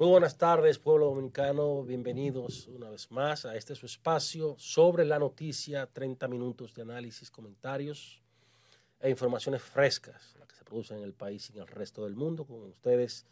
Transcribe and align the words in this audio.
Muy 0.00 0.08
buenas 0.08 0.38
tardes, 0.38 0.78
pueblo 0.78 1.08
dominicano. 1.08 1.82
Bienvenidos 1.82 2.68
una 2.68 2.88
vez 2.88 3.10
más 3.10 3.44
a 3.44 3.54
este 3.54 3.74
su 3.74 3.84
espacio 3.84 4.54
sobre 4.56 5.04
la 5.04 5.18
noticia, 5.18 5.86
30 5.92 6.26
minutos 6.26 6.72
de 6.72 6.80
análisis, 6.80 7.30
comentarios 7.30 8.22
e 8.98 9.10
informaciones 9.10 9.60
frescas, 9.60 10.36
las 10.38 10.48
que 10.48 10.54
se 10.54 10.64
producen 10.64 10.96
en 10.96 11.04
el 11.04 11.12
país 11.12 11.50
y 11.50 11.52
en 11.52 11.64
el 11.64 11.66
resto 11.66 12.04
del 12.04 12.16
mundo. 12.16 12.46
Con 12.46 12.62
ustedes, 12.62 13.26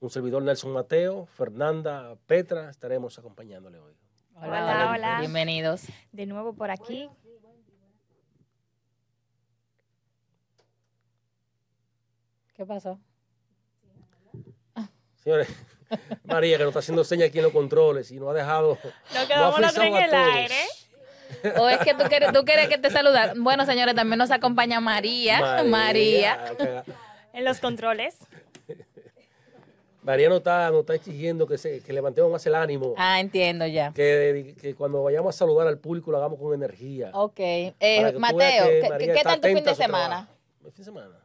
un 0.00 0.10
servidor 0.10 0.42
Nelson 0.42 0.70
Mateo, 0.70 1.24
Fernanda 1.24 2.14
Petra, 2.26 2.68
estaremos 2.68 3.18
acompañándole 3.18 3.78
hoy. 3.78 3.94
Hola, 4.34 4.46
hola, 4.48 4.90
hola. 4.90 5.20
Bienvenidos. 5.20 5.86
De 6.12 6.26
nuevo 6.26 6.52
por 6.52 6.70
aquí. 6.70 7.08
¿Qué 12.52 12.66
pasó? 12.66 13.00
Señores, 15.16 15.48
María, 16.24 16.56
que 16.56 16.64
nos 16.64 16.70
está 16.70 16.80
haciendo 16.80 17.04
señas 17.04 17.28
aquí 17.28 17.38
en 17.38 17.44
los 17.44 17.52
controles 17.52 18.10
y 18.10 18.18
nos 18.18 18.30
ha 18.30 18.34
dejado. 18.34 18.78
Nos 19.14 19.26
quedamos 19.26 19.54
no 19.54 19.60
la 19.60 19.72
tren 19.72 19.94
en 19.94 20.02
el 20.04 20.14
aire. 20.14 20.54
¿O 21.58 21.68
es 21.68 21.78
que 21.78 21.94
tú 21.94 22.04
quieres, 22.08 22.32
tú 22.32 22.44
quieres 22.44 22.68
que 22.68 22.78
te 22.78 22.90
saludar? 22.90 23.34
Bueno, 23.38 23.64
señores, 23.64 23.94
también 23.94 24.18
nos 24.18 24.30
acompaña 24.30 24.80
María. 24.80 25.64
María. 25.64 26.84
En 27.32 27.44
los 27.44 27.58
controles. 27.60 28.16
María 30.02 30.28
nos 30.28 30.38
está, 30.38 30.68
nos 30.70 30.80
está 30.80 30.94
exigiendo 30.94 31.46
que, 31.46 31.56
se, 31.56 31.80
que 31.80 31.92
levantemos 31.92 32.30
más 32.30 32.44
el 32.46 32.56
ánimo. 32.56 32.94
Ah, 32.98 33.20
entiendo 33.20 33.66
ya. 33.66 33.92
Que, 33.92 34.54
que 34.60 34.74
cuando 34.74 35.02
vayamos 35.02 35.34
a 35.34 35.38
saludar 35.38 35.68
al 35.68 35.78
público 35.78 36.10
lo 36.10 36.18
hagamos 36.18 36.40
con 36.40 36.52
energía. 36.52 37.10
Ok. 37.14 37.38
Eh, 37.38 38.12
Mateo, 38.18 38.66
¿qué, 38.98 39.12
qué 39.12 39.20
tal 39.22 39.40
tu 39.40 39.48
fin 39.48 39.64
de 39.64 39.74
semana? 39.74 40.28
¿Mi 40.60 40.70
fin 40.72 40.78
de 40.78 40.84
semana? 40.84 41.16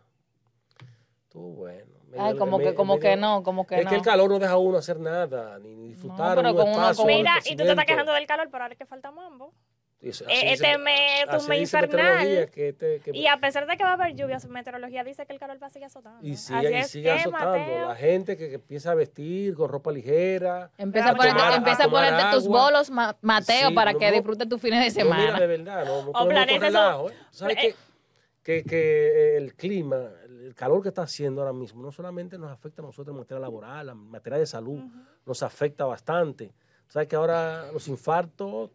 Estuvo 1.23 1.49
bueno. 1.49 1.96
Ay, 2.19 2.37
como 2.37 2.59
que, 2.59 2.73
como 2.73 2.99
que 2.99 3.15
no, 3.15 3.43
como 3.43 3.65
que 3.67 3.75
es 3.79 3.83
no. 3.85 3.89
que 3.89 3.95
el 3.95 4.01
calor 4.01 4.29
no 4.29 4.39
deja 4.39 4.53
a 4.53 4.57
uno 4.57 4.77
hacer 4.77 4.99
nada, 4.99 5.57
ni 5.59 5.75
ni 5.75 5.87
disfrutar 5.89 6.35
pero 6.37 6.49
un 6.49 6.55
con 6.55 6.63
uno- 6.69 6.71
espacio. 6.73 7.03
con- 7.03 7.07
del 7.07 7.17
Mira, 7.17 7.33
y 7.45 7.55
tú 7.55 7.63
te 7.63 7.69
estás 7.69 7.85
quejando 7.85 8.13
del 8.13 8.27
calor, 8.27 8.47
pero 8.51 8.63
ahora 8.63 8.73
es 8.73 8.77
que 8.77 8.85
falta 8.85 9.11
mambo. 9.11 9.53
Eh, 9.99 10.11
este 10.53 10.77
mes 10.77 11.23
es 11.27 11.41
un 11.43 11.49
mes 11.49 11.59
infernal. 11.61 12.51
que 12.51 12.69
este- 12.69 12.99
que- 12.99 13.17
Y 13.17 13.25
a 13.25 13.37
pesar 13.37 13.65
de 13.65 13.77
que 13.77 13.83
va 13.83 13.89
a 13.89 13.93
haber 13.93 14.13
lluvias, 14.13 14.45
meteorología 14.47 15.03
dice 15.03 15.25
que 15.25 15.33
el 15.33 15.39
calor 15.39 15.57
va 15.61 15.67
a 15.67 15.69
seguir 15.71 15.87
azotando. 15.87 16.19
y 16.25 16.33
Así 16.33 16.53
sigue, 16.53 16.71
y 16.71 16.75
es 16.75 16.87
sigue 16.91 17.03
que, 17.05 17.11
azotando. 17.11 17.57
Mateo, 17.57 17.87
La 17.89 17.95
gente 17.95 18.37
que, 18.37 18.49
que 18.49 18.55
empieza 18.55 18.91
a 18.91 18.93
vestir 18.93 19.55
con 19.55 19.69
ropa 19.69 19.91
ligera. 19.91 20.69
Empieza 20.77 21.09
a, 21.09 21.15
ponerte, 21.15 21.39
tomar- 21.39 21.57
empieza 21.57 21.83
a 21.85 21.89
ponerte 21.89 22.23
tus 22.31 22.47
bolos, 22.47 22.91
Ma- 22.91 23.17
Mateo, 23.21 23.69
Sí, 23.69 23.73
para 23.73 23.93
no, 23.93 23.99
que 23.99 24.05
no. 24.05 24.11
disfrutes 24.13 24.47
tus 24.47 24.61
fines 24.61 24.93
de 24.93 25.03
No, 25.03 25.09
mira, 25.09 25.17
semana. 25.23 25.39
de 25.39 25.47
verdad, 25.47 25.85
no, 25.85 26.03
no 26.03 26.11
O 26.11 26.31
eso. 26.31 26.59
relajo, 26.59 27.09
¿eh? 27.09 27.13
¿Sabes 27.31 27.57
Eh, 27.57 27.59
qué? 27.61 27.75
Que, 28.43 28.63
que 28.63 29.35
el 29.37 29.55
clima, 29.55 30.11
el 30.47 30.55
calor 30.55 30.81
que 30.81 30.89
está 30.89 31.03
haciendo 31.03 31.41
ahora 31.41 31.53
mismo, 31.53 31.81
no 31.81 31.91
solamente 31.91 32.37
nos 32.37 32.49
afecta 32.51 32.81
a 32.81 32.85
nosotros 32.85 33.13
en 33.13 33.19
materia 33.19 33.39
laboral, 33.39 33.89
en 33.89 33.97
materia 33.97 34.39
de 34.39 34.45
salud, 34.45 34.79
nos 35.25 35.43
afecta 35.43 35.85
bastante. 35.85 36.53
¿Sabes 36.87 37.07
que 37.07 37.15
ahora 37.15 37.71
los 37.71 37.87
infartos 37.87 38.71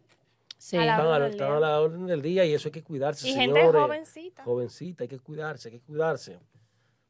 Sí. 0.55 0.77
Están 0.77 1.01
a, 1.07 1.19
la, 1.19 1.27
están 1.27 1.51
a 1.51 1.59
la 1.59 1.81
orden 1.81 2.05
del 2.05 2.21
día 2.21 2.45
y 2.45 2.53
eso 2.53 2.69
hay 2.69 2.71
que 2.71 2.83
cuidarse, 2.83 3.27
Y 3.27 3.33
gente 3.33 3.59
señores. 3.59 3.81
jovencita. 3.81 4.43
Jovencita, 4.45 5.03
hay 5.03 5.07
que 5.09 5.19
cuidarse, 5.19 5.67
hay 5.67 5.73
que 5.73 5.81
cuidarse. 5.85 6.39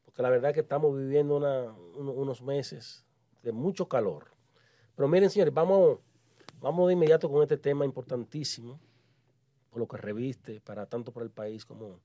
Porque 0.04 0.24
la 0.24 0.32
verdad 0.32 0.50
es 0.50 0.54
que 0.56 0.62
estamos 0.62 0.98
viviendo 0.98 1.38
una- 1.38 1.72
unos 1.98 2.42
meses 2.42 3.06
de 3.44 3.52
mucho 3.52 3.88
calor. 3.88 4.26
Pero 4.96 5.08
miren, 5.08 5.30
señores, 5.30 5.54
vamos, 5.54 6.00
vamos 6.60 6.88
de 6.88 6.94
inmediato 6.94 7.30
con 7.30 7.44
este 7.44 7.58
tema 7.58 7.86
importantísimo, 7.86 8.80
por 9.70 9.80
lo 9.82 9.88
que 9.88 9.98
reviste 9.98 10.60
para 10.60 10.88
tanto 10.88 11.12
para 11.12 11.24
el 11.24 11.32
país 11.32 11.64
como 11.64 12.00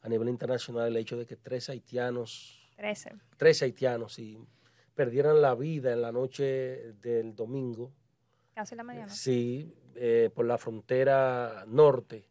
a 0.00 0.08
nivel 0.08 0.28
internacional 0.28 0.88
el 0.88 0.96
hecho 0.96 1.16
de 1.16 1.26
que 1.26 1.36
tres 1.36 1.68
haitianos 1.68 2.58
13. 2.78 3.12
13 3.36 3.64
haitianos 3.64 4.14
sí, 4.14 4.38
perdieran 4.94 5.42
la 5.42 5.54
vida 5.56 5.92
en 5.92 6.00
la 6.00 6.12
noche 6.12 6.92
del 7.00 7.34
domingo, 7.34 7.92
Casi 8.54 8.76
la 8.76 8.84
mediana. 8.84 9.12
sí, 9.12 9.74
eh, 9.96 10.30
por 10.32 10.46
la 10.46 10.58
frontera 10.58 11.64
norte. 11.66 12.28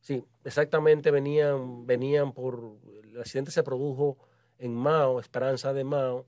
Sí, 0.00 0.24
exactamente 0.44 1.10
venían, 1.10 1.86
venían 1.86 2.32
por, 2.32 2.78
el 3.02 3.20
accidente 3.20 3.50
se 3.50 3.64
produjo 3.64 4.16
en 4.58 4.74
Mao, 4.74 5.18
Esperanza 5.18 5.72
de 5.72 5.82
Mao. 5.82 6.26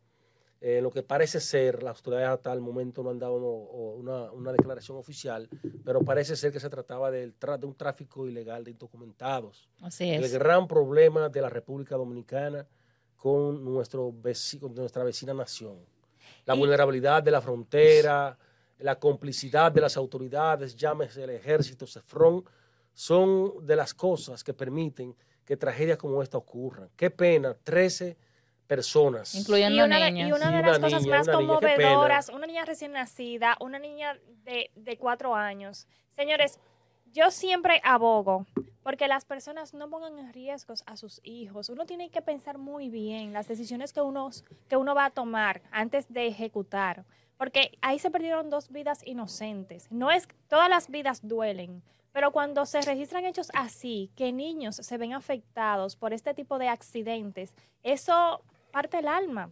Eh, 0.65 0.81
lo 0.81 0.93
que 0.93 1.03
parece 1.03 1.41
ser, 1.41 1.83
las 1.83 1.97
autoridades 1.99 2.29
hasta 2.29 2.53
el 2.53 2.61
momento 2.61 3.03
no 3.03 3.11
han 3.11 3.19
dado 3.19 3.35
una, 3.35 4.31
una 4.31 4.53
declaración 4.53 4.97
oficial, 4.97 5.49
pero 5.85 6.03
parece 6.03 6.37
ser 6.37 6.53
que 6.53 6.61
se 6.61 6.71
trataba 6.71 7.11
de 7.11 7.33
un 7.65 7.75
tráfico 7.75 8.29
ilegal 8.29 8.63
de 8.63 8.71
indocumentados 8.71 9.69
Así 9.81 10.09
el 10.09 10.23
es. 10.23 10.33
gran 10.33 10.69
problema 10.69 11.29
de 11.29 11.41
la 11.41 11.49
República 11.51 11.97
Dominicana 11.97 12.65
con, 13.17 13.65
nuestro 13.65 14.13
veci- 14.13 14.61
con 14.61 14.73
nuestra 14.73 15.03
vecina 15.03 15.35
nación. 15.35 15.79
La 16.47 16.55
Y- 16.55 16.59
vulnerabilidad 16.61 17.25
de 17.25 17.33
la 17.33 17.41
frontera, 17.41 18.39
la 18.79 19.01
complicidad 19.01 19.73
de 19.73 19.81
las 19.81 19.97
autoridades, 19.97 20.77
llámese 20.77 21.25
el 21.25 21.31
ejército, 21.31 21.89
CEFRON, 21.89 22.45
son 22.95 23.67
de 23.67 23.75
las 23.75 23.95
cosas 23.95 24.45
que 24.45 24.55
permiten 24.55 25.17
que 25.45 25.57
tragedias 25.57 25.99
como 25.99 26.23
esta 26.23 26.39
ocurran. 26.39 26.89
Qué 26.95 27.11
pena, 27.11 27.53
13 27.65 28.17
personas. 28.67 29.35
Incluyendo 29.35 29.77
Y 29.77 29.81
una, 29.83 30.11
niños. 30.11 30.29
y 30.29 30.33
una 30.33 30.51
Y 30.51 30.53
de 30.53 30.59
una 30.61 30.69
las 30.69 30.79
cosas 30.79 31.07
más 31.07 31.29
una 31.29 31.37
conmovedoras, 31.37 32.29
una 32.29 32.47
niña 32.47 32.65
recién 32.65 32.93
nacida, 32.93 33.57
una 33.61 33.79
niña 33.79 34.19
de, 34.45 34.71
de 34.75 34.97
cuatro 34.97 35.35
años. 35.35 35.87
Señores, 36.09 36.59
yo 37.13 37.31
siempre 37.31 37.81
abogo 37.85 38.47
porque 38.83 39.07
las 39.07 39.25
personas 39.25 39.75
no 39.75 39.89
pongan 39.89 40.19
en 40.19 40.33
riesgos 40.33 40.83
a 40.87 40.97
sus 40.97 41.21
hijos. 41.23 41.69
Uno 41.69 41.87
tiene 41.87 42.11
que 42.11 42.23
pensar 42.23 42.59
muy 42.59 42.89
bien 42.89 43.33
las 43.33 43.49
decisiones 43.49 43.93
que 43.93 44.01
uno, 44.01 44.31
que 44.69 44.77
uno 44.77 44.95
va 44.95 45.07
a 45.07 45.11
tomar 45.11 45.63
antes 45.71 46.13
de 46.13 46.27
ejecutar. 46.27 47.05
Porque 47.37 47.79
ahí 47.81 47.99
se 47.99 48.11
perdieron 48.11 48.51
dos 48.51 48.71
vidas 48.71 49.07
inocentes. 49.07 49.89
No 49.91 50.11
es, 50.11 50.29
todas 50.49 50.69
las 50.69 50.91
vidas 50.91 51.27
duelen. 51.27 51.83
Pero 52.13 52.31
cuando 52.31 52.67
se 52.67 52.81
registran 52.83 53.25
hechos 53.25 53.51
así, 53.55 54.11
que 54.17 54.33
niños 54.33 54.77
se 54.77 54.99
ven 54.99 55.15
afectados 55.15 55.97
por 55.97 56.13
este 56.13 56.35
tipo 56.35 56.59
de 56.59 56.69
accidentes, 56.69 57.55
eso 57.83 58.43
parte 58.73 58.99
el 58.99 59.07
alma. 59.07 59.51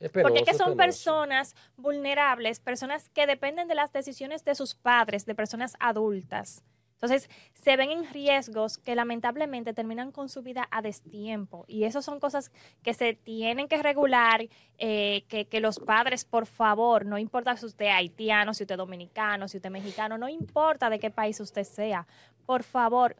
Es 0.00 0.10
penoso, 0.10 0.28
Porque 0.28 0.40
es 0.40 0.44
que 0.44 0.50
es 0.50 0.56
son 0.56 0.76
penoso. 0.76 0.86
personas 0.86 1.54
vulnerables, 1.76 2.58
personas 2.58 3.08
que 3.10 3.26
dependen 3.28 3.68
de 3.68 3.76
las 3.76 3.92
decisiones 3.92 4.44
de 4.44 4.56
sus 4.56 4.74
padres, 4.74 5.24
de 5.24 5.36
personas 5.36 5.76
adultas. 5.78 6.64
Entonces, 6.94 7.28
se 7.52 7.76
ven 7.76 7.90
en 7.90 8.10
riesgos 8.12 8.78
que 8.78 8.94
lamentablemente 8.94 9.74
terminan 9.74 10.10
con 10.10 10.30
su 10.30 10.42
vida 10.42 10.66
a 10.70 10.80
destiempo. 10.80 11.64
Y 11.68 11.84
eso 11.84 12.00
son 12.00 12.18
cosas 12.18 12.50
que 12.82 12.94
se 12.94 13.12
tienen 13.12 13.68
que 13.68 13.82
regular, 13.82 14.48
eh, 14.78 15.24
que, 15.28 15.46
que 15.46 15.60
los 15.60 15.78
padres, 15.78 16.24
por 16.24 16.46
favor, 16.46 17.04
no 17.04 17.18
importa 17.18 17.56
si 17.58 17.66
usted 17.66 17.86
es 17.86 17.92
haitiano, 17.92 18.54
si 18.54 18.62
usted 18.62 18.74
es 18.74 18.78
dominicano, 18.78 19.48
si 19.48 19.58
usted 19.58 19.68
es 19.68 19.72
mexicano, 19.72 20.16
no 20.16 20.30
importa 20.30 20.88
de 20.88 20.98
qué 20.98 21.10
país 21.10 21.38
usted 21.40 21.64
sea, 21.64 22.06
por 22.46 22.62
favor, 22.62 23.16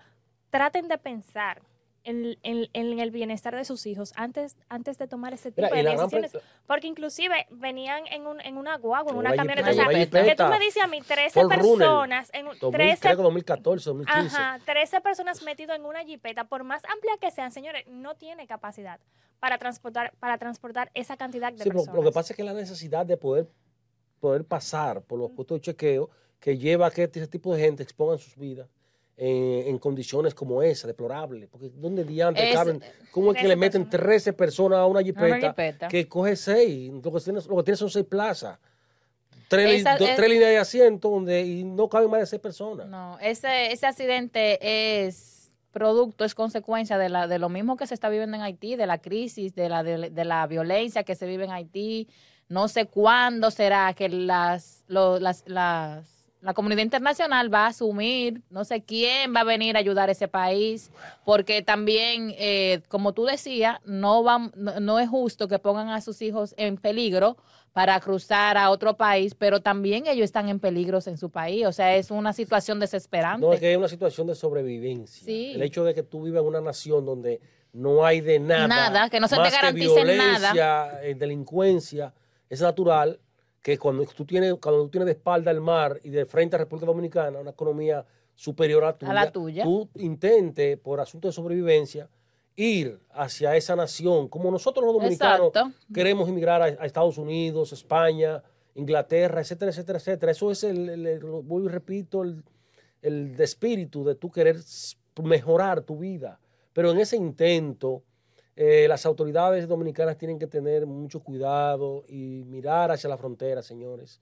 traten 0.48 0.88
de 0.88 0.96
pensar 0.96 1.60
en, 2.04 2.38
en- 2.42 2.68
en 2.72 3.00
el 3.00 3.10
bienestar 3.10 3.56
de 3.56 3.64
sus 3.64 3.86
hijos 3.86 4.12
antes, 4.16 4.56
antes 4.68 4.98
de 4.98 5.08
tomar 5.08 5.32
ese 5.34 5.50
tipo 5.50 5.68
Mira, 5.74 5.90
de 5.92 5.96
decisiones. 5.96 6.32
Porque 6.66 6.86
inclusive 6.86 7.46
venían 7.50 8.06
en, 8.08 8.26
un, 8.26 8.40
en 8.40 8.56
una 8.56 8.76
guagua, 8.76 9.12
en 9.12 9.18
una 9.18 9.34
camioneta. 9.34 9.70
jipeta, 9.72 9.82
O 9.82 10.24
sea, 10.24 10.24
que 10.24 10.36
tú 10.36 10.44
me 10.44 10.58
dices 10.58 10.82
a 10.82 10.86
mí, 10.86 11.00
13 11.00 11.30
Ford 11.40 11.52
Runner, 11.52 11.58
personas, 11.78 12.30
en 12.34 12.46
un- 12.48 12.58
2000, 12.58 12.72
13, 12.72 13.00
creo 13.00 13.16
que 13.16 13.22
2014, 13.22 13.90
2015. 13.90 14.36
ajá, 14.36 14.60
13 14.64 15.00
personas 15.00 15.42
metidas 15.42 15.76
en 15.78 15.84
una 15.84 16.04
jipeta, 16.04 16.44
por 16.44 16.62
más 16.64 16.82
amplia 16.84 17.14
que 17.20 17.30
sean, 17.30 17.50
señores, 17.50 17.86
no 17.88 18.14
tiene 18.14 18.46
capacidad 18.46 19.00
para 19.40 19.58
transportar, 19.58 20.12
para 20.20 20.38
transportar 20.38 20.90
esa 20.94 21.16
cantidad 21.16 21.52
de 21.52 21.62
Sí, 21.64 21.70
personas. 21.70 21.94
lo 21.96 22.02
que 22.02 22.12
pasa 22.12 22.32
es 22.32 22.36
que 22.36 22.44
la 22.44 22.52
necesidad 22.54 23.04
de 23.06 23.16
poder, 23.16 23.48
poder 24.20 24.44
pasar 24.44 25.02
por 25.02 25.18
los 25.18 25.30
puestos 25.32 25.58
de 25.58 25.60
chequeo 25.62 26.10
que 26.40 26.56
lleva 26.58 26.86
a 26.86 26.90
que 26.90 27.04
ese 27.04 27.26
tipo 27.28 27.54
de 27.54 27.60
gente 27.62 27.82
expongan 27.82 28.18
sus 28.18 28.36
vidas 28.36 28.68
en, 29.16 29.68
en 29.68 29.78
condiciones 29.78 30.34
como 30.34 30.62
esa, 30.62 30.86
deplorables. 30.88 31.48
Porque 31.48 31.70
¿dónde 31.74 32.04
diantres 32.04 32.48
Es- 32.50 32.54
caben? 32.54 32.82
¿Cómo 33.12 33.30
es 33.30 33.36
que 33.36 33.42
13 33.42 33.48
le 33.48 33.56
meten 33.56 33.82
personas. 33.84 34.06
13 34.06 34.32
personas 34.32 34.78
a 34.80 34.86
una 34.86 35.02
jipeta, 35.02 35.48
jipeta. 35.50 35.88
que 35.88 36.08
coge 36.08 36.34
6? 36.36 36.92
Lo 37.02 37.12
que 37.12 37.20
tiene, 37.20 37.40
lo 37.48 37.56
que 37.58 37.62
tiene 37.62 37.76
son 37.76 37.90
6 37.90 38.04
plazas. 38.06 38.58
Tres, 39.48 39.70
li- 39.70 39.76
Esa- 39.76 39.96
do- 39.96 40.06
es- 40.06 40.16
tres 40.16 40.28
líneas 40.28 40.50
de 40.50 40.58
asiento 40.58 41.10
donde 41.10 41.42
y 41.42 41.62
no 41.64 41.88
caben 41.88 42.10
más 42.10 42.20
de 42.20 42.26
6 42.26 42.42
personas. 42.42 42.88
No, 42.88 43.18
ese, 43.20 43.70
ese 43.72 43.86
accidente 43.86 44.58
es 45.06 45.52
producto, 45.70 46.24
es 46.24 46.34
consecuencia 46.34 46.98
de, 46.98 47.08
la, 47.08 47.26
de 47.28 47.38
lo 47.38 47.48
mismo 47.48 47.76
que 47.76 47.86
se 47.86 47.94
está 47.94 48.08
viviendo 48.08 48.36
en 48.36 48.42
Haití, 48.42 48.74
de 48.76 48.86
la 48.86 48.98
crisis, 48.98 49.54
de 49.54 49.68
la, 49.68 49.82
de, 49.82 50.10
de 50.10 50.24
la 50.24 50.46
violencia 50.46 51.04
que 51.04 51.14
se 51.14 51.26
vive 51.26 51.44
en 51.44 51.50
Haití. 51.52 52.08
No 52.48 52.68
sé 52.68 52.86
cuándo 52.86 53.50
será 53.50 53.92
que 53.94 54.08
las, 54.08 54.84
lo- 54.86 55.18
las, 55.20 55.44
las- 55.46 56.13
la 56.44 56.52
comunidad 56.52 56.82
internacional 56.82 57.52
va 57.52 57.64
a 57.64 57.68
asumir, 57.68 58.42
no 58.50 58.64
sé 58.64 58.82
quién 58.82 59.34
va 59.34 59.40
a 59.40 59.44
venir 59.44 59.76
a 59.76 59.78
ayudar 59.78 60.10
a 60.10 60.12
ese 60.12 60.28
país, 60.28 60.90
porque 61.24 61.62
también, 61.62 62.34
eh, 62.36 62.82
como 62.88 63.14
tú 63.14 63.24
decías, 63.24 63.78
no, 63.86 64.22
va, 64.22 64.50
no, 64.54 64.78
no 64.78 65.00
es 65.00 65.08
justo 65.08 65.48
que 65.48 65.58
pongan 65.58 65.88
a 65.88 66.02
sus 66.02 66.20
hijos 66.20 66.54
en 66.58 66.76
peligro 66.76 67.38
para 67.72 67.98
cruzar 67.98 68.58
a 68.58 68.70
otro 68.70 68.96
país, 68.96 69.34
pero 69.34 69.62
también 69.62 70.06
ellos 70.06 70.24
están 70.24 70.50
en 70.50 70.60
peligros 70.60 71.06
en 71.06 71.16
su 71.16 71.30
país. 71.30 71.66
O 71.66 71.72
sea, 71.72 71.96
es 71.96 72.10
una 72.10 72.34
situación 72.34 72.78
desesperante. 72.78 73.44
No, 73.44 73.52
es 73.54 73.58
que 73.58 73.68
hay 73.68 73.76
una 73.76 73.88
situación 73.88 74.26
de 74.26 74.34
sobrevivencia. 74.34 75.24
Sí. 75.24 75.52
El 75.54 75.62
hecho 75.62 75.82
de 75.82 75.94
que 75.94 76.02
tú 76.02 76.22
vivas 76.22 76.42
en 76.42 76.48
una 76.48 76.60
nación 76.60 77.06
donde 77.06 77.40
no 77.72 78.04
hay 78.04 78.20
de 78.20 78.38
nada. 78.38 78.68
Nada, 78.68 79.08
que 79.08 79.18
no 79.18 79.28
se 79.28 79.36
te 79.36 79.40
más 79.40 79.52
garantice 79.52 79.94
violencia, 79.94 81.00
eh, 81.02 81.14
delincuencia, 81.14 82.14
es 82.48 82.60
natural 82.60 83.18
que 83.64 83.78
cuando 83.78 84.04
tú 84.04 84.26
tienes, 84.26 84.52
cuando 84.60 84.82
tú 84.82 84.90
tienes 84.90 85.06
de 85.06 85.12
espalda 85.12 85.50
el 85.50 85.62
mar 85.62 85.98
y 86.04 86.10
de 86.10 86.26
frente 86.26 86.54
a 86.54 86.58
República 86.58 86.84
Dominicana, 86.84 87.40
una 87.40 87.52
economía 87.52 88.04
superior 88.34 88.84
a, 88.84 88.92
tuya, 88.98 89.12
la 89.14 89.32
tuya. 89.32 89.64
tú 89.64 89.88
intentes, 89.94 90.76
por 90.78 91.00
asunto 91.00 91.28
de 91.28 91.32
sobrevivencia, 91.32 92.10
ir 92.56 93.00
hacia 93.10 93.56
esa 93.56 93.74
nación, 93.74 94.28
como 94.28 94.50
nosotros 94.50 94.84
los 94.84 94.92
dominicanos 94.94 95.48
Exacto. 95.48 95.72
queremos 95.94 96.28
emigrar 96.28 96.60
a, 96.60 96.66
a 96.66 96.84
Estados 96.84 97.16
Unidos, 97.16 97.72
España, 97.72 98.42
Inglaterra, 98.74 99.40
etcétera, 99.40 99.70
etcétera, 99.70 99.98
etcétera. 99.98 100.32
Eso 100.32 100.50
es 100.50 100.62
el, 100.64 100.86
el- 101.06 101.20
vuelvo 101.24 101.64
y 101.64 101.72
repito, 101.72 102.22
el, 102.22 102.44
el 103.00 103.34
de 103.34 103.44
espíritu 103.44 104.04
de 104.04 104.14
tú 104.14 104.30
querer 104.30 104.56
mejorar 105.22 105.80
tu 105.80 105.96
vida. 106.00 106.38
Pero 106.74 106.90
en 106.90 106.98
ese 106.98 107.16
intento, 107.16 108.02
eh, 108.56 108.86
las 108.88 109.04
autoridades 109.06 109.66
dominicanas 109.66 110.16
tienen 110.16 110.38
que 110.38 110.46
tener 110.46 110.86
mucho 110.86 111.20
cuidado 111.20 112.04
y 112.08 112.44
mirar 112.46 112.90
hacia 112.92 113.08
la 113.10 113.16
frontera, 113.18 113.62
señores. 113.62 114.20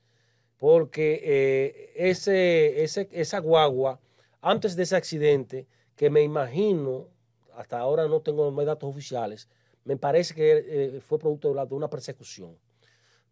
Porque 0.58 1.20
eh, 1.25 1.93
ese, 1.96 2.82
ese, 2.82 3.08
esa 3.12 3.40
guagua, 3.40 4.00
antes 4.40 4.76
de 4.76 4.84
ese 4.84 4.96
accidente, 4.96 5.67
que 5.96 6.08
me 6.08 6.23
imagino, 6.23 7.08
hasta 7.55 7.79
ahora 7.79 8.06
no 8.08 8.20
tengo 8.20 8.50
más 8.50 8.64
datos 8.67 8.88
oficiales, 8.88 9.49
me 9.84 9.96
parece 9.96 10.34
que 10.34 10.64
eh, 10.96 11.00
fue 11.00 11.19
producto 11.19 11.49
de, 11.49 11.55
la- 11.56 11.67
de 11.67 11.75
una 11.75 11.90
persecución. 11.90 12.56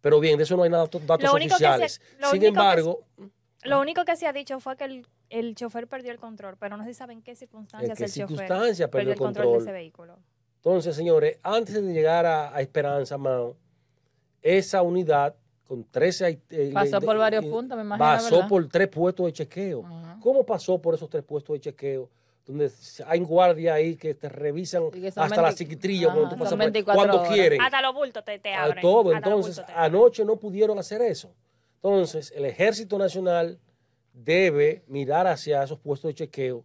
Pero 0.01 0.19
bien, 0.19 0.37
de 0.37 0.43
eso 0.43 0.57
no 0.57 0.63
hay 0.63 0.69
nada, 0.69 0.83
datos 0.85 1.01
Lo 1.23 1.33
único 1.33 1.55
que 1.55 1.59
se- 1.59 1.65
oficiales. 1.65 2.01
lo 2.19 2.27
Sin 2.27 2.39
único 2.39 2.41
que 2.41 2.47
embargo, 2.59 3.05
Lo 3.63 3.79
único 3.79 4.03
que 4.05 4.15
se 4.15 4.27
ha 4.27 4.33
dicho 4.33 4.59
fue 4.59 4.75
que 4.75 4.83
el, 4.85 5.07
el 5.29 5.55
chofer 5.55 5.87
perdió 5.87 6.11
el 6.11 6.17
control, 6.19 6.57
pero 6.57 6.75
no 6.77 6.83
se 6.83 6.93
sabe 6.93 7.13
en 7.13 7.21
qué 7.21 7.35
circunstancias 7.35 7.97
qué 7.97 8.03
el 8.05 8.11
chofer 8.11 8.89
perdió 8.89 9.13
el 9.13 9.19
control, 9.19 9.45
control? 9.45 9.51
de 9.51 9.57
ese 9.63 9.71
vehículo. 9.71 10.17
Entonces, 10.63 10.95
señores, 10.95 11.39
antes 11.41 11.73
de 11.73 11.91
llegar 11.93 12.25
a, 12.25 12.55
a 12.55 12.61
Esperanza, 12.61 13.17
Mao, 13.17 13.55
esa 14.41 14.81
unidad 14.83 15.35
con 15.67 15.83
13... 15.85 16.39
eh, 16.51 16.71
Pasó 16.73 16.99
de- 16.99 17.05
por 17.05 17.17
varios 17.17 17.45
puntos, 17.45 17.75
me 17.77 17.83
imagino, 17.83 18.05
Pasó 18.05 18.35
¿verdad? 18.35 18.49
por 18.49 18.67
tres 18.67 18.87
puestos 18.89 19.25
de 19.25 19.33
chequeo. 19.33 19.83
¿Cómo 20.21 20.45
pasó 20.45 20.79
por 20.79 20.93
esos 20.93 21.09
tres 21.09 21.23
puestos 21.23 21.53
de 21.55 21.59
chequeo? 21.61 22.09
Donde 22.45 22.69
hay 23.07 23.19
guardia 23.21 23.75
ahí 23.75 23.95
que 23.95 24.13
te 24.13 24.27
revisan 24.29 24.91
que 24.91 25.07
hasta 25.07 25.27
la 25.27 25.35
20 25.35 25.51
psiquitrilla 25.57 26.07
cuando 26.07 26.29
tú 26.29 26.35
pasas 26.35 26.53
por 26.53 26.61
ahí, 26.61 26.65
24 26.67 26.95
cuando 26.99 27.19
horas. 27.21 27.33
quieren. 27.33 27.61
Hasta 27.61 27.81
los 27.81 27.93
bultos 27.93 28.23
te, 28.25 28.39
te 28.39 28.53
a 28.53 28.63
abren. 28.63 28.81
todo. 28.81 29.15
hasta 29.15 29.27
Entonces, 29.29 29.61
anoche 29.75 30.25
no 30.25 30.35
pudieron 30.37 30.77
hacer 30.77 31.01
eso. 31.01 31.33
Entonces, 31.75 32.31
el 32.35 32.45
Ejército 32.45 32.97
Nacional 32.99 33.57
debe 34.13 34.83
mirar 34.87 35.25
hacia 35.27 35.63
esos 35.63 35.79
puestos 35.79 36.09
de 36.09 36.15
chequeo 36.15 36.63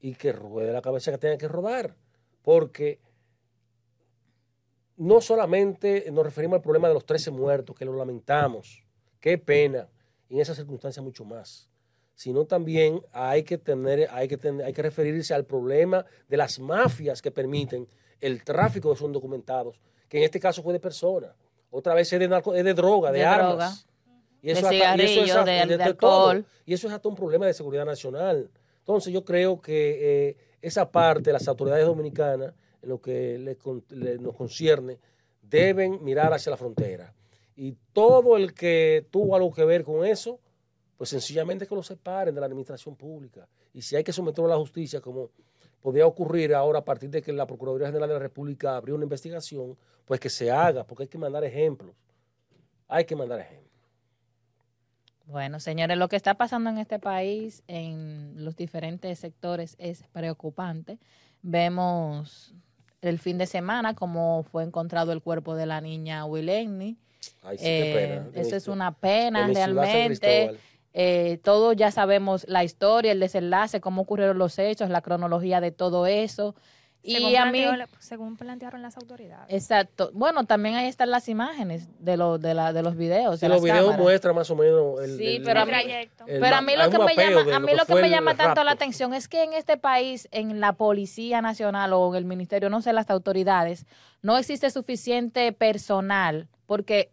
y 0.00 0.14
que 0.14 0.32
ruede 0.32 0.72
la 0.72 0.80
cabeza 0.82 1.10
que 1.12 1.18
tenga 1.18 1.36
que 1.36 1.48
rodar. 1.48 1.94
Porque 2.42 2.98
no 4.96 5.20
solamente 5.20 6.06
nos 6.10 6.24
referimos 6.24 6.56
al 6.56 6.62
problema 6.62 6.88
de 6.88 6.94
los 6.94 7.04
13 7.04 7.30
muertos, 7.30 7.76
que 7.76 7.84
lo 7.84 7.94
lamentamos, 7.96 8.82
qué 9.20 9.38
pena, 9.38 9.88
y 10.28 10.34
en 10.36 10.40
esas 10.40 10.56
circunstancias 10.56 11.04
mucho 11.04 11.24
más, 11.24 11.68
sino 12.14 12.44
también 12.46 13.02
hay 13.12 13.42
que 13.42 13.58
tener, 13.58 14.08
hay 14.10 14.26
que 14.28 14.36
tener, 14.38 14.64
hay 14.66 14.72
que 14.72 14.82
referirse 14.82 15.34
al 15.34 15.44
problema 15.44 16.04
de 16.28 16.36
las 16.36 16.58
mafias 16.58 17.20
que 17.20 17.30
permiten 17.30 17.86
el 18.20 18.42
tráfico 18.42 18.88
de 18.88 18.94
esos 18.94 19.06
indocumentados, 19.06 19.80
que 20.08 20.18
en 20.18 20.24
este 20.24 20.40
caso 20.40 20.62
fue 20.62 20.72
de 20.72 20.80
personas, 20.80 21.32
otra 21.70 21.92
vez 21.94 22.10
es 22.12 22.18
de, 22.18 22.28
narco- 22.28 22.54
es 22.54 22.64
de 22.64 22.72
droga, 22.74 23.12
de, 23.12 23.18
De 23.18 23.24
armas. 23.26 23.56
droga. 23.56 23.72
Y 24.42 24.46
De 24.46 24.52
eso, 24.52 24.66
hasta- 24.68 24.96
y 24.96 25.00
eso 25.04 25.24
es 25.24 25.30
hasta- 25.34 25.44
de- 25.66 25.76
de 25.76 25.94
todo. 25.94 26.28
alcohol. 26.28 26.46
Y 26.64 26.72
eso 26.74 26.86
es 26.86 26.92
hasta 26.94 27.08
un 27.08 27.16
problema 27.16 27.46
de 27.46 27.52
seguridad 27.52 27.84
nacional. 27.84 28.48
Entonces 28.78 29.12
yo 29.12 29.24
creo 29.24 29.60
que 29.60 30.28
eh, 30.28 30.36
esa 30.62 30.90
parte, 30.90 31.32
las 31.32 31.48
autoridades 31.48 31.84
dominicanas, 31.84 32.54
en 32.82 32.88
lo 32.88 33.00
que 33.00 33.38
le 33.38 33.56
con- 33.56 33.84
le- 33.90 34.18
nos 34.18 34.34
concierne, 34.34 34.98
deben 35.42 36.02
mirar 36.04 36.32
hacia 36.32 36.50
la 36.50 36.56
frontera. 36.56 37.14
Y 37.54 37.76
todo 37.92 38.36
el 38.36 38.52
que 38.54 39.06
tuvo 39.10 39.34
algo 39.36 39.52
que 39.52 39.64
ver 39.64 39.84
con 39.84 40.04
eso, 40.04 40.40
pues 40.96 41.10
sencillamente 41.10 41.66
que 41.66 41.74
lo 41.74 41.82
separen 41.82 42.34
de 42.34 42.40
la 42.40 42.46
administración 42.46 42.96
pública. 42.96 43.48
Y 43.72 43.82
si 43.82 43.96
hay 43.96 44.04
que 44.04 44.12
someterlo 44.12 44.46
a 44.46 44.54
la 44.54 44.60
justicia, 44.60 45.00
como 45.00 45.30
podría 45.80 46.06
ocurrir 46.06 46.54
ahora 46.54 46.80
a 46.80 46.84
partir 46.84 47.10
de 47.10 47.22
que 47.22 47.32
la 47.32 47.46
Procuraduría 47.46 47.86
General 47.88 48.08
de 48.08 48.14
la 48.14 48.20
República 48.20 48.76
abrió 48.76 48.94
una 48.94 49.04
investigación, 49.04 49.76
pues 50.04 50.18
que 50.20 50.28
se 50.30 50.50
haga, 50.50 50.84
porque 50.84 51.04
hay 51.04 51.08
que 51.08 51.18
mandar 51.18 51.44
ejemplos. 51.44 51.94
Hay 52.88 53.04
que 53.04 53.14
mandar 53.16 53.40
ejemplos. 53.40 53.66
Bueno, 55.26 55.58
señores, 55.60 55.98
lo 55.98 56.08
que 56.08 56.16
está 56.16 56.34
pasando 56.34 56.70
en 56.70 56.78
este 56.78 56.98
país, 56.98 57.62
en 57.66 58.44
los 58.44 58.56
diferentes 58.56 59.18
sectores, 59.18 59.74
es 59.78 60.04
preocupante. 60.12 60.98
Vemos 61.42 62.54
el 63.08 63.18
fin 63.18 63.38
de 63.38 63.46
semana 63.46 63.94
cómo 63.94 64.44
fue 64.50 64.64
encontrado 64.64 65.12
el 65.12 65.22
cuerpo 65.22 65.54
de 65.54 65.66
la 65.66 65.80
niña 65.80 66.24
Willenny. 66.24 66.96
Ay, 67.42 67.58
sí, 67.58 67.64
qué 67.64 67.90
Eh, 67.90 67.94
pena. 68.08 68.28
De 68.30 68.40
eso 68.40 68.56
es 68.56 68.68
una 68.68 68.92
pena 68.92 69.46
realmente. 69.46 70.56
Eh, 70.98 71.38
todos 71.44 71.76
ya 71.76 71.90
sabemos 71.90 72.46
la 72.48 72.64
historia, 72.64 73.12
el 73.12 73.20
desenlace, 73.20 73.80
cómo 73.82 74.02
ocurrieron 74.02 74.38
los 74.38 74.58
hechos, 74.58 74.88
la 74.88 75.02
cronología 75.02 75.60
de 75.60 75.70
todo 75.70 76.06
eso. 76.06 76.54
Según, 77.06 77.30
Y 77.30 77.36
a 77.36 77.46
mí, 77.46 77.64
según 78.00 78.36
plantearon 78.36 78.82
las 78.82 78.96
autoridades. 78.96 79.46
exacto. 79.52 80.10
Bueno, 80.12 80.44
también 80.44 80.74
ahí 80.74 80.88
están 80.88 81.10
las 81.10 81.28
imágenes 81.28 81.88
de, 81.98 82.16
los 82.16 82.40
de, 82.40 82.52
la, 82.54 82.72
de 82.72 82.82
los 82.82 82.96
videos. 82.96 83.38
Sí, 83.38 83.46
de 83.46 83.48
los 83.50 83.62
videos 83.62 83.96
muestran 83.96 84.34
más 84.34 84.50
o 84.50 84.56
menos 84.56 85.00
el, 85.02 85.16
Sí, 85.16 85.36
el- 85.36 85.42
pero 85.44 85.60
a 85.60 85.62
el 85.62 85.66
mí- 85.68 85.72
trayecto. 85.72 86.24
el 86.26 86.40
Pero 86.40 86.56
a 86.56 86.60
mí 86.62 86.72
lo 86.76 86.90
que 86.90 86.98
me 86.98 87.14
llama, 87.14 87.40
a 87.40 87.44
lo 87.44 87.60
mí 87.60 87.72
lo 87.74 87.86
que 87.86 87.92
fue 87.92 88.02
me 88.02 88.10
llama 88.10 88.34
tanto 88.34 88.64
la 88.64 88.72
atención 88.72 89.14
es 89.14 89.28
que 89.28 89.44
en 89.44 89.52
este 89.52 89.76
país, 89.76 90.28
en 90.32 90.60
la 90.60 90.72
Policía 90.72 91.40
Nacional 91.42 91.92
o 91.92 92.08
en 92.10 92.16
el 92.16 92.24
Ministerio, 92.24 92.70
no 92.70 92.82
sé, 92.82 92.92
las 92.92 93.08
autoridades, 93.10 93.86
no 94.22 94.36
existe 94.36 94.68
suficiente 94.70 95.52
personal 95.52 96.48
porque 96.66 97.10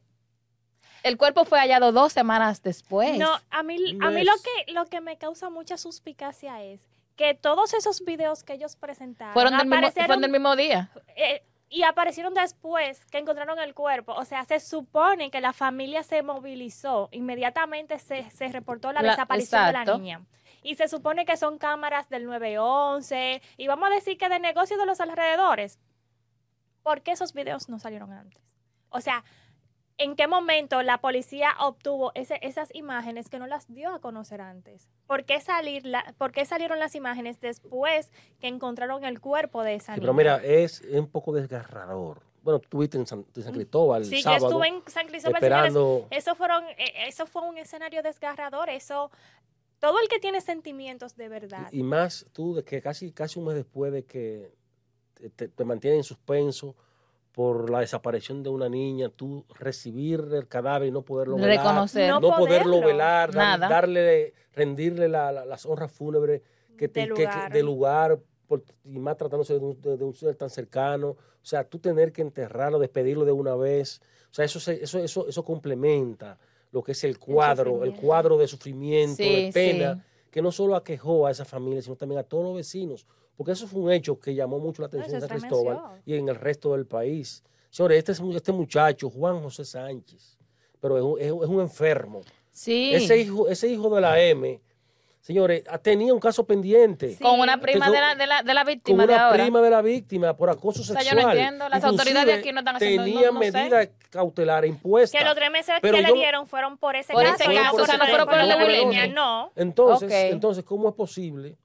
el 1.04 1.18
cuerpo 1.18 1.44
fue 1.46 1.60
hallado 1.60 1.92
dos 1.92 2.14
semanas 2.14 2.64
después. 2.64 3.18
No, 3.18 3.30
a 3.52 3.62
mí, 3.64 3.76
a 4.02 4.10
mí 4.10 4.24
lo 4.24 4.32
que, 4.66 4.72
lo 4.74 4.86
que 4.86 5.02
me 5.02 5.18
causa 5.18 5.50
mucha 5.50 5.78
suspicacia 5.78 6.64
es 6.64 6.88
que 7.16 7.34
todos 7.36 7.74
esos 7.74 8.04
videos 8.06 8.44
que 8.44 8.54
ellos 8.54 8.76
presentaron 8.76 9.34
fueron, 9.34 9.52
del 9.58 9.66
mismo, 9.68 9.76
aparecieron, 9.76 10.06
fueron 10.08 10.22
del 10.22 10.32
mismo 10.32 10.56
día. 10.56 10.90
eh, 11.16 11.44
y 11.70 11.82
aparecieron 11.84 12.34
después 12.36 13.04
que 13.06 13.18
encontraron 13.18 13.58
el 13.60 13.74
cuerpo. 13.74 14.14
O 14.14 14.26
sea, 14.26 14.46
se 14.46 14.60
supone 14.60 15.32
que 15.32 15.42
la 15.42 15.54
familia 15.54 16.04
se 16.04 16.22
movilizó. 16.22 17.10
Inmediatamente 17.12 17.98
se, 17.98 18.30
se 18.30 18.48
reportó 18.50 18.92
la, 18.94 19.02
La- 19.02 19.10
desaparición 19.12 19.66
de 19.66 19.74
la 19.74 19.86
niña. 19.86 20.22
Y 20.62 20.76
se 20.76 20.88
supone 20.88 21.26
que 21.26 21.36
son 21.36 21.58
cámaras 21.58 22.10
del 22.10 22.26
911. 22.26 23.42
Y 23.58 23.68
vamos 23.68 23.90
a 23.90 23.94
decir 23.96 24.18
que 24.20 24.30
de 24.30 24.40
negocio 24.40 24.78
de 24.78 24.86
los 24.86 25.02
alrededores. 25.02 25.80
¿Por 26.84 27.02
qué 27.02 27.12
esos 27.14 27.34
videos 27.34 27.70
no 27.70 27.80
salieron 27.80 28.12
antes? 28.12 28.42
O 28.90 29.02
sea, 29.02 29.24
¿en 29.98 30.16
qué 30.16 30.28
momento 30.28 30.82
la 30.84 31.00
policía 31.00 31.52
obtuvo 31.60 32.12
ese- 32.16 32.40
esas 32.42 32.74
imágenes 32.74 33.30
que 33.30 33.40
no 33.40 33.48
las 33.48 33.68
dio 33.74 33.94
a 33.94 34.00
conocer 34.00 34.42
antes? 34.42 34.90
¿Por 35.08 35.24
qué, 35.26 35.40
salir 35.42 35.86
la- 35.86 36.14
¿Por 36.18 36.32
qué 36.32 36.46
salieron 36.46 36.80
las 36.80 36.96
imágenes 36.96 37.40
después 37.40 38.12
que 38.40 38.48
encontraron 38.48 39.04
el 39.06 39.20
cuerpo 39.20 39.64
de 39.64 39.76
esa 39.76 39.94
Sí, 39.96 40.00
niña? 40.00 40.02
pero 40.02 40.14
mira, 40.14 40.38
es, 40.44 40.82
un 40.92 41.08
poco 41.08 41.32
desgarrador. 41.34 42.22
Bueno, 42.42 42.60
estuviste 42.62 42.98
en 42.98 43.08
San, 43.08 43.26
en 43.36 43.44
San 43.44 43.54
Cristóbal 43.54 44.02
el 44.02 44.10
Sí, 44.10 44.22
yo 44.22 44.32
estuve 44.36 44.68
en 44.68 44.84
San 44.88 45.08
Cristóbal, 45.08 45.40
señores. 45.42 45.68
esperando. 45.70 46.08
Eso 46.12 46.36
fueron, 46.36 46.64
eh, 46.78 46.94
eso 47.08 47.26
fue 47.26 47.42
un 47.44 47.58
escenario 47.58 48.04
desgarrador. 48.04 48.70
Eso, 48.70 49.12
todo 49.80 50.00
el 50.02 50.10
que 50.10 50.20
tiene 50.20 50.42
sentimientos 50.42 51.16
de 51.16 51.30
verdad. 51.30 51.70
Y, 51.72 51.84
más 51.84 52.26
tú, 52.34 52.56
de 52.56 52.64
que 52.66 52.82
casi, 52.82 53.14
casi 53.14 53.40
un 53.40 53.46
mes 53.46 53.56
después 53.56 53.94
de 53.94 54.04
que 54.04 54.54
te, 55.14 55.30
te, 55.30 55.48
te 55.48 55.64
mantienen 55.64 56.00
en 56.00 56.04
suspenso 56.04 56.76
por 57.34 57.70
la 57.72 57.80
desaparición 57.80 58.44
de 58.44 58.50
una 58.50 58.70
niña, 58.70 59.10
tú 59.10 59.44
recibir 59.60 60.24
el 60.34 60.48
cadáver 60.48 60.88
y 60.88 60.92
no 60.92 61.02
poderlo 61.02 61.36
velar, 61.36 61.58
Reconocer. 61.58 62.10
No 62.10 62.20
no, 62.20 62.38
poderlo 62.38 62.80
velar, 62.80 63.34
Nada. 63.34 63.68
darle, 63.68 64.34
rendirle 64.54 65.10
la- 65.10 65.32
la- 65.32 65.44
las 65.46 65.66
honras 65.66 65.92
fúnebres 65.92 66.42
que 66.78 66.88
te, 66.88 67.10
que- 67.10 67.28
de 67.52 67.64
lugar, 67.64 68.20
por- 68.48 68.64
y 68.86 69.00
más 69.00 69.18
tratándose 69.18 69.54
de 69.54 69.60
un, 69.60 69.82
de- 69.82 69.98
de 69.98 70.04
un 70.04 70.14
ser 70.14 70.36
tan 70.36 70.50
cercano. 70.52 71.10
O 71.10 71.18
sea, 71.46 71.64
tú 71.64 71.80
tener 71.80 72.12
que 72.14 72.22
enterrarlo, 72.22 72.78
despedirlo 72.78 73.26
de 73.26 73.32
una 73.32 73.56
vez. 73.56 74.00
O 74.30 74.34
sea, 74.34 74.46
eso, 74.46 74.60
se- 74.60 74.84
eso, 74.84 75.00
eso, 75.00 75.28
eso 75.28 75.44
complementa 75.44 76.38
lo 76.72 76.84
que 76.84 76.92
es 76.92 77.04
el 77.04 77.18
cuadro, 77.18 77.84
el, 77.84 77.96
cuadro 77.96 78.38
de 78.38 78.48
sufrimiento, 78.48 79.16
Sí, 79.24 79.46
de 79.48 79.52
pena, 79.52 79.96
sí. 79.96 80.02
que 80.30 80.42
no 80.42 80.52
solo 80.52 80.76
aquejó 80.76 81.26
a 81.26 81.32
esa 81.32 81.46
familia, 81.46 81.82
sino 81.82 81.96
también 81.96 82.20
a 82.20 82.24
todos 82.24 82.44
los 82.44 82.56
vecinos. 82.56 83.08
Porque 83.36 83.54
eso 83.54 83.68
fue 83.68 83.82
un 83.82 83.92
hecho 83.92 84.20
que 84.20 84.34
llamó 84.36 84.60
mucho 84.60 84.82
la 84.82 84.88
atención 84.88 85.18
estremeció. 85.18 85.50
Cristóbal 85.50 86.02
y 86.06 86.16
en 86.16 86.30
el 86.30 86.36
resto 86.36 86.74
del 86.74 86.86
país. 86.86 87.44
Señores, 87.70 87.98
este, 88.00 88.12
es 88.12 88.20
este 88.36 88.52
muchacho, 88.52 89.10
Juan 89.10 89.42
José 89.42 89.66
Sánchez, 89.66 90.38
pero 90.80 90.98
es 90.98 91.04
un, 91.04 91.20
es 91.20 91.32
un- 91.32 91.44
es 91.44 91.50
un 91.50 91.62
enfermo. 91.62 92.22
Sí. 92.52 92.94
Ese 92.94 93.18
hijo, 93.18 93.50
ese 93.50 93.68
hijo 93.68 93.90
de 93.96 94.00
la 94.02 94.22
M, 94.22 94.62
señores, 95.22 95.64
tenía 95.82 96.14
un 96.14 96.20
caso 96.20 96.46
pendiente. 96.46 97.16
Sí. 97.16 97.24
con 97.24 97.40
una 97.40 97.60
prima 97.60 97.88
Entonces, 97.88 98.00
de 98.00 98.02
la, 98.02 98.16
de 98.16 98.28
la, 98.28 98.44
de 98.44 98.54
la 98.54 98.62
Con 98.64 98.74
víctima 98.74 99.08
de 99.08 99.14
una 99.16 99.26
ahora. 99.30 99.44
prima 99.44 99.62
de 99.62 99.70
la 99.72 99.82
víctima 99.82 100.38
por 100.38 100.52
acoso 100.52 100.84
sea, 100.84 100.98
sexual. 101.02 101.18
yo 101.18 101.24
no 101.24 101.32
entiendo, 101.32 101.70
las 101.70 101.84
autoridades 101.84 102.38
aquí 102.40 102.52
no 102.52 102.60
están 102.60 102.76
haciendo- 102.76 103.04
Tenía 103.06 103.28
no- 103.28 103.32
no 103.34 103.40
medidas 103.40 103.90
cautelares 104.12 104.70
impuestas. 104.70 105.20
Que 105.20 105.26
los 105.26 105.34
tres 105.36 105.50
meses 105.50 105.74
Pero 105.82 105.98
que 105.98 106.04
yo- 106.04 106.08
le 106.10 106.14
dieron 106.14 106.46
fueron 106.46 106.78
por 106.78 106.96
ese 106.96 107.12
Por 107.14 107.24
caso. 107.24 107.44
ese 107.44 107.54
caso, 107.56 107.78
o 107.82 107.86
sea, 107.88 107.98
no 107.98 108.06
fueron 108.06 108.28
por 108.28 108.38
el 108.38 108.48
de 108.50 108.56
la 108.56 108.68
niña, 108.68 109.08
No. 109.08 109.52
Entonces, 109.56 110.12
entonces, 110.12 110.64
¿cómo 110.64 110.90
es 110.90 110.94
posible 110.96 111.58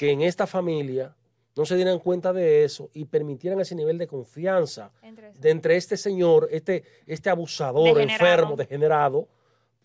que 0.00 0.12
en 0.12 0.22
esta 0.22 0.46
familia 0.46 1.14
no 1.54 1.66
se 1.66 1.76
dieran 1.76 1.98
cuenta 1.98 2.32
de 2.32 2.64
eso 2.64 2.88
y 2.94 3.04
permitieran 3.04 3.60
ese 3.60 3.74
nivel 3.74 3.98
de 3.98 4.06
confianza 4.06 4.92
Entre 5.02 5.30
de 5.34 5.50
entre 5.50 5.76
este 5.76 5.98
señor, 5.98 6.48
este, 6.50 6.84
este 7.06 7.28
abusador 7.28 7.84
Degenerado. 7.84 8.14
enfermo, 8.14 8.56
degenerado, 8.56 9.28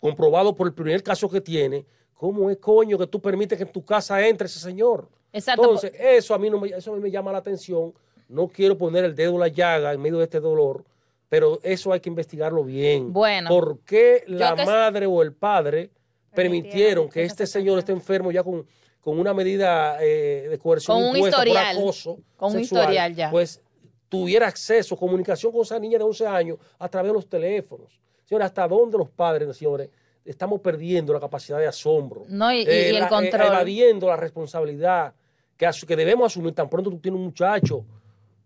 comprobado 0.00 0.54
por 0.54 0.68
el 0.68 0.72
primer 0.72 1.02
caso 1.02 1.28
que 1.28 1.42
tiene, 1.42 1.84
¿cómo 2.14 2.48
es 2.48 2.56
coño 2.56 2.96
que 2.96 3.06
tú 3.06 3.20
permites 3.20 3.58
que 3.58 3.64
en 3.64 3.72
tu 3.72 3.84
casa 3.84 4.26
entre 4.26 4.46
ese 4.46 4.58
señor? 4.58 5.06
Exacto. 5.34 5.64
Entonces, 5.64 5.92
eso 6.00 6.32
a 6.32 6.38
mí 6.38 6.48
no 6.48 6.58
me, 6.60 6.68
eso 6.68 6.94
a 6.94 6.96
mí 6.96 7.02
me 7.02 7.10
llama 7.10 7.30
la 7.30 7.38
atención. 7.38 7.92
No 8.26 8.48
quiero 8.48 8.78
poner 8.78 9.04
el 9.04 9.14
dedo 9.14 9.34
en 9.34 9.40
la 9.40 9.48
llaga 9.48 9.92
en 9.92 10.00
medio 10.00 10.16
de 10.16 10.24
este 10.24 10.40
dolor, 10.40 10.82
pero 11.28 11.60
eso 11.62 11.92
hay 11.92 12.00
que 12.00 12.08
investigarlo 12.08 12.64
bien. 12.64 13.12
Bueno, 13.12 13.50
¿Por 13.50 13.80
qué 13.80 14.24
la 14.28 14.56
madre 14.56 15.04
o 15.04 15.20
el 15.20 15.34
padre 15.34 15.90
permitieron 16.34 17.08
Permitieron 17.08 17.08
que 17.10 17.22
este 17.22 17.46
señor 17.46 17.78
esté 17.78 17.92
enfermo 17.92 18.32
ya 18.32 18.42
con, 18.42 18.66
con 19.06 19.20
una 19.20 19.32
medida 19.32 19.98
eh, 20.02 20.48
de 20.50 20.58
coerción 20.58 20.96
Con 20.96 21.10
un 21.10 21.16
impuesta 21.16 21.36
por 21.38 21.46
historial. 21.46 21.78
acoso 21.78 22.18
Con 22.36 22.48
un 22.48 22.58
sexual, 22.58 22.82
historial 22.82 23.14
ya. 23.14 23.30
Pues 23.30 23.62
tuviera 24.08 24.48
acceso, 24.48 24.96
comunicación 24.96 25.52
con 25.52 25.62
esa 25.62 25.78
niña 25.78 25.96
de 25.98 26.02
11 26.02 26.26
años 26.26 26.58
a 26.76 26.88
través 26.88 27.10
de 27.10 27.14
los 27.14 27.28
teléfonos. 27.28 28.00
Señores, 28.24 28.46
¿hasta 28.46 28.66
dónde 28.66 28.98
los 28.98 29.08
padres, 29.08 29.56
señores, 29.56 29.90
estamos 30.24 30.60
perdiendo 30.60 31.12
la 31.12 31.20
capacidad 31.20 31.58
de 31.60 31.68
asombro? 31.68 32.24
No, 32.28 32.52
y, 32.52 32.62
Eh, 32.62 32.86
y 32.90 32.94
el 32.96 32.98
la- 32.98 33.06
eh, 33.06 33.08
control. 33.08 33.46
evadiendo 33.46 34.08
la 34.08 34.16
responsabilidad 34.16 35.14
que, 35.56 35.70
que 35.86 35.94
debemos 35.96 36.32
asumir 36.32 36.52
tan 36.52 36.68
pronto 36.68 36.90
tú 36.90 36.98
tienes 36.98 37.16
un 37.20 37.26
muchacho. 37.26 37.84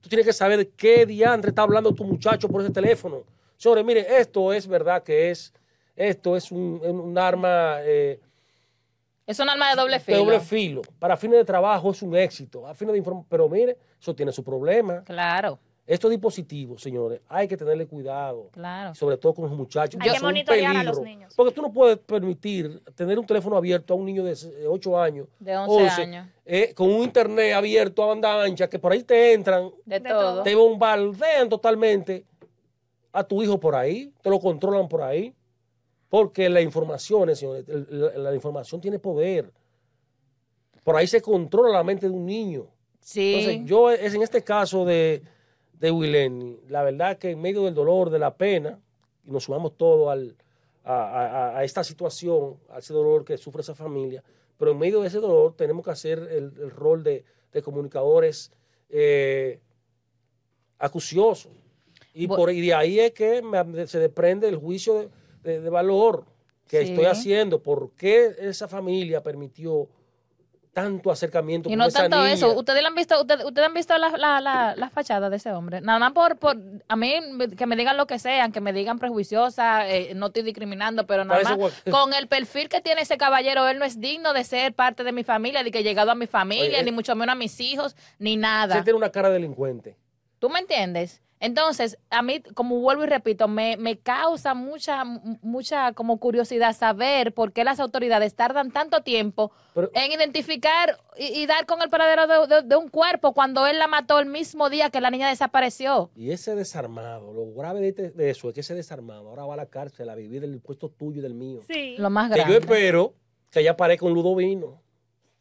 Tú 0.02 0.10
tienes 0.10 0.26
que 0.26 0.32
saber 0.34 0.68
qué 0.76 1.06
diantre 1.06 1.48
está 1.52 1.62
hablando 1.62 1.94
tu 1.94 2.04
muchacho 2.04 2.48
por 2.50 2.60
ese 2.60 2.70
teléfono. 2.70 3.22
Señores, 3.56 3.82
mire, 3.82 4.06
esto 4.20 4.52
es 4.52 4.66
verdad 4.66 5.02
que 5.02 5.30
es, 5.30 5.54
esto 5.96 6.36
es 6.36 6.52
un, 6.52 6.82
un 6.84 7.16
arma 7.16 7.78
eh, 7.80 8.20
es 9.26 9.38
un 9.38 9.48
arma 9.48 9.70
de 9.70 9.76
doble 9.76 9.94
de 9.94 10.00
filo. 10.00 10.18
doble 10.18 10.40
filo. 10.40 10.82
Para 10.98 11.16
fines 11.16 11.38
de 11.38 11.44
trabajo 11.44 11.90
es 11.90 12.02
un 12.02 12.16
éxito. 12.16 12.66
A 12.66 12.74
fines 12.74 12.94
de 12.94 13.02
inform- 13.02 13.24
pero 13.28 13.48
mire, 13.48 13.76
eso 14.00 14.14
tiene 14.14 14.32
su 14.32 14.42
problema. 14.42 15.02
Claro, 15.04 15.58
Estos 15.86 16.08
dispositivos, 16.10 16.80
señores, 16.80 17.20
hay 17.28 17.48
que 17.48 17.56
tenerle 17.56 17.84
cuidado. 17.86 18.48
claro. 18.52 18.94
Sobre 18.94 19.16
todo 19.16 19.34
con 19.34 19.46
los 19.48 19.52
muchachos. 19.56 20.00
Hay 20.00 20.06
que 20.06 20.12
que 20.12 20.18
son 20.20 20.26
un 20.26 20.32
monitorear 20.34 20.76
a 20.76 20.84
los 20.84 20.98
peligro. 21.00 21.04
niños. 21.18 21.34
Porque 21.36 21.52
tú 21.52 21.62
no 21.62 21.72
puedes 21.72 21.98
permitir 21.98 22.80
tener 22.94 23.18
un 23.18 23.26
teléfono 23.26 23.56
abierto 23.56 23.94
a 23.94 23.96
un 23.96 24.04
niño 24.06 24.22
de 24.22 24.36
8 24.68 25.00
años, 25.00 25.26
De 25.40 25.56
11 25.56 25.88
años. 26.02 26.28
eh, 26.44 26.72
con 26.74 26.90
un 26.92 27.02
internet 27.02 27.54
abierto 27.54 28.04
a 28.04 28.06
banda 28.06 28.40
ancha, 28.42 28.68
que 28.68 28.78
por 28.78 28.92
ahí 28.92 29.02
te 29.02 29.32
entran, 29.32 29.70
De, 29.84 29.98
De 29.98 30.08
todo. 30.08 30.42
te 30.44 30.54
bombardean 30.54 31.48
totalmente 31.48 32.24
a 33.12 33.24
tu 33.24 33.42
hijo 33.42 33.58
por 33.58 33.74
ahí, 33.74 34.12
te 34.22 34.30
lo 34.30 34.38
controlan 34.38 34.86
por 34.88 35.02
ahí. 35.02 35.34
Porque 36.10 36.50
la 36.50 36.60
información, 36.60 37.34
señores, 37.34 37.64
el- 37.68 37.86
la, 37.90 38.18
la 38.18 38.34
información 38.34 38.80
tiene 38.82 38.98
poder. 38.98 39.50
Por 40.84 40.96
ahí 40.96 41.06
se 41.06 41.22
controla 41.22 41.70
la 41.70 41.84
mente 41.84 42.06
de 42.08 42.12
un 42.12 42.26
niño. 42.26 42.66
Sí. 43.00 43.34
Entonces, 43.34 43.64
yo 43.64 43.90
es 43.90 44.12
en 44.14 44.22
este 44.22 44.42
caso 44.44 44.84
de, 44.84 45.22
de 45.72 45.90
Wileni, 45.90 46.58
la 46.68 46.82
verdad 46.82 47.16
que 47.16 47.30
en 47.30 47.40
medio 47.40 47.62
del 47.64 47.74
dolor, 47.74 48.10
de 48.10 48.18
la 48.18 48.36
pena, 48.36 48.78
y 49.24 49.30
nos 49.30 49.44
sumamos 49.44 49.76
todos 49.78 50.10
al, 50.10 50.36
a, 50.84 50.94
a- 50.94 51.58
a 51.58 51.64
esta 51.64 51.84
situación, 51.84 52.58
a 52.70 52.80
ese 52.80 52.92
dolor 52.92 53.24
que 53.24 53.38
sufre 53.38 53.62
esa 53.62 53.74
familia, 53.74 54.22
pero 54.58 54.72
en 54.72 54.78
medio 54.78 55.00
de 55.00 55.06
ese 55.08 55.18
dolor 55.20 55.54
tenemos 55.54 55.84
que 55.84 55.90
hacer 55.92 56.18
el, 56.18 56.52
el 56.60 56.70
rol 56.70 57.02
de, 57.04 57.24
de 57.52 57.62
comunicadores 57.62 58.52
eh, 58.88 59.60
acuciosos. 60.78 61.52
Y, 62.12 62.26
por, 62.26 62.50
y 62.50 62.60
de 62.60 62.74
ahí 62.74 62.98
es 62.98 63.12
que 63.12 63.40
me- 63.42 63.86
se 63.86 63.98
desprende 64.00 64.48
el 64.48 64.56
juicio 64.56 64.94
de, 64.94 65.08
de- 65.42 65.60
de 65.60 65.70
valor 65.70 66.24
que 66.66 66.82
Sí. 66.84 66.90
estoy 66.90 67.06
haciendo. 67.06 67.62
¿Por 67.62 67.92
qué 67.96 68.34
esa 68.40 68.68
familia 68.68 69.22
permitió 69.22 69.88
tanto 70.72 71.10
acercamiento 71.10 71.68
Y 71.68 71.72
con 71.72 71.78
no 71.80 71.86
esa 71.86 72.02
tanto 72.02 72.18
niña? 72.18 72.32
eso. 72.32 72.56
¿Ustedes 72.56 72.84
han 72.84 72.94
visto, 72.94 73.20
ustedes, 73.20 73.44
ustedes 73.44 73.66
han 73.66 73.74
visto 73.74 73.98
la, 73.98 74.10
la, 74.10 74.40
la, 74.40 74.76
la 74.76 74.88
fachada 74.88 75.28
de 75.28 75.36
ese 75.36 75.50
hombre? 75.50 75.80
Nada 75.80 75.98
más 75.98 76.12
por, 76.12 76.36
por 76.38 76.56
a 76.86 76.94
mí 76.96 77.12
que 77.58 77.66
me 77.66 77.74
digan 77.74 77.96
lo 77.96 78.06
que 78.06 78.20
sean, 78.20 78.52
que 78.52 78.60
me 78.60 78.72
digan 78.72 79.00
prejuiciosa, 79.00 79.90
eh, 79.90 80.14
no 80.14 80.26
estoy 80.26 80.44
discriminando, 80.44 81.06
pero 81.08 81.24
nada 81.24 81.42
Parece 81.42 81.60
más 81.60 81.82
con 81.90 82.14
el 82.14 82.28
perfil 82.28 82.68
que 82.68 82.80
tiene 82.80 83.00
ese 83.00 83.18
caballero, 83.18 83.66
él 83.66 83.80
no 83.80 83.84
es 83.84 83.98
digno 83.98 84.32
de 84.32 84.44
ser 84.44 84.72
parte 84.72 85.02
de 85.02 85.10
mi 85.10 85.24
familia, 85.24 85.64
de 85.64 85.72
que 85.72 85.80
he 85.80 85.82
llegado 85.82 86.12
a 86.12 86.14
mi 86.14 86.28
familia, 86.28 86.68
Oye, 86.78 86.82
ni 86.84 86.90
eh, 86.90 86.92
mucho 86.92 87.16
menos 87.16 87.32
a 87.32 87.36
mis 87.36 87.58
hijos, 87.60 87.96
ni 88.20 88.36
nada. 88.36 88.84
tiene 88.84 88.96
una 88.96 89.10
cara 89.10 89.28
de 89.28 89.34
delincuente. 89.34 89.96
¿Tú 90.38 90.48
me 90.48 90.60
entiendes? 90.60 91.20
Entonces, 91.40 91.98
a 92.10 92.20
mí, 92.20 92.40
como 92.54 92.80
vuelvo 92.80 93.02
y 93.04 93.06
repito, 93.06 93.48
me, 93.48 93.78
me 93.78 93.98
causa 93.98 94.52
mucha, 94.52 95.04
mucha 95.40 95.94
como 95.94 96.18
curiosidad 96.20 96.76
saber 96.76 97.32
por 97.32 97.52
qué 97.54 97.64
las 97.64 97.80
autoridades 97.80 98.34
tardan 98.34 98.70
tanto 98.70 99.02
tiempo 99.02 99.50
Pero- 99.74 99.90
en 99.94 100.12
identificar 100.12 100.98
y, 101.18 101.24
y 101.40 101.46
dar 101.46 101.64
con 101.64 101.80
el 101.80 101.88
paradero 101.88 102.26
de, 102.26 102.46
de- 102.56 102.62
de 102.62 102.76
un 102.76 102.88
cuerpo 102.88 103.32
cuando 103.32 103.66
él 103.66 103.78
la 103.78 103.86
mató 103.88 104.18
el 104.18 104.26
mismo 104.26 104.68
día 104.68 104.90
que 104.90 105.00
la 105.00 105.10
niña 105.10 105.30
desapareció. 105.30 106.10
Y 106.14 106.30
ese 106.30 106.54
desarmado, 106.54 107.32
lo 107.32 107.46
grave 107.54 107.80
de, 107.80 107.88
este- 107.88 108.10
de 108.10 108.28
eso 108.30 108.48
es 108.48 108.54
que 108.54 108.60
ese 108.60 108.74
desarmado 108.74 109.30
ahora 109.30 109.46
va 109.46 109.54
a 109.54 109.56
la 109.56 109.66
cárcel 109.66 110.10
a 110.10 110.14
vivir 110.14 110.44
el 110.44 110.60
puesto 110.60 110.90
tuyo 110.90 111.20
y 111.20 111.22
del 111.22 111.34
mío. 111.34 111.60
Sí. 111.66 111.96
Lo 111.98 112.10
más 112.10 112.30
Que 112.32 112.44
yo 112.46 112.54
espero 112.58 113.14
que 113.50 113.60
ella 113.60 113.70
aparezca 113.72 114.04
un 114.04 114.12
Ludovino. 114.12 114.82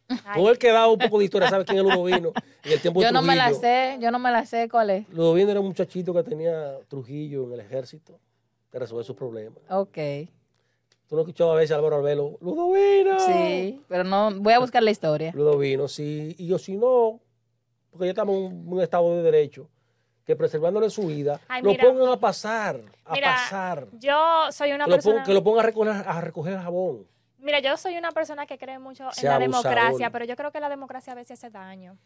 Ay, 0.09 0.41
Todo 0.41 0.49
el 0.51 0.57
que 0.57 0.71
da 0.71 0.87
un 0.87 0.97
poco 0.97 1.19
de 1.19 1.25
historia 1.25 1.49
sabe 1.49 1.65
quién 1.65 1.77
es 1.79 1.83
Ludovino. 1.83 2.31
En 2.63 2.71
el 2.73 2.81
tiempo 2.81 2.99
de 2.99 3.05
Yo 3.05 3.11
no 3.11 3.21
me 3.21 3.35
la 3.35 3.53
sé, 3.53 3.97
yo 4.01 4.11
no 4.11 4.19
me 4.19 4.31
la 4.31 4.45
sé 4.45 4.67
cuál 4.69 4.89
es. 4.89 5.09
Ludovino 5.09 5.51
era 5.51 5.59
un 5.59 5.67
muchachito 5.67 6.13
que 6.13 6.23
tenía 6.23 6.77
Trujillo 6.87 7.43
en 7.45 7.53
el 7.53 7.59
ejército. 7.61 8.19
Que 8.71 8.79
resolver 8.79 9.05
sus 9.05 9.15
problemas. 9.15 9.59
Ok. 9.69 9.97
Tú 11.07 11.15
no 11.15 11.21
has 11.21 11.27
escuchado 11.27 11.51
a 11.53 11.55
veces 11.55 11.71
a 11.71 11.75
Álvaro 11.75 11.95
Arbelo. 11.97 12.37
Ludovino. 12.41 13.19
Sí, 13.19 13.81
pero 13.87 14.03
no, 14.03 14.31
voy 14.35 14.53
a 14.53 14.59
buscar 14.59 14.83
la 14.83 14.91
historia. 14.91 15.31
Ludovino, 15.33 15.87
sí. 15.87 16.35
Y 16.37 16.45
yo 16.47 16.59
si 16.59 16.77
no, 16.77 17.19
porque 17.89 18.05
ya 18.05 18.11
estamos 18.11 18.35
en 18.35 18.43
un, 18.43 18.73
un 18.73 18.81
estado 18.81 19.15
de 19.15 19.23
derecho, 19.23 19.67
que 20.23 20.35
preservándole 20.35 20.91
su 20.91 21.07
vida, 21.07 21.41
Ay, 21.47 21.63
lo 21.63 21.71
mira. 21.71 21.83
pongan 21.83 22.09
a 22.09 22.19
pasar, 22.19 22.79
a 23.05 23.13
Mira, 23.13 23.33
pasar. 23.33 23.87
Yo 23.93 24.51
soy 24.51 24.71
una 24.73 24.85
Que 24.85 24.91
lo, 24.91 24.95
persona. 24.97 25.13
pongan, 25.15 25.25
que 25.25 25.33
lo 25.33 25.43
pongan 25.43 25.59
a 25.63 25.65
recoger, 25.67 25.89
a 26.07 26.21
recoger 26.21 26.53
el 26.53 26.59
jabón. 26.59 27.07
Mira, 27.39 27.60
yo 27.60 27.75
soy 27.77 27.98
una 27.98 28.12
persona 28.12 28.46
que 28.46 28.58
cree 28.58 28.79
mucho 28.79 29.03
en 29.03 29.25
la 29.25 29.36
abusador. 29.36 29.39
democracia, 29.41 30.10
pero 30.10 30.25
yo 30.25 30.36
creo 30.36 30.51
que 30.51 30.60
la 30.60 30.69
democracia 30.69 31.13
a 31.13 31.15
veces 31.15 31.39
hace 31.39 31.50
daño. 31.50 31.98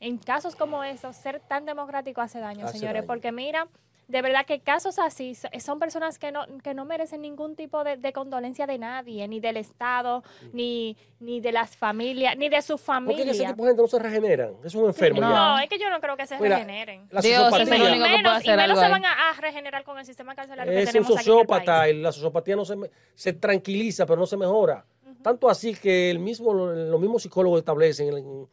En 0.00 0.18
casos 0.18 0.56
como 0.56 0.82
estos, 0.82 1.16
ser 1.16 1.40
tan 1.40 1.64
democrático 1.66 2.20
hace 2.20 2.40
daño, 2.40 2.66
Hace 2.66 2.78
señores, 2.78 3.02
daño. 3.02 3.06
porque 3.06 3.32
mira, 3.32 3.68
de 4.10 4.22
verdad 4.22 4.44
que 4.44 4.60
casos 4.60 4.98
así 4.98 5.34
so- 5.34 5.48
son 5.60 5.78
personas 5.78 6.18
que 6.18 6.32
no, 6.32 6.44
que 6.62 6.74
no 6.74 6.84
merecen 6.84 7.22
ningún 7.22 7.54
tipo 7.56 7.84
de, 7.84 7.96
de 7.96 8.12
condolencia 8.12 8.66
de 8.66 8.76
nadie, 8.78 9.26
ni 9.28 9.40
del 9.40 9.56
Estado, 9.56 10.22
ni, 10.52 10.96
ni 11.20 11.40
de 11.40 11.52
las 11.52 11.76
familias, 11.76 12.36
ni 12.36 12.48
de 12.48 12.60
su 12.62 12.72
Porque 12.74 12.84
familia. 12.84 13.30
ese 13.32 13.46
tipo 13.46 13.62
de 13.64 13.70
gente 13.70 13.82
no 13.82 13.88
se 13.88 13.98
regeneran. 13.98 14.54
Es 14.64 14.74
un 14.74 14.86
enfermo 14.86 15.20
No. 15.20 15.30
ya. 15.30 15.34
No, 15.36 15.58
es 15.60 15.68
que 15.68 15.78
yo 15.78 15.88
no 15.90 16.00
creo 16.00 16.16
que 16.16 16.26
se 16.26 16.38
Mira, 16.38 16.56
regeneren. 16.56 17.06
La 17.10 17.20
Dios, 17.20 17.52
es 17.60 17.68
el 17.68 17.82
único 17.82 17.92
que 18.04 18.10
menos, 18.10 18.44
y 18.44 18.48
menos 18.48 18.62
algo 18.64 18.80
se 18.80 18.88
van 18.88 19.04
a, 19.04 19.30
a 19.30 19.40
regenerar 19.40 19.84
con 19.84 19.98
el 19.98 20.04
sistema 20.04 20.34
carcelario 20.34 20.72
que 20.72 20.82
es 20.82 20.86
un 20.86 20.88
aquí 20.88 20.98
en 20.98 21.04
el 21.04 21.16
sociópata 21.18 21.78
país. 21.78 21.94
y 21.94 22.00
la 22.00 22.12
sociopatía 22.12 22.56
no 22.56 22.64
se, 22.64 22.76
me- 22.76 22.90
se 23.14 23.32
tranquiliza, 23.32 24.06
pero 24.06 24.18
no 24.18 24.26
se 24.26 24.36
mejora. 24.36 24.84
Tanto 25.22 25.48
así 25.50 25.74
que 25.74 26.10
el 26.10 26.18
mismo, 26.18 26.54
los 26.54 27.00
mismos 27.00 27.22
psicólogos 27.22 27.58
establecen 27.58 28.48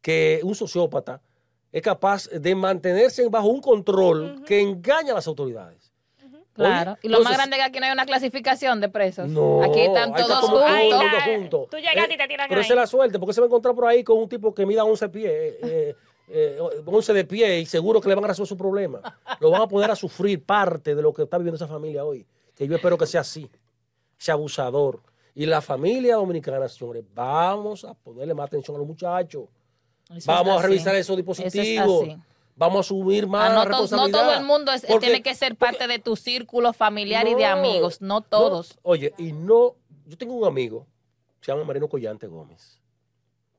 que 0.00 0.40
un 0.42 0.54
sociópata 0.54 1.20
es 1.72 1.82
capaz 1.82 2.28
de 2.28 2.54
mantenerse 2.54 3.28
bajo 3.28 3.48
un 3.48 3.60
control 3.60 4.42
que 4.46 4.60
engaña 4.60 5.12
a 5.12 5.16
las 5.16 5.26
autoridades. 5.26 5.92
Claro. 6.54 6.92
Oye, 6.92 7.00
y 7.02 7.08
lo 7.08 7.20
más 7.20 7.34
grande 7.34 7.56
es 7.56 7.62
que 7.62 7.68
aquí 7.68 7.78
no 7.78 7.86
hay 7.86 7.92
una 7.92 8.04
clasificación 8.04 8.80
de 8.80 8.88
presos. 8.88 9.28
No, 9.28 9.62
aquí 9.62 9.80
están 9.80 10.10
está 10.10 10.26
todos 10.26 10.62
Ay, 10.66 10.90
juntos. 11.24 11.68
Tú 11.70 11.76
llegaste 11.76 12.14
y 12.14 12.16
te 12.16 12.26
tiran 12.26 12.48
Pero 12.48 12.60
ahí. 12.60 12.64
esa 12.64 12.74
es 12.74 12.80
la 12.80 12.86
suerte, 12.88 13.18
porque 13.20 13.32
se 13.32 13.40
va 13.40 13.44
a 13.44 13.48
encontrar 13.48 13.76
por 13.76 13.86
ahí 13.86 14.02
con 14.02 14.18
un 14.18 14.28
tipo 14.28 14.52
que 14.52 14.66
mida 14.66 14.82
11 14.84 15.08
pies, 15.08 15.30
eh, 15.30 15.94
eh, 16.28 16.58
11 16.84 17.12
de 17.12 17.24
pie 17.24 17.60
y 17.60 17.66
seguro 17.66 18.00
que 18.00 18.08
le 18.08 18.16
van 18.16 18.24
a 18.24 18.28
resolver 18.28 18.48
su 18.48 18.56
problema. 18.56 19.00
Lo 19.38 19.50
van 19.50 19.62
a 19.62 19.68
poner 19.68 19.90
a 19.92 19.94
sufrir 19.94 20.42
parte 20.42 20.96
de 20.96 21.02
lo 21.02 21.12
que 21.12 21.22
está 21.22 21.38
viviendo 21.38 21.56
esa 21.56 21.68
familia 21.68 22.04
hoy. 22.04 22.26
Que 22.56 22.66
yo 22.66 22.74
espero 22.74 22.98
que 22.98 23.06
sea 23.06 23.20
así, 23.20 23.48
sea 24.16 24.34
abusador. 24.34 25.00
Y 25.36 25.46
la 25.46 25.60
familia 25.60 26.16
dominicana, 26.16 26.68
señores, 26.68 27.04
vamos 27.14 27.84
a 27.84 27.94
ponerle 27.94 28.34
más 28.34 28.48
atención 28.48 28.74
a 28.74 28.78
los 28.78 28.88
muchachos. 28.88 29.44
Eso 30.16 30.30
Vamos 30.32 30.58
a 30.58 30.66
revisar 30.66 30.94
esos 30.94 31.18
Eso 31.18 31.32
es 31.32 31.52
dispositivos. 31.52 32.08
Vamos 32.56 32.76
a 32.76 32.80
asumir 32.80 33.26
más 33.28 33.50
Ah, 33.52 33.64
no, 33.68 33.86
todo 34.10 34.32
el 34.34 34.44
mundo 34.44 34.72
es- 34.72 34.84
Porque- 34.84 35.06
tiene 35.06 35.22
que 35.22 35.34
ser 35.34 35.54
parte 35.54 35.86
de 35.86 35.98
tu 36.00 36.16
círculo 36.16 36.72
familiar 36.72 37.28
y 37.28 37.34
de 37.34 37.44
amigos, 37.44 38.00
no 38.00 38.20
todos. 38.20 38.74
no. 38.76 38.80
Oye, 38.82 39.14
y 39.16 39.32
no, 39.32 39.76
yo 40.06 40.18
tengo 40.18 40.34
un 40.34 40.44
amigo, 40.44 40.86
se 41.40 41.52
llama 41.52 41.62
Marino 41.64 41.88
Collante 41.88 42.26
Gómez. 42.26 42.80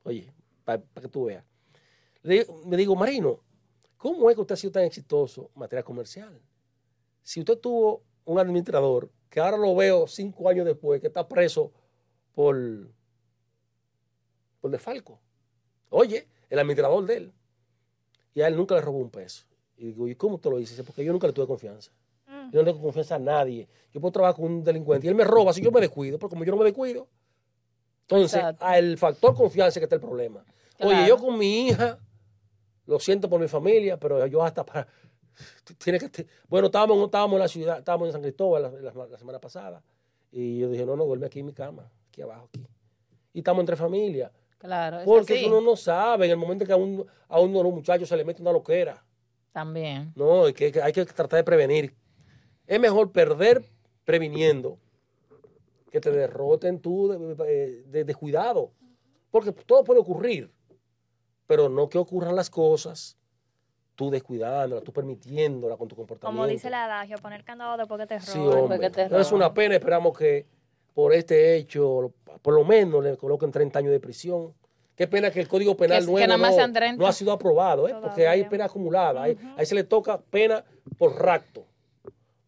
Oye, 0.04 0.34
para 0.66 0.82
que 1.02 1.08
tú 1.08 1.26
veas. 1.26 1.46
Le 2.24 2.46
me 2.66 2.76
digo, 2.76 2.94
Marino, 2.96 3.40
¿cómo 3.96 4.30
es 4.30 4.36
que 4.36 4.42
usted 4.42 4.54
ha 4.54 4.58
sido 4.58 4.72
tan 4.74 4.84
exitoso 4.84 5.50
en 5.56 5.60
materia 5.62 5.84
comercial? 5.84 6.42
Si 7.24 7.40
usted 7.40 7.58
tuvo 7.58 8.04
un 8.26 8.38
administrador 8.38 9.10
que 9.30 9.40
ahora 9.40 9.56
lo 9.56 9.74
veo 9.76 10.08
cinco 10.08 10.50
años 10.50 10.66
después, 10.66 11.00
que 11.00 11.08
está 11.08 11.26
preso 11.26 11.72
por, 12.34 12.58
por 14.60 14.72
desfalco. 14.72 15.22
Oye, 15.90 16.28
el 16.50 16.60
administrador 16.60 17.06
de 17.06 17.18
él. 17.18 17.34
Y 18.34 18.42
a 18.42 18.48
él 18.48 18.56
nunca 18.56 18.76
le 18.76 18.82
robó 18.82 19.00
un 19.00 19.10
peso. 19.10 19.46
Y 19.78 19.88
digo, 19.88 20.08
¿y 20.08 20.16
cómo 20.16 20.38
te 20.40 20.50
lo 20.50 20.58
dices? 20.58 20.82
Porque 20.86 21.04
yo 21.04 21.12
nunca 21.12 21.28
le 21.28 21.34
tuve 21.34 21.48
confianza. 21.48 21.92
Mm. 22.28 22.52
Yo 22.52 22.60
no 22.62 22.66
tengo 22.66 22.82
confianza 22.82 23.16
a 23.16 23.20
nadie. 23.20 23.68
Yo 23.92 24.00
puedo 24.02 24.12
trabajar 24.12 24.36
con 24.36 24.46
un 24.46 24.64
delincuente 24.64 25.08
y 25.08 25.10
él 25.10 25.16
me 25.16 25.24
roba 25.24 25.54
si 25.54 25.62
yo 25.62 25.72
me 25.72 25.82
descuido, 25.82 26.18
pero 26.20 26.30
como 26.30 26.44
yo 26.44 26.52
no 26.52 26.58
me 26.58 26.66
descuido. 26.66 27.08
Entonces, 28.02 28.42
al 28.60 28.98
factor 28.98 29.36
confianza 29.36 29.80
que 29.80 29.86
está 29.86 29.96
el 29.96 30.02
problema. 30.02 30.44
Oye, 30.80 31.08
yo 31.08 31.18
con 31.18 31.38
mi 31.38 31.68
hija 31.68 32.00
lo 32.86 33.00
siento 33.00 33.30
por 33.30 33.40
mi 33.40 33.48
familia, 33.48 33.98
pero 34.00 34.26
yo 34.28 34.44
hasta 34.44 34.66
para... 34.66 34.88
Tiene 35.78 36.00
que, 36.00 36.26
bueno, 36.48 36.68
estábamos, 36.68 37.04
estábamos 37.06 37.36
en 37.36 37.40
la 37.40 37.48
ciudad, 37.48 37.78
estábamos 37.80 38.08
en 38.08 38.12
San 38.14 38.22
Cristóbal 38.22 38.64
la, 38.64 38.72
la- 38.92 39.08
la 39.08 39.18
semana 39.18 39.40
pasada, 39.40 39.82
y 40.32 40.58
yo 40.60 40.70
dije, 40.70 40.86
no, 40.86 40.96
no, 40.96 41.06
duerme 41.06 41.28
aquí 41.28 41.40
en 41.40 41.46
mi 41.46 41.54
cama, 41.54 41.90
aquí 42.10 42.22
abajo, 42.22 42.46
aquí. 42.50 42.68
Y 43.32 43.40
estamos 43.40 43.62
entre 43.62 43.76
familia. 43.76 44.32
Claro, 44.60 45.00
es 45.00 45.06
Porque 45.06 45.36
así. 45.36 45.46
uno 45.46 45.62
no 45.62 45.76
sabe, 45.76 46.26
en 46.26 46.32
el 46.32 46.38
momento 46.38 46.66
que 46.66 46.74
a, 46.74 46.76
un, 46.76 47.06
a 47.28 47.40
uno 47.40 47.58
de 47.60 47.64
los 47.64 47.74
muchachos 47.74 48.08
se 48.08 48.16
le 48.18 48.24
mete 48.26 48.42
una 48.42 48.52
loquera. 48.52 49.04
También. 49.52 50.12
No, 50.16 50.46
hay 50.46 50.54
que, 50.54 50.80
hay 50.82 50.92
que 50.94 51.06
tratar 51.06 51.38
de 51.40 51.44
prevenir. 51.44 51.96
Es 52.68 52.80
mejor 52.80 53.12
perder 53.12 53.64
previniendo 54.06 54.78
que 55.92 56.00
te 56.00 56.12
derroten 56.12 56.80
tú 56.80 57.08
de, 57.08 57.36
de- 57.36 57.84
de 57.84 58.04
descuidado. 58.04 58.72
Porque 59.32 59.52
todo 59.52 59.84
puede 59.84 60.00
ocurrir, 60.02 60.52
pero 61.48 61.70
no 61.70 61.88
que 61.90 61.98
ocurran 61.98 62.36
las 62.36 62.50
cosas 62.50 63.16
tú 63.96 64.10
descuidándolas, 64.10 64.84
tú 64.84 64.94
permitiéndolas 64.94 65.78
con 65.78 65.88
tu 65.90 65.96
comportamiento. 65.96 66.38
Como 66.38 66.48
dice 66.48 66.68
el 66.70 66.74
adagio, 66.76 67.18
poner 67.18 67.44
candado 67.44 67.76
después 67.78 68.00
que 68.00 68.08
te 68.08 68.20
Sí, 68.22 68.38
roben. 68.38 68.60
hombre. 68.64 68.80
que 68.80 68.90
te 68.90 69.10
No 69.10 69.20
es 69.20 69.30
roban. 69.30 69.36
una 69.46 69.54
pena, 69.54 69.76
esperamos 69.76 70.18
que 70.18 70.46
por 71.00 71.14
este 71.14 71.56
hecho, 71.56 72.14
por 72.42 72.54
lo 72.54 72.66
menos 72.66 73.02
le 73.02 73.16
coloquen 73.16 73.52
30 73.52 73.80
años 73.80 73.92
de 73.94 74.02
prisión. 74.02 74.54
Qué 74.98 75.08
pena 75.08 75.32
que 75.32 75.40
el 75.40 75.48
Código 75.48 75.78
Penal 75.78 76.00
Que- 76.00 76.06
que 76.06 76.12
nuevo 76.12 76.28
nada 76.28 76.38
más 76.38 76.52
no, 76.52 76.56
sean 76.58 76.74
30. 76.74 77.02
no 77.02 77.08
ha 77.08 77.14
sido 77.14 77.32
aprobado, 77.32 77.88
¿eh? 77.88 77.96
porque 78.02 78.28
hay 78.28 78.44
pena 78.44 78.66
acumulada. 78.66 79.24
Ahí- 79.24 79.38
ahí 79.56 79.66
se 79.66 79.76
le 79.76 79.86
toca 79.86 80.18
pena 80.20 80.62
por 80.98 81.16
rapto, 81.22 81.64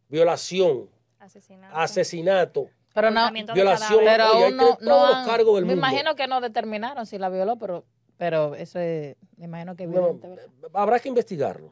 violación, 0.09 0.89
Asesinato. 1.17 1.75
asesinato, 1.77 2.67
Pero 2.93 3.09
no, 3.09 3.31
violación. 3.53 4.01
pero 4.03 4.31
Oye, 4.33 4.45
aún 4.47 4.57
no, 4.57 4.77
no 4.81 5.05
los 5.07 5.15
han- 5.15 5.25
cargos 5.25 5.55
del 5.55 5.65
me 5.65 5.75
mundo. 5.75 5.87
imagino 5.87 6.15
que 6.15 6.27
no 6.27 6.41
determinaron 6.41 7.05
si 7.05 7.17
la 7.17 7.29
violó, 7.29 7.55
pero, 7.57 7.85
pero 8.17 8.53
eso 8.55 8.79
es, 8.79 9.15
me 9.37 9.45
imagino 9.45 9.77
que 9.77 9.87
No, 9.87 10.09
evidente. 10.09 10.41
habrá 10.73 10.99
que 10.99 11.07
investigarlo. 11.07 11.71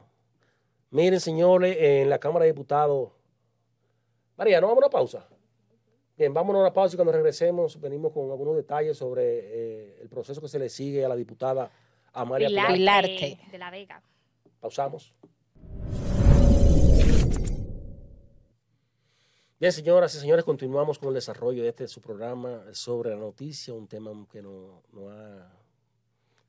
Miren, 0.90 1.20
señores, 1.20 1.76
en 1.78 2.08
la 2.08 2.18
Cámara 2.18 2.46
de 2.46 2.52
Diputados. 2.52 3.10
María, 4.38 4.62
¿no 4.62 4.68
vamos 4.68 4.82
a 4.82 4.86
una 4.86 4.90
pausa? 4.90 5.26
Bien, 6.20 6.34
vámonos 6.34 6.60
a 6.60 6.62
una 6.64 6.72
pausa 6.74 6.94
y 6.94 6.96
cuando 6.98 7.12
regresemos 7.12 7.80
venimos 7.80 8.12
con 8.12 8.30
algunos 8.30 8.54
detalles 8.54 8.98
sobre 8.98 9.22
eh, 9.24 9.98
el 10.02 10.08
proceso 10.10 10.38
que 10.42 10.48
se 10.48 10.58
le 10.58 10.68
sigue 10.68 11.02
a 11.02 11.08
la 11.08 11.16
diputada 11.16 11.70
Amalia 12.12 12.46
Pilar 12.68 13.06
de, 13.06 13.38
de 13.50 13.58
la 13.58 13.70
Vega. 13.70 14.02
Pausamos. 14.60 15.14
Bien, 19.58 19.72
señoras 19.72 20.14
y 20.14 20.18
señores, 20.18 20.44
continuamos 20.44 20.98
con 20.98 21.08
el 21.08 21.14
desarrollo 21.14 21.62
de 21.62 21.70
este 21.70 21.88
su 21.88 22.02
programa 22.02 22.64
sobre 22.74 23.08
la 23.08 23.16
noticia, 23.16 23.72
un 23.72 23.88
tema 23.88 24.10
que 24.30 24.42
nos 24.42 24.84
no 24.92 25.08
ha- 25.08 25.50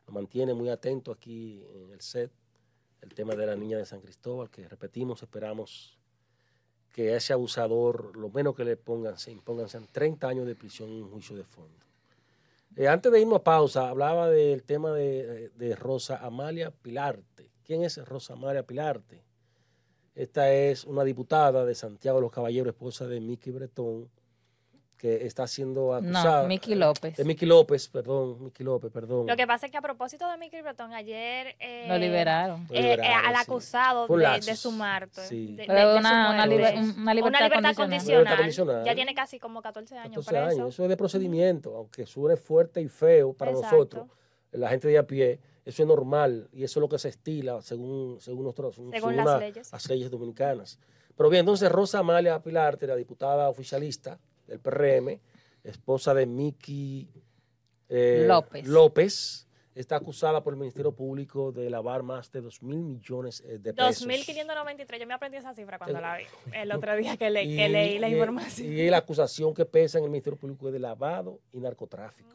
nos 0.06 0.14
mantiene 0.14 0.54
muy 0.54 0.68
atento 0.68 1.14
aquí 1.14 1.64
en 1.74 1.92
el 1.92 2.02
set, 2.02 2.30
el 3.00 3.14
tema 3.14 3.36
de 3.36 3.46
la 3.46 3.56
niña 3.56 3.78
de 3.78 3.86
San 3.86 4.02
Cristóbal, 4.02 4.50
que 4.50 4.68
repetimos, 4.68 5.24
esperamos 5.24 5.98
que 6.92 7.14
a 7.14 7.18
ese 7.18 7.34
abusador, 7.34 8.16
lo 8.18 8.30
menos 8.30 8.56
que 8.56 8.66
le 8.66 8.78
pongan, 8.78 9.18
se 9.18 9.32
impongan 9.32 9.70
sean 9.70 9.88
30 9.92 10.28
años 10.28 10.46
de 10.46 10.56
prisión 10.56 10.90
en 10.90 11.04
un 11.04 11.12
juicio 11.12 11.36
de 11.36 11.44
fondo. 11.44 11.86
Eh, 12.76 12.88
antes 12.88 13.12
de 13.12 13.20
irnos 13.20 13.40
a 13.40 13.44
pausa, 13.44 13.90
hablaba 13.90 14.30
del 14.30 14.64
tema 14.64 14.92
de, 14.92 15.50
de 15.50 15.76
Rosa 15.76 16.18
Amalia 16.18 16.72
Pilarte. 16.72 17.50
¿Quién 17.66 17.84
es 17.84 17.98
Rosa 18.06 18.34
Amalia 18.34 18.64
Pilarte? 18.64 19.24
Esta 20.16 20.54
es 20.54 20.86
una 20.86 21.04
diputada 21.04 21.66
de 21.66 21.76
Santiago 21.76 22.18
de 22.18 22.24
los 22.24 22.32
Caballeros, 22.32 22.74
esposa 22.74 23.08
de 23.08 23.22
Miki 23.22 23.52
Bretón, 23.52 24.10
que 25.02 25.26
está 25.26 25.48
siendo 25.48 25.96
acusada. 25.96 26.44
No, 26.44 26.48
Miki 26.48 26.76
López. 26.76 27.18
De 27.18 27.24
Miki 27.26 27.48
López, 27.48 27.88
perdón, 27.88 28.44
Miki 28.44 28.64
López, 28.64 28.92
perdón. 28.92 29.26
Lo 29.26 29.36
que 29.36 29.48
pasa 29.48 29.66
es 29.66 29.72
que 29.72 29.78
a 29.80 29.82
propósito 29.82 30.30
de 30.30 30.38
Mickey 30.38 30.62
Breton, 30.62 30.94
ayer 30.94 31.56
eh, 31.60 31.86
Lo 31.88 31.98
liberaron. 31.98 32.68
Lo 32.70 32.76
eh, 32.76 32.82
liberaron, 32.84 33.06
eh, 33.06 33.28
al 33.30 33.36
acusado 33.36 34.06
de, 34.08 34.56
su 34.56 34.72
muerte. 34.72 35.22
Sí. 35.26 35.56
de- 35.56 35.64
Pero 35.66 35.80
de- 35.80 35.86
de 35.88 35.92
su 35.94 36.00
una, 36.02 36.30
una, 36.30 36.46
liber- 36.46 36.76
una 37.00 37.14
libertad, 37.16 37.40
Una 37.40 37.48
libertad 37.48 37.76
condicional. 37.76 37.78
condicional. 37.78 38.20
Libertad 38.20 38.38
condicional. 38.38 38.86
Ya 38.86 38.94
tiene 38.94 39.16
casi 39.16 39.40
como 39.40 39.64
14 39.64 39.98
años 39.98 40.24
14 40.24 40.30
preso. 40.30 40.62
años. 40.62 40.74
Eso 40.76 40.84
es 40.84 40.90
de 40.90 40.98
procedimiento, 40.98 41.76
aunque 41.76 42.06
suene 42.06 42.36
fuerte 42.38 42.80
y 42.80 42.88
feo 42.88 43.34
para 43.34 43.50
Exacto. 43.52 43.76
nosotros, 43.76 44.08
la 44.52 44.70
gente 44.70 44.88
de 44.88 45.00
a 45.00 45.08
pie, 45.08 45.40
eso 45.66 45.82
es 45.82 45.88
normal 45.88 46.48
y 46.54 46.64
eso 46.64 46.80
es 46.80 46.82
lo 46.82 46.90
que 46.90 47.00
se 47.00 47.10
estila 47.10 47.60
según, 47.64 48.18
según, 48.22 48.44
nuestros, 48.44 48.76
Según 48.76 49.16
las 49.16 49.26
una- 49.26 49.38
leyes. 49.40 49.72
las 49.72 49.90
leyes 49.90 50.12
dominicanas. 50.12 50.78
Pero 51.18 51.28
bien, 51.32 51.40
entonces 51.40 51.72
Rosa 51.72 51.98
Amalia 52.00 52.40
Pilarte, 52.40 52.86
la 52.86 52.96
diputada 52.96 53.50
oficialista 53.50 54.20
del 54.48 54.60
PRM, 54.60 55.20
esposa 55.64 56.14
de 56.14 56.26
Miki 56.26 57.10
eh, 57.90 58.26
López. 58.28 58.68
López, 58.68 59.48
está 59.76 59.96
acusada 59.98 60.44
por 60.44 60.54
el 60.54 60.60
Ministerio 60.60 60.92
Público 60.94 61.52
de 61.52 61.70
lavar 61.70 62.04
más 62.04 62.32
de 62.32 62.42
2 62.42 62.62
mil 62.64 62.80
millones 62.80 63.42
eh, 63.46 63.58
de 63.60 63.74
pesos. 63.74 64.06
2.593. 64.08 65.00
Yo 65.00 65.08
me 65.08 65.14
aprendí 65.14 65.38
esa 65.38 65.54
cifra 65.54 65.78
cuando 65.78 66.00
la 66.02 66.18
vi. 66.18 66.24
El 66.54 66.72
otro 66.72 66.96
día 66.96 67.16
que, 67.18 67.30
le- 67.30 67.44
Y- 67.44 67.56
que 67.56 67.70
leí 67.70 68.00
la 68.00 68.10
y- 68.10 68.14
información. 68.14 68.68
Y 68.72 68.90
la 68.90 68.98
acusación 68.98 69.54
que 69.54 69.66
pesa 69.66 69.98
en 69.98 70.06
el 70.06 70.10
Ministerio 70.10 70.38
Público 70.38 70.68
es 70.68 70.74
de 70.74 70.80
lavado 70.80 71.40
y 71.54 71.60
narcotráfico. 71.60 72.30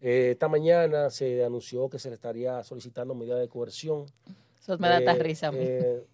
Eh, 0.00 0.32
esta 0.32 0.48
mañana 0.48 1.08
se 1.08 1.42
anunció 1.44 1.88
que 1.88 1.98
se 1.98 2.10
le 2.10 2.16
estaría 2.16 2.62
solicitando 2.62 3.14
medida 3.14 3.36
de 3.38 3.48
coerción. 3.48 4.04
Eso 4.60 4.76
me 4.78 4.88
da 4.88 4.98
Eh, 4.98 5.18
risa 5.22 5.48
a 5.48 5.52
mí. 5.52 5.58
eh, 5.60 6.04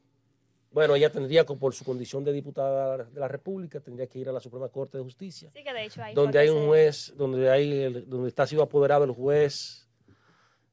bueno, 0.73 0.95
ella 0.95 1.11
tendría, 1.11 1.45
que, 1.45 1.55
por 1.55 1.75
su 1.75 1.85
condición 1.85 2.23
de 2.25 2.33
diputada 2.33 2.99
de 3.05 3.19
la 3.21 3.27
República, 3.29 3.81
tendría 3.81 4.07
que 4.07 4.19
ir 4.21 4.29
a 4.29 4.33
la 4.33 4.41
Suprema 4.41 4.69
Corte 4.69 4.99
de 4.99 5.05
Justicia, 5.05 5.51
Sí, 5.53 5.65
que 5.65 5.73
de 5.73 5.85
hecho 5.85 6.03
ahí 6.03 6.15
fue 6.15 6.23
donde 6.23 6.39
hay 6.39 6.49
un 6.49 6.67
juez, 6.67 7.13
donde 7.17 7.51
hay 7.51 7.83
el- 7.83 8.09
donde 8.09 8.29
está 8.29 8.47
sido 8.47 8.63
apoderado 8.63 9.05
el 9.05 9.11
juez 9.11 9.89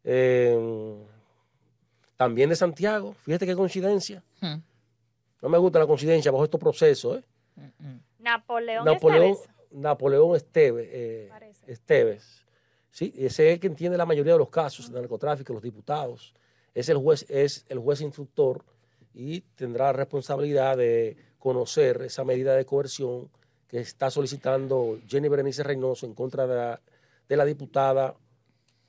eh, 0.03 1.05
también 2.15 2.49
de 2.49 2.55
Santiago. 2.55 3.13
Fíjate 3.21 3.45
qué 3.45 3.55
coincidencia. 3.55 4.23
Hmm. 4.41 4.57
No 5.41 5.49
me 5.49 5.57
gusta 5.57 5.79
la 5.79 5.85
coincidencia 5.87 6.31
bajo 6.31 6.43
estos 6.45 6.59
procesos. 6.59 7.17
¿eh? 7.19 7.23
Mm, 7.55 7.87
mm. 7.87 8.01
Napoleón, 8.19 8.85
Napoleón, 8.85 9.23
Esteves, 9.31 9.49
Napoleón 9.71 10.35
Esteves, 10.35 10.87
eh. 10.91 11.29
Esteves. 11.67 12.45
Sí, 12.89 13.13
ese 13.17 13.47
es 13.49 13.53
el 13.55 13.59
que 13.59 13.67
entiende 13.67 13.97
la 13.97 14.05
mayoría 14.05 14.33
de 14.33 14.39
los 14.39 14.49
casos 14.49 14.91
de 14.91 14.99
narcotráfico, 14.99 15.53
los 15.53 15.61
diputados. 15.61 16.33
Es 16.73 16.89
el 16.89 16.97
juez, 16.97 17.25
es 17.29 17.65
el 17.69 17.77
juez 17.79 18.01
instructor 18.01 18.63
y 19.17 19.41
tendrá 19.55 19.91
responsabilidad 19.93 20.77
de 20.77 21.17
conocer 21.39 22.03
esa 22.03 22.23
medida 22.23 22.55
de 22.55 22.65
coerción 22.65 23.29
que 23.67 23.79
está 23.79 24.11
solicitando 24.11 24.99
Jenny 25.07 25.27
Berenice 25.27 25.63
Reynoso 25.63 26.05
en 26.05 26.13
contra 26.13 26.45
de 26.45 26.55
la, 26.55 26.81
de 27.27 27.35
la 27.35 27.43
diputada 27.43 28.15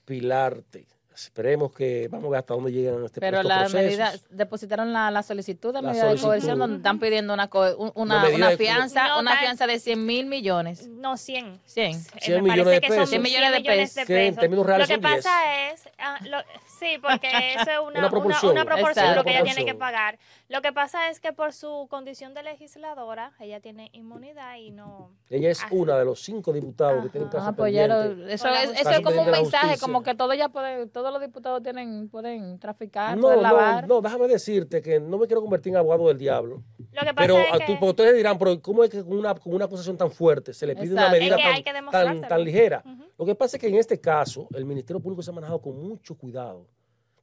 Pilarte. 0.04 0.86
Esperemos 1.24 1.72
que 1.72 2.08
vamos 2.08 2.26
a 2.26 2.30
ver 2.30 2.38
hasta 2.38 2.54
dónde 2.54 2.70
llegan 2.72 3.04
este 3.04 3.20
Pero 3.20 3.38
estos 3.38 3.48
la 3.48 3.58
procesos. 3.60 3.80
medida, 3.82 4.12
depositaron 4.30 4.92
la, 4.92 5.10
la 5.10 5.22
solicitud 5.22 5.72
de 5.74 5.82
La 5.82 5.88
medida 5.90 6.12
de 6.12 6.20
coerción 6.20 6.58
donde 6.58 6.76
están 6.76 6.98
pidiendo 7.00 7.34
una, 7.34 7.50
Una 7.52 7.90
una, 7.94 8.28
una 8.28 8.50
fianza, 8.56 9.08
No, 9.08 9.20
una 9.20 9.36
fianza 9.36 9.66
de 9.66 9.78
100 9.80 10.06
mil 10.06 10.26
millones. 10.26 10.86
No, 10.88 11.16
100. 11.16 11.60
100. 11.64 11.90
Eh, 11.96 12.00
100 12.20 12.42
me 12.44 12.50
millones 12.50 12.72
de 12.72 12.80
pesos. 12.80 13.08
100 13.08 13.22
millones 13.22 13.50
de 13.50 13.56
100 13.60 13.62
millones 13.62 13.94
pesos. 13.94 14.06
Que 14.06 14.26
en 14.26 14.36
términos 14.36 14.66
reales 14.66 14.88
Lo 14.88 14.96
que 14.96 15.02
son 15.02 15.12
10. 15.12 15.24
pasa 15.24 15.70
es, 15.72 15.88
ah, 15.98 16.18
lo- 16.24 16.38
sí, 16.78 16.98
porque 17.02 17.28
eso 17.54 17.70
es 17.70 17.78
una, 17.78 17.88
Una 17.88 17.98
una, 18.00 18.10
proporción. 18.10 18.52
una 18.52 18.64
proporción 18.64 19.14
lo 19.16 19.24
que 19.24 19.30
ella 19.30 19.42
tiene 19.42 19.64
que 19.64 19.74
pagar. 19.74 20.18
Lo 20.48 20.62
que 20.62 20.72
pasa 20.72 21.10
es 21.10 21.20
que 21.20 21.32
por 21.32 21.52
su 21.52 21.86
condición 21.90 22.32
de 22.32 22.42
legisladora, 22.42 23.32
ella 23.40 23.60
tiene 23.60 23.90
inmunidad 23.92 24.56
y 24.56 24.70
no... 24.70 25.10
Ella 25.28 25.50
es 25.50 25.60
una 25.70 25.98
de 25.98 26.04
los 26.04 26.20
cinco 26.22 26.52
diputados 26.52 27.02
que 27.02 27.10
tienen 27.10 27.28
caso 27.28 27.46
Ah, 27.48 27.52
pues 27.52 27.74
ya 27.74 27.86
lo- 27.86 28.00
pendiente. 28.02 28.32
eso, 28.34 28.48
es, 28.48 28.70
eso 28.80 28.90
es 28.90 29.00
como 29.00 29.20
un 29.22 29.30
mensaje, 29.30 29.66
justicia. 29.66 29.78
como 29.86 30.02
que 30.02 30.14
todos 30.14 30.36
ya 30.38 30.48
pueden, 30.48 30.88
todos 31.08 31.20
los 31.20 31.26
diputados 31.28 31.62
tienen, 31.62 32.08
pueden 32.08 32.58
traficar, 32.58 33.16
No, 33.16 33.22
pueden 33.22 33.42
lavar. 33.42 33.88
no, 33.88 34.00
déjame 34.02 34.28
decirte 34.28 34.82
que 34.82 35.00
no 35.00 35.16
me 35.18 35.26
quiero 35.26 35.40
convertir 35.40 35.72
en 35.72 35.78
abogado 35.78 36.08
del 36.08 36.18
diablo. 36.18 36.62
Lo 36.78 37.00
que 37.00 37.06
pasa 37.06 37.14
Pero 37.16 37.38
es 37.38 37.46
a 37.54 37.58
que... 37.66 37.76
tú- 37.78 37.86
ustedes 37.86 38.14
dirán, 38.14 38.38
pero 38.38 38.60
¿cómo 38.60 38.84
es 38.84 38.90
que 38.90 39.02
con 39.02 39.18
una, 39.18 39.34
con 39.34 39.54
una 39.54 39.64
acusación 39.64 39.96
tan 39.96 40.10
fuerte 40.10 40.52
se 40.52 40.66
le 40.66 40.76
pide 40.76 40.92
una 40.92 41.10
medida 41.10 41.36
Es 41.36 41.42
que 41.42 41.48
hay 41.48 41.62
tan, 41.90 42.20
que 42.20 42.26
tan, 42.28 42.44
ligera? 42.44 42.84
Lo 43.18 43.24
que 43.24 43.34
pasa 43.34 43.56
es 43.56 43.60
que 43.60 43.68
en 43.68 43.76
este 43.76 43.98
caso 44.00 44.48
el 44.54 44.64
Ministerio 44.66 45.00
Público 45.00 45.22
se 45.22 45.30
ha 45.30 45.34
manejado 45.34 45.60
con 45.62 45.76
mucho 45.82 46.14
cuidado, 46.16 46.66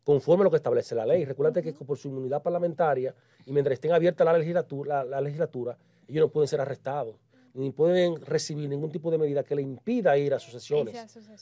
conforme 0.04 0.42
a 0.42 0.46
lo 0.46 0.50
que 0.50 0.58
establece 0.58 0.96
la 0.96 1.06
ley. 1.06 1.24
Recuerda 1.26 1.62
que 1.62 1.72
por 1.74 1.98
su 1.98 2.08
inmunidad 2.08 2.42
parlamentaria 2.42 3.14
y 3.46 3.52
mientras 3.52 3.74
estén 3.74 3.92
abiertas 3.92 4.26
la 4.26 4.38
legislatura, 4.38 5.04
la, 5.04 5.12
la 5.12 5.22
legislatura, 5.22 5.78
ellos 6.08 6.22
no 6.26 6.30
pueden 6.30 6.48
ser 6.48 6.60
arrestados, 6.62 7.16
ni 7.54 7.72
pueden 7.72 8.20
recibir 8.22 8.68
ningún 8.68 8.92
tipo 8.92 9.10
de 9.12 9.18
medida 9.18 9.44
que 9.44 9.56
le 9.56 9.62
impida 9.62 10.18
ir 10.18 10.34
a 10.34 10.40
sus 10.40 10.52
sesiones. 10.54 10.96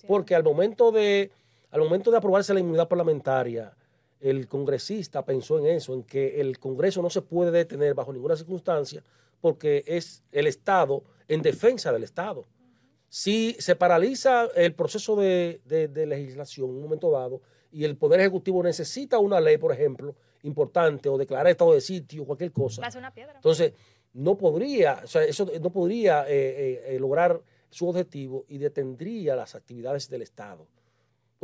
Porque 0.08 0.36
al 0.36 0.43
momento 0.43 0.91
de, 0.91 1.32
al 1.73 1.81
momento 1.81 2.09
de 2.12 2.17
aprobarse 2.17 2.53
la 2.53 2.59
inmunidad 2.59 2.88
parlamentaria, 2.88 3.75
el 4.19 4.47
congresista 4.47 5.25
pensó 5.25 5.59
en 5.59 5.65
eso, 5.65 5.93
en 5.93 6.03
que 6.03 6.39
el 6.39 6.57
Congreso 6.59 7.01
no 7.01 7.09
se 7.09 7.21
puede 7.21 7.51
detener 7.51 7.93
bajo 7.93 8.13
ninguna 8.13 8.36
circunstancia 8.38 9.03
porque 9.41 9.83
es 9.86 10.23
el 10.31 10.47
Estado 10.47 11.03
en 11.27 11.41
defensa 11.41 11.91
del 11.91 12.03
Estado. 12.03 12.45
Si 13.09 13.55
se 13.59 13.75
paraliza 13.75 14.47
el 14.55 14.73
proceso 14.73 15.15
de, 15.17 15.62
de- 15.65 15.88
de 15.89 16.05
legislación 16.05 16.69
en 16.69 16.75
un 16.77 16.83
momento 16.83 17.12
dado 17.12 17.41
y 17.71 17.83
el 17.83 17.97
Poder 17.97 18.21
Ejecutivo 18.21 18.63
necesita 18.63 19.19
una 19.19 19.39
ley, 19.41 19.57
por 19.57 19.73
ejemplo, 19.73 20.15
importante 20.43 21.09
o 21.09 21.17
declarar 21.17 21.47
estado 21.47 21.73
de 21.73 21.81
sitio, 21.81 22.25
cualquier 22.25 22.51
cosa, 22.51 22.81
una 22.97 23.12
piedra. 23.13 23.33
entonces, 23.36 23.73
no 24.13 24.38
podría, 24.38 25.01
o 25.03 25.07
sea, 25.07 25.23
eso 25.23 25.49
no 25.59 25.71
podría 25.71 26.23
eh, 26.29 26.33
eh, 26.36 26.95
eh, 26.95 26.99
lograr 26.99 27.41
su 27.69 27.89
objetivo 27.89 28.45
y 28.47 28.57
detendría 28.59 29.36
las 29.36 29.55
actividades 29.55 30.07
del 30.09 30.21
Estado. 30.21 30.67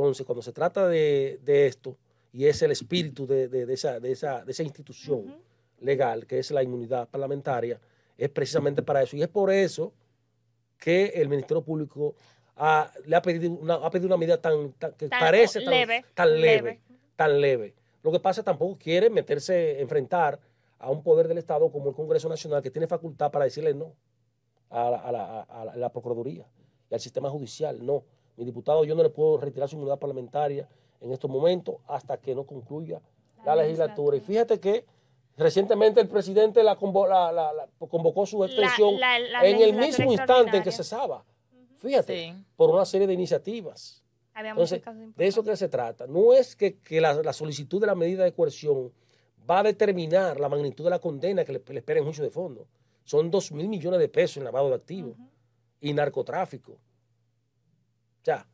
Entonces, 0.04 0.26
cuando 0.26 0.42
se 0.42 0.54
trata 0.54 0.88
de, 0.88 1.40
de 1.44 1.68
esto, 1.68 1.98
y 2.32 2.46
es 2.46 2.62
el 2.62 2.72
espíritu 2.72 3.28
de, 3.28 3.50
de- 3.50 3.66
de 3.66 3.74
esa, 3.74 4.00
de, 4.00 4.12
esa, 4.14 4.46
de 4.46 4.52
esa 4.52 4.64
institución 4.64 5.36
legal, 5.82 6.26
que 6.26 6.40
es 6.40 6.52
la 6.52 6.64
inmunidad 6.64 7.10
parlamentaria, 7.10 7.80
es 8.18 8.30
precisamente 8.30 8.82
para 8.82 9.02
eso. 9.04 9.18
Y 9.18 9.22
es 9.24 9.28
por 9.28 9.52
eso 9.52 9.92
que 10.78 11.08
el 11.16 11.28
Ministerio 11.28 11.62
Público 11.64 12.16
ha- 12.56 12.92
le 13.06 13.16
ha 13.16 13.22
pedido 13.22 13.52
una, 13.52 13.74
ha 13.76 13.90
pedido 13.90 14.08
una 14.08 14.16
medida 14.18 14.40
tan, 14.42 14.72
tan- 14.74 14.94
que 14.94 15.10
Tan 15.10 15.20
parece 15.20 15.62
tan 15.62 15.70
leve, 15.74 16.06
tan 16.14 16.32
leve, 16.42 16.62
leve. 16.62 16.82
tan 17.18 17.42
leve. 17.42 17.76
Lo 18.02 18.12
que 18.14 18.20
pasa 18.22 18.42
tampoco 18.42 18.78
quiere 18.78 19.10
meterse, 19.10 19.82
enfrentar 19.82 20.40
a 20.78 20.90
un 20.90 21.04
poder 21.04 21.28
del 21.28 21.40
Estado 21.40 21.70
como 21.70 21.90
el 21.90 21.96
Congreso 21.96 22.30
Nacional, 22.30 22.62
que 22.62 22.72
tiene 22.72 22.88
facultad 22.88 23.32
para 23.32 23.44
decirle 23.46 23.74
no 23.74 23.94
a 24.70 24.92
la, 24.92 24.98
a 25.00 25.12
la- 25.12 25.42
a 25.42 25.66
la- 25.66 25.72
a 25.74 25.76
la 25.76 25.92
Procuraduría 25.92 26.46
y 26.90 26.94
al 26.94 27.02
sistema 27.02 27.30
judicial. 27.30 27.86
No, 27.86 28.06
mi 28.40 28.46
diputado, 28.46 28.84
yo 28.86 28.96
no 28.96 29.04
le 29.04 29.10
puedo 29.10 29.38
retirar 29.38 29.68
su 29.70 29.76
inmunidad 29.76 30.00
parlamentaria 30.00 30.68
en 31.02 31.12
estos 31.12 31.30
momentos 31.30 31.76
hasta 31.88 32.18
que 32.18 32.34
no 32.34 32.46
concluya 32.46 33.02
la, 33.46 33.56
La 33.56 33.64
legislatura. 33.64 34.18
Y 34.18 34.22
fíjate 34.22 34.60
que 34.60 34.86
recientemente 35.38 36.00
el 36.02 36.08
presidente 36.08 36.64
la, 36.64 36.78
convo- 36.78 37.08
la- 37.08 37.32
la- 37.32 37.54
la- 37.54 37.68
convocó 37.88 38.26
su 38.26 38.44
extensión 38.44 39.00
la- 39.00 39.20
la 39.20 39.46
en 39.46 39.62
el 39.62 39.74
mismo 39.74 40.12
instante 40.12 40.58
en 40.58 40.64
que 40.64 40.72
cesaba. 40.72 41.24
Fíjate, 41.78 42.14
Sí. 42.34 42.44
por 42.56 42.70
una 42.70 42.86
serie 42.86 43.08
de 43.08 43.14
iniciativas. 43.14 44.04
Había 44.34 44.52
Entonces, 44.52 44.82
de 45.16 45.28
eso 45.28 45.44
que 45.44 45.56
se 45.58 45.68
trata. 45.70 46.08
No 46.08 46.34
es 46.34 46.56
que, 46.56 46.78
que 46.80 47.00
la, 47.02 47.14
la 47.22 47.34
solicitud 47.34 47.80
de 47.82 47.88
la 47.88 47.96
medida 47.96 48.24
de 48.24 48.34
coerción 48.34 48.92
va 49.50 49.60
a 49.60 49.64
determinar 49.64 50.40
la 50.40 50.48
magnitud 50.50 50.84
de 50.86 50.90
la 50.92 51.00
condena 51.00 51.44
que 51.44 51.54
le, 51.54 51.62
le 51.68 51.80
espera 51.80 52.00
en 52.00 52.06
juicio 52.06 52.24
de 52.24 52.30
fondo. 52.32 52.68
Son 53.04 53.30
dos 53.32 53.52
mil 53.52 53.68
millones 53.68 54.00
de 54.00 54.08
pesos 54.08 54.38
en 54.38 54.44
lavado 54.46 54.70
de 54.70 54.76
activos 54.76 55.16
y 55.82 55.94
narcotráfico. 55.94 56.78
Ya, 58.24 58.46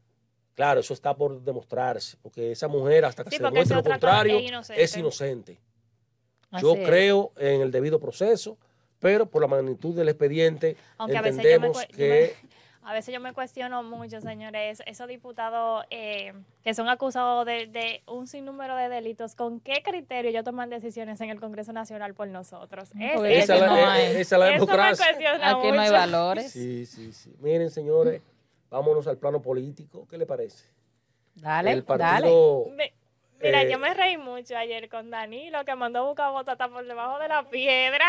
claro, 0.53 0.79
eso 0.79 0.93
está 0.93 1.13
por 1.15 1.41
demostrarse, 1.41 2.17
porque 2.21 2.51
esa 2.51 2.67
mujer, 2.67 3.05
hasta 3.05 3.23
que 3.23 3.31
Sí, 3.31 3.37
se 3.37 3.43
demuestre 3.43 3.75
lo 3.77 3.83
contrario, 3.83 4.37
es 4.39 4.43
inocente. 4.47 4.83
es 4.83 4.97
inocente. 4.97 5.59
Yo 6.61 6.73
es. 6.75 6.87
creo 6.87 7.31
en 7.37 7.61
el 7.61 7.71
debido 7.71 7.99
proceso, 7.99 8.57
pero 8.99 9.25
por 9.25 9.41
la 9.41 9.47
magnitud 9.47 9.93
del 9.95 10.09
expediente, 10.09 10.77
Aunque 10.97 11.17
a 11.17 11.21
veces 11.21 11.37
yo 11.37 11.43
me, 11.43 11.49
entendemos 11.55 11.77
cue- 11.77 11.87
yo 11.91 11.97
que... 11.97 12.35
a 12.83 12.93
veces 12.93 13.13
yo 13.13 13.19
me 13.19 13.33
cuestiono 13.33 13.83
mucho, 13.83 14.21
señores, 14.21 14.81
esos 14.85 15.07
diputados 15.09 15.83
eh, 15.89 16.31
que 16.63 16.73
son 16.73 16.87
acusados 16.87 17.45
de, 17.45 17.67
de 17.67 18.03
un 18.07 18.25
sinnúmero 18.27 18.75
de 18.77 18.87
delitos, 18.87 19.35
¿con 19.35 19.59
qué 19.59 19.81
criterio 19.83 20.29
ellos 20.31 20.45
toman 20.45 20.69
decisiones 20.69 21.19
en 21.19 21.29
el 21.29 21.41
Congreso 21.41 21.73
Nacional 21.73 22.13
por 22.13 22.29
nosotros? 22.29 22.91
Es- 22.97 23.15
Esa, 23.15 23.27
es 23.27 23.39
es 23.39 23.45
que 23.49 23.59
la, 23.59 23.67
no 23.67 23.95
eh, 23.95 24.21
esa 24.21 24.35
es 24.35 24.39
la 24.39 24.45
democracia. 24.45 25.05
Aquí 25.41 25.71
no 25.71 25.81
hay 25.81 25.89
valores. 25.91 26.51
Sí, 26.51 26.85
sí, 26.85 27.11
sí. 27.11 27.33
Miren, 27.39 27.69
señores, 27.69 28.21
vámonos 28.69 29.07
al 29.07 29.17
plano 29.17 29.41
político. 29.41 30.07
¿Qué 30.07 30.17
le 30.17 30.25
parece? 30.25 30.65
Dale, 31.35 31.71
el 31.71 31.83
dale. 31.83 32.29
Me- 32.75 32.93
mira, 33.41 33.63
Eh, 33.63 33.71
yo 33.71 33.77
me 33.79 33.93
reí 33.93 34.17
mucho 34.17 34.55
ayer 34.57 34.87
con 34.89 35.09
Danilo, 35.09 35.63
que 35.65 35.75
mandó 35.75 35.99
a 35.99 36.07
buscar 36.07 36.31
botata 36.31 36.69
por 36.69 36.85
debajo 36.85 37.19
de 37.19 37.27
la 37.27 37.49
piedra. 37.49 38.05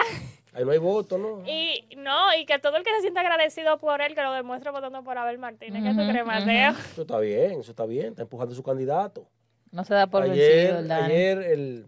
Ahí 0.53 0.65
no 0.65 0.71
hay 0.71 0.79
voto, 0.79 1.19
¿no? 1.19 1.43
Y 1.49 1.97
no, 1.97 2.35
y 2.39 2.47
que 2.47 2.59
todo 2.59 2.77
el 2.77 2.85
que 2.85 2.91
se 2.95 3.01
sienta 3.03 3.21
agradecido 3.21 3.79
por 3.79 4.01
él, 4.01 4.15
que 4.15 4.23
lo 4.23 4.33
demuestre 4.33 4.71
votando 4.71 5.03
por 5.03 5.19
Abel 5.19 5.39
Martínez. 5.39 5.83
¿Qué 5.83 5.91
tú 5.91 6.01
Ujú, 6.03 6.11
crees, 6.11 6.27
Mateo? 6.27 6.71
Eso 6.93 7.03
está 7.03 7.19
bien, 7.19 7.61
eso 7.61 7.71
está 7.73 7.87
bien. 7.87 8.07
Está 8.09 8.23
empujando 8.23 8.53
a 8.53 8.57
su 8.57 8.63
candidato. 8.63 9.29
No 9.73 9.85
se 9.85 9.95
da 9.95 10.07
por 10.07 10.23
ayer 10.23 10.37
vencido 10.37 10.79
el 10.79 10.89
Dani. 10.89 11.13
ayer 11.15 11.39
el, 11.43 11.87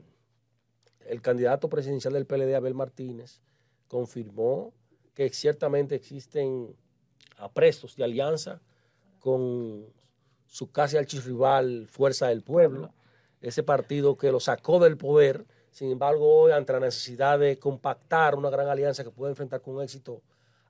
el 1.07 1.23
candidato 1.23 1.69
presidencial 1.69 2.13
del 2.13 2.27
PLD, 2.27 2.55
Abel 2.57 2.75
Martínez, 2.75 3.41
confirmó 3.87 4.75
que 5.15 5.31
ciertamente 5.31 5.95
existen 5.95 6.77
aprestos 7.39 7.97
de 7.97 8.05
alianza 8.05 8.61
con 9.19 9.87
su 10.47 10.71
casi 10.71 10.97
archirrival 10.97 11.87
Fuerza 11.89 12.29
del 12.29 12.43
Pueblo, 12.43 12.93
ese 13.41 13.63
partido 13.63 14.17
que 14.17 14.33
lo 14.33 14.41
sacó 14.41 14.79
del 14.79 14.97
poder. 14.97 15.45
Sin 15.71 15.91
embargo, 15.91 16.41
hoy, 16.41 16.53
ante 16.53 16.73
la 16.73 16.81
necesidad 16.81 17.39
de 17.39 17.59
compactar 17.59 18.35
una 18.35 18.51
gran 18.51 18.69
alianza 18.69 19.05
que 19.05 19.11
pueda 19.11 19.31
enfrentar 19.31 19.61
con 19.61 19.81
éxito 19.83 20.23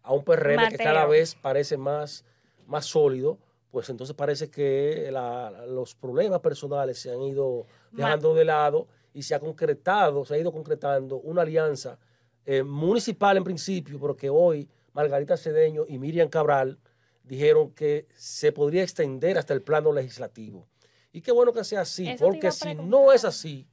a 0.03 0.13
un 0.13 0.25
PRM 0.25 0.57
que 0.71 0.77
cada 0.85 1.07
vez 1.07 1.35
parece 1.35 1.77
más, 1.77 2.25
más 2.67 2.87
sólido, 2.87 3.39
pues 3.71 3.89
entonces 3.91 4.15
parece 4.17 4.51
que 4.51 5.09
la- 5.13 5.67
los 5.67 5.95
problemas 5.95 6.41
personales 6.41 6.99
se 6.99 7.11
han 7.13 7.23
ido 7.23 7.67
dejando 7.93 8.35
de 8.35 8.45
lado 8.45 8.87
y 9.15 9.23
se 9.23 9.35
ha 9.35 9.41
concretado, 9.41 10.25
se 10.25 10.35
ha 10.35 10.39
ido 10.39 10.53
concretando 10.53 11.17
una 11.17 11.43
alianza 11.43 11.99
eh, 12.47 12.63
municipal 12.63 13.37
en 13.37 13.45
principio, 13.45 13.99
pero 14.01 14.17
que 14.17 14.31
hoy 14.31 14.67
Margarita 14.99 15.37
Cedeño 15.37 15.85
y 15.89 15.97
Miriam 15.99 16.29
Cabral 16.29 16.81
dijeron 17.23 17.71
que 17.71 18.09
se 18.17 18.51
podría 18.51 18.83
extender 18.83 19.39
hasta 19.39 19.55
el 19.55 19.63
plano 19.63 19.93
legislativo. 19.93 20.67
Y 21.13 21.21
qué 21.21 21.31
bueno 21.31 21.53
que 21.53 21.63
sea 21.63 21.83
así, 21.83 22.09
Eso 22.09 22.25
porque 22.25 22.51
si 22.51 22.75
no 22.75 23.13
es 23.13 23.25
así, 23.25 23.69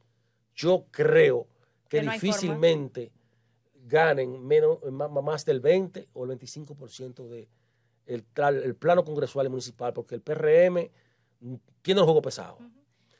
yo 0.54 0.86
creo 0.92 1.48
que, 1.90 2.02
no 2.04 2.12
difícilmente 2.12 3.12
ganen 3.88 4.46
menos, 4.46 4.78
más 4.92 5.46
del 5.46 5.62
20 5.62 6.10
o 6.14 6.26
el 6.26 6.38
25% 6.38 7.28
de 7.28 7.50
el, 8.06 8.24
tra- 8.34 8.64
el 8.64 8.76
plano 8.76 9.04
congresual 9.04 9.48
y 9.48 9.50
municipal, 9.50 9.94
porque 9.94 10.14
el 10.14 10.22
PRM 10.22 10.90
tiene 11.82 12.00
el 12.02 12.06
juego 12.06 12.22
pesado. 12.22 12.60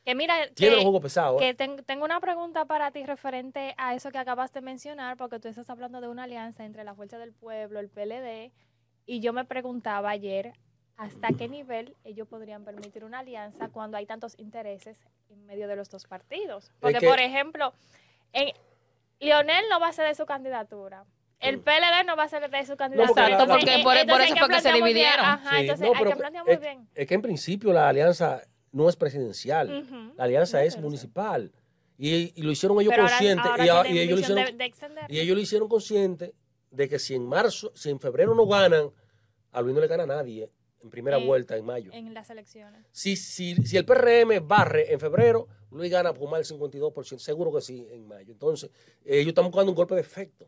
Que 0.06 0.14
mira, 0.14 0.34
que- 0.54 1.00
pesado. 1.02 1.36
¿eh? 1.36 1.40
Que 1.40 1.54
ten- 1.54 1.84
tengo 1.84 2.04
una 2.04 2.20
pregunta 2.20 2.64
para 2.64 2.92
ti 2.92 3.04
referente 3.04 3.74
a 3.76 3.94
eso 3.94 4.12
que 4.12 4.18
acabas 4.18 4.52
de 4.52 4.60
mencionar, 4.60 5.16
porque 5.16 5.40
tú 5.40 5.48
estás 5.48 5.68
hablando 5.68 6.00
de 6.00 6.06
una 6.06 6.22
alianza 6.22 6.64
entre 6.64 6.84
la 6.84 6.94
Fuerza 6.94 7.18
del 7.18 7.32
Pueblo, 7.32 7.80
el 7.80 7.88
PLD, 7.88 8.52
y 9.04 9.18
yo 9.20 9.32
me 9.32 9.44
preguntaba 9.44 10.10
ayer 10.10 10.52
hasta 10.96 11.28
qué 11.36 11.48
nivel 11.48 11.96
ellos 12.04 12.28
podrían 12.28 12.64
permitir 12.64 13.04
una 13.04 13.18
alianza 13.18 13.68
cuando 13.68 13.96
hay 13.96 14.06
tantos 14.06 14.38
intereses 14.38 15.04
en 15.28 15.44
medio 15.44 15.66
de 15.66 15.74
los 15.74 15.90
dos 15.90 16.06
partidos. 16.06 16.70
Porque, 16.80 17.00
que- 17.00 17.08
por 17.08 17.18
ejemplo, 17.18 17.72
en, 18.32 18.50
Lionel 19.18 19.64
no 19.70 19.80
va 19.80 19.88
a 19.88 19.92
ser 19.92 20.06
de 20.06 20.14
su 20.14 20.24
candidatura. 20.24 21.04
El 21.40 21.58
PLD 21.60 22.04
no 22.06 22.16
va 22.16 22.22
a 22.24 22.28
ser 22.28 22.48
de 22.48 22.64
su 22.64 22.76
candidatura. 22.76 23.08
porque 23.08 23.20
la- 23.22 23.26
Exacto, 23.26 23.46
la- 23.46 23.52
porque 23.58 23.82
por- 23.82 24.20
eso 24.20 24.36
fue 24.36 24.48
que 24.48 24.60
se 24.60 24.72
bien. 24.72 24.84
dividieron. 24.84 25.26
Ajá, 25.26 25.50
Sí, 25.50 25.56
entonces 25.62 25.86
no, 25.90 25.94
hay 25.98 26.04
que 26.04 26.16
plantear 26.16 26.44
muy 26.44 26.54
es, 26.54 26.60
bien. 26.60 26.88
es 26.94 27.06
que 27.08 27.14
en 27.14 27.22
principio 27.22 27.72
la 27.72 27.88
alianza 27.88 28.40
no 28.76 28.88
es 28.88 28.96
presidencial, 28.96 30.12
la 30.16 30.24
alianza 30.24 30.58
No, 30.58 30.64
es 30.64 30.78
municipal. 30.78 31.50
Y, 31.98 32.38
y 32.38 32.42
lo 32.42 32.50
hicieron 32.50 32.78
ellos 32.80 32.92
conscientes. 32.94 33.46
y, 33.58 33.98
ellos 33.98 34.18
lo 34.18 34.20
hicieron, 34.20 34.44
de- 34.44 34.52
de 34.52 35.14
y 35.14 35.18
ellos 35.20 35.34
lo 35.34 35.40
hicieron 35.42 35.68
consciente 35.68 36.34
de 36.70 36.88
que 36.88 36.98
si 36.98 37.14
en 37.14 37.26
marzo, 37.26 37.72
si 37.74 37.88
en 37.88 37.98
febrero 37.98 38.34
no 38.34 38.46
ganan, 38.46 38.90
a 39.52 39.62
Luis 39.62 39.74
no 39.74 39.80
le 39.80 39.86
gana 39.86 40.02
a 40.02 40.06
nadie 40.06 40.50
en 40.82 40.90
primera 40.90 41.16
vuelta 41.16 41.56
en 41.56 41.64
mayo. 41.64 41.90
en 41.94 42.12
las 42.12 42.28
elecciones. 42.28 42.84
Si, 42.92 43.16
si, 43.16 43.54
si 43.64 43.78
el 43.78 43.86
PRM 43.86 44.46
barre 44.46 44.92
en 44.92 45.00
febrero, 45.00 45.48
Luis 45.70 45.90
gana 45.90 46.12
por 46.12 46.28
más 46.30 46.46
del 46.46 46.58
52%, 46.58 47.18
seguro 47.18 47.50
que 47.54 47.62
sí, 47.62 47.86
en 47.90 48.06
mayo. 48.06 48.30
Entonces, 48.32 48.70
eh, 49.04 49.16
ellos 49.20 49.28
están 49.28 49.46
buscando 49.46 49.72
un 49.72 49.76
golpe 49.76 49.94
de 49.94 50.02
efecto. 50.02 50.46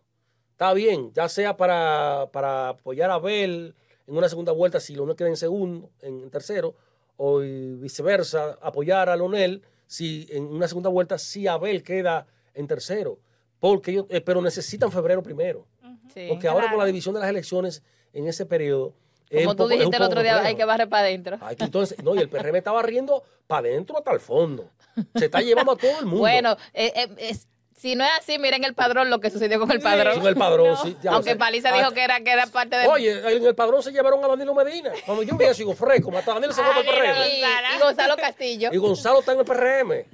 Está 0.53 0.75
bien, 0.75 1.13
ya 1.15 1.29
sea 1.31 1.57
para, 1.57 2.29
para 2.33 2.69
apoyar 2.71 3.11
a 3.11 3.15
Abel 3.15 3.75
en 4.07 4.17
una 4.17 4.29
segunda 4.29 4.53
vuelta, 4.53 4.81
si 4.81 4.95
Leonel 4.95 5.17
queda 5.17 5.29
en 5.29 5.37
segundo, 5.37 5.91
en 6.03 6.29
tercero, 6.31 6.75
o 7.19 7.43
y 7.43 7.75
viceversa, 7.75 8.57
apoyar 8.63 9.11
a 9.11 9.17
Leonel, 9.17 9.63
si 9.87 10.27
en 10.31 10.45
una 10.45 10.67
segunda 10.69 10.89
vuelta, 10.89 11.19
si 11.19 11.47
Abel 11.47 11.83
queda 11.83 12.27
en 12.55 12.67
tercero. 12.67 13.19
Porque 13.61 13.91
ellos, 13.91 14.07
eh, 14.09 14.21
pero 14.21 14.41
necesitan 14.41 14.91
febrero 14.91 15.23
primero. 15.23 15.67
Sí. 16.15 16.27
Porque 16.31 16.49
ahora 16.49 16.71
con 16.71 16.79
la 16.79 16.85
división 16.87 17.15
de 17.15 17.21
las 17.21 17.29
elecciones 17.29 17.83
en 18.13 18.27
ese 18.29 18.47
periodo. 18.47 18.95
Como 19.31 19.55
tú 19.55 19.65
poco- 19.65 19.69
dijiste 19.69 19.97
el 19.97 20.03
otro 20.03 20.23
día, 20.23 20.41
hay 20.43 20.55
que 20.55 20.65
barrer 20.65 20.89
para 20.89 21.03
adentro. 21.03 21.39
Entonces, 21.59 22.03
no, 22.03 22.15
y 22.15 22.19
el 22.19 22.29
PRM 22.31 22.57
estaba 22.57 22.81
riendo 22.83 23.23
para 23.47 23.69
adentro 23.69 23.99
hasta 23.99 24.13
el 24.13 24.21
fondo. 24.21 24.71
Se 25.17 25.27
está 25.27 25.41
llevando 25.43 25.73
a 25.73 25.77
todo 25.77 25.99
el 26.01 26.07
mundo. 26.07 26.19
Bueno, 26.21 26.57
eh, 26.73 26.93
eh, 26.97 27.09
es- 27.19 27.47
si 27.79 27.95
no 27.95 28.05
es 28.05 28.11
así, 28.19 28.39
miren 28.39 28.65
el 28.65 28.75
padrón, 28.75 29.09
lo 29.09 29.21
que 29.21 29.31
sucedió 29.31 29.59
con 29.61 29.71
el 29.71 29.79
Sí, 29.79 29.85
padrón. 29.85 30.19
con 30.19 30.27
el 30.29 30.35
padrón, 30.37 30.67
No. 30.69 30.83
sí. 30.85 30.97
ya, 31.03 31.13
Aunque 31.13 31.37
Paliza 31.37 31.73
dijo 31.73 31.87
ah, 31.91 31.95
que 31.95 32.03
era, 32.03 32.21
que 32.21 32.31
era 32.31 32.47
parte 32.49 32.77
de... 32.77 32.87
Oye, 32.89 33.37
en 33.37 33.47
el 33.47 33.55
padrón 33.55 33.83
se 33.83 33.93
llevaron 33.93 34.25
a 34.25 34.29
Danilo 34.29 34.53
Medina. 34.55 34.91
Cuando 35.07 35.23
yo 35.23 35.37
vi 35.37 35.45
eso, 35.45 35.59
digo, 35.59 35.75
fresco, 35.75 36.11
hasta 36.17 36.35
Danilo 36.35 36.53
se 36.53 36.63
fue 36.63 36.75
Danilo. 36.75 36.93
PRM. 36.93 37.77
y 37.77 37.79
Gonzalo 37.81 38.17
Castillo. 38.17 38.71
Y 38.73 38.77
Gonzalo 38.79 39.21
está 39.21 39.33
en 39.33 39.39
el 39.41 39.45
PRM. 39.45 40.05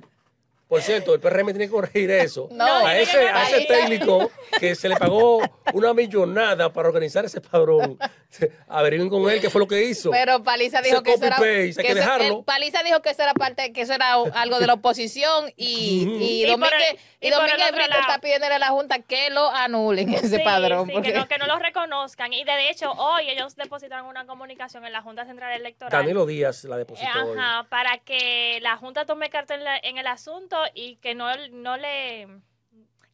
Por 0.68 0.80
cierto, 0.82 1.14
el 1.14 1.20
PRM 1.20 1.46
tiene 1.52 1.66
que 1.66 1.70
corregir 1.70 2.10
eso. 2.10 2.48
No, 2.54 2.64
a, 2.86 2.98
ese, 2.98 3.28
a 3.28 3.44
ese 3.48 3.66
técnico 3.66 4.30
que 4.58 4.74
se 4.74 4.88
le 4.88 4.96
pagó 4.96 5.40
una 5.72 5.92
millonada 5.92 6.72
para 6.72 6.88
organizar 6.88 7.24
ese 7.24 7.40
padrón. 7.40 7.98
Averigüen 8.68 9.08
con 9.08 9.28
él 9.30 9.40
qué 9.40 9.50
fue 9.50 9.60
lo 9.60 9.68
que 9.68 9.82
hizo. 9.84 10.10
Pero 10.10 10.42
Paliza 10.42 10.80
dijo 10.82 11.02
que 11.02 11.12
eso 11.14 11.24
era, 11.26 11.36
que 11.38 11.94
dejarlo. 11.94 12.38
el- 12.38 12.44
Paliza 12.44 12.82
dijo 12.82 13.00
que 13.02 13.10
eso 13.10 13.22
era 13.22 13.34
parte, 13.34 13.72
que 13.72 13.82
eso 13.82 13.92
era 13.92 14.14
algo 14.14 14.58
de 14.58 14.66
la 14.66 14.74
oposición 14.74 15.52
y, 15.56 16.08
y 16.20 16.44
Y 16.44 16.50
Domínguez, 16.50 16.96
y 17.20 17.28
y 17.28 17.30
Domínguez 17.30 17.70
Brito 17.72 17.98
está 18.00 18.18
pidiéndole 18.20 18.54
a 18.54 18.58
la 18.58 18.68
Junta 18.68 18.98
que 19.00 19.30
lo 19.30 19.48
anulen 19.50 20.12
ese 20.14 20.36
Sí, 20.38 20.42
padrón. 20.44 20.86
sí, 20.86 20.92
porque- 20.92 21.12
que, 21.12 21.18
no, 21.18 21.28
que 21.28 21.38
no 21.38 21.46
lo 21.46 21.58
reconozcan. 21.58 22.32
Y 22.32 22.42
de 22.44 22.70
hecho, 22.70 22.90
hoy 22.92 23.28
ellos 23.30 23.54
depositaron 23.56 24.06
una 24.06 24.26
comunicación 24.26 24.84
en 24.84 24.92
la 24.92 25.02
Junta 25.02 25.24
Central 25.26 25.52
Electoral. 25.52 25.92
Danilo 25.92 26.26
Díaz 26.26 26.64
la 26.64 26.76
Eh, 26.76 26.78
depositó. 26.80 27.08
hoy. 27.24 27.38
Ajá, 27.38 27.66
para 27.68 27.98
que 27.98 28.58
la 28.62 28.76
Junta 28.76 29.04
tome 29.06 29.30
carta 29.30 29.54
en, 29.54 29.64
la- 29.64 29.78
en 29.78 29.98
el 29.98 30.06
asunto 30.06 30.53
y 30.74 30.96
que 30.96 31.14
no, 31.14 31.28
no 31.52 31.76
le 31.76 32.28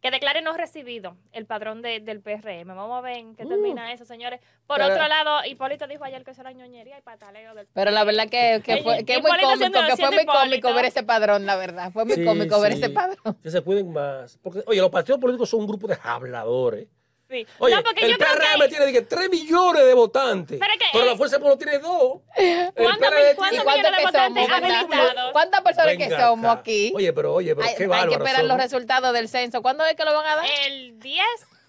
que 0.01 0.11
declare 0.11 0.41
no 0.41 0.55
recibido 0.57 1.19
el 1.33 1.45
padrón 1.45 1.83
de- 1.83 2.01
del 2.01 2.23
PRM. 2.23 2.69
Vamos 2.75 2.97
a 2.97 3.03
ver 3.03 3.19
en 3.19 3.37
qué 3.37 3.45
Uh. 3.45 3.49
termina 3.51 3.93
eso, 3.93 4.07
señores. 4.07 4.41
Por 4.67 4.79
Pero- 4.79 4.95
otro 4.95 5.07
lado, 5.09 5.45
Hipólito 5.45 5.87
dijo 5.87 6.05
ayer 6.05 6.25
que 6.25 6.31
eso 6.31 6.41
era 6.41 6.53
ñoñería 6.53 6.97
y 6.99 7.03
pataleo 7.03 7.55
del 7.55 7.67
Pero 7.75 7.91
la 7.91 8.03
verdad 8.05 8.27
que, 8.31 8.63
que 8.65 8.79
fue, 8.83 9.05
que 9.05 9.17
es 9.17 9.21
muy 9.21 9.31
cómico, 9.31 9.57
siendo- 9.59 9.79
que 9.87 9.97
fue 9.99 10.11
muy 10.11 10.25
cómico 10.25 10.73
ver 10.73 10.87
ese 10.87 11.03
padrón, 11.03 11.45
la 11.45 11.57
verdad. 11.57 11.93
Fue 11.93 12.07
muy 12.07 12.15
Sí, 12.15 12.25
cómico 12.25 12.59
ver 12.63 12.73
sí. 12.73 12.79
ese 12.79 12.89
padrón. 12.89 13.37
Que 13.43 13.51
se 13.51 13.61
cuiden 13.61 13.93
más. 13.93 14.39
Porque, 14.39 14.63
oye, 14.67 14.81
los 14.81 14.89
partidos 14.91 15.21
políticos 15.21 15.51
son 15.51 15.61
un 15.61 15.67
grupo 15.67 15.87
de 15.87 15.99
habladores. 16.03 16.89
Sí. 17.31 17.47
Oye, 17.59 17.77
no, 17.77 17.83
porque 17.85 18.05
el 18.07 18.11
yo 18.11 18.19
creo 18.19 18.29
PRM 18.35 18.61
que... 18.63 18.69
tiene 18.69 18.87
dije, 18.87 19.03
3 19.03 19.31
millones 19.31 19.85
de 19.87 19.95
votantes. 19.95 20.59
Pero 20.59 20.73
que, 20.79 20.85
pero 20.93 21.05
eh, 21.05 21.09
la 21.11 21.17
Fuerza 21.17 21.37
del 21.37 21.43
Pueblo 21.43 21.59
tiene 21.59 21.79
2. 21.79 22.21
El 22.37 22.73
¿Cuántos 22.75 23.09
PRD 23.09 23.27
mil- 23.29 23.37
cuántos 23.37 23.47
¿Y 23.47 23.51
tiene- 23.51 23.65
cuántos 23.65 23.65
millones 23.65 23.83
de 23.83 23.97
que 23.97 24.05
votantes 24.05 24.51
habilitados? 24.51 25.33
¿Cuántas 25.33 25.61
personas 25.61 25.97
que 25.97 26.11
somos 26.11 26.45
acá. 26.51 26.61
aquí? 26.61 26.93
Oye, 26.97 27.13
pero 27.13 27.35
oye, 27.35 27.55
pero 27.55 27.69
hay, 27.69 27.75
qué 27.77 27.83
hay 27.85 27.89
bárbaro. 27.89 28.11
que 28.11 28.17
esperar 28.17 28.45
los 28.45 28.57
resultados 28.57 29.13
del 29.13 29.29
censo. 29.29 29.63
¿Cuándo 29.63 29.85
es 29.87 29.95
que 29.95 30.05
lo 30.05 30.13
van 30.13 30.27
a 30.27 30.37
dar? 30.37 30.45
El 30.67 30.99
10 30.99 31.25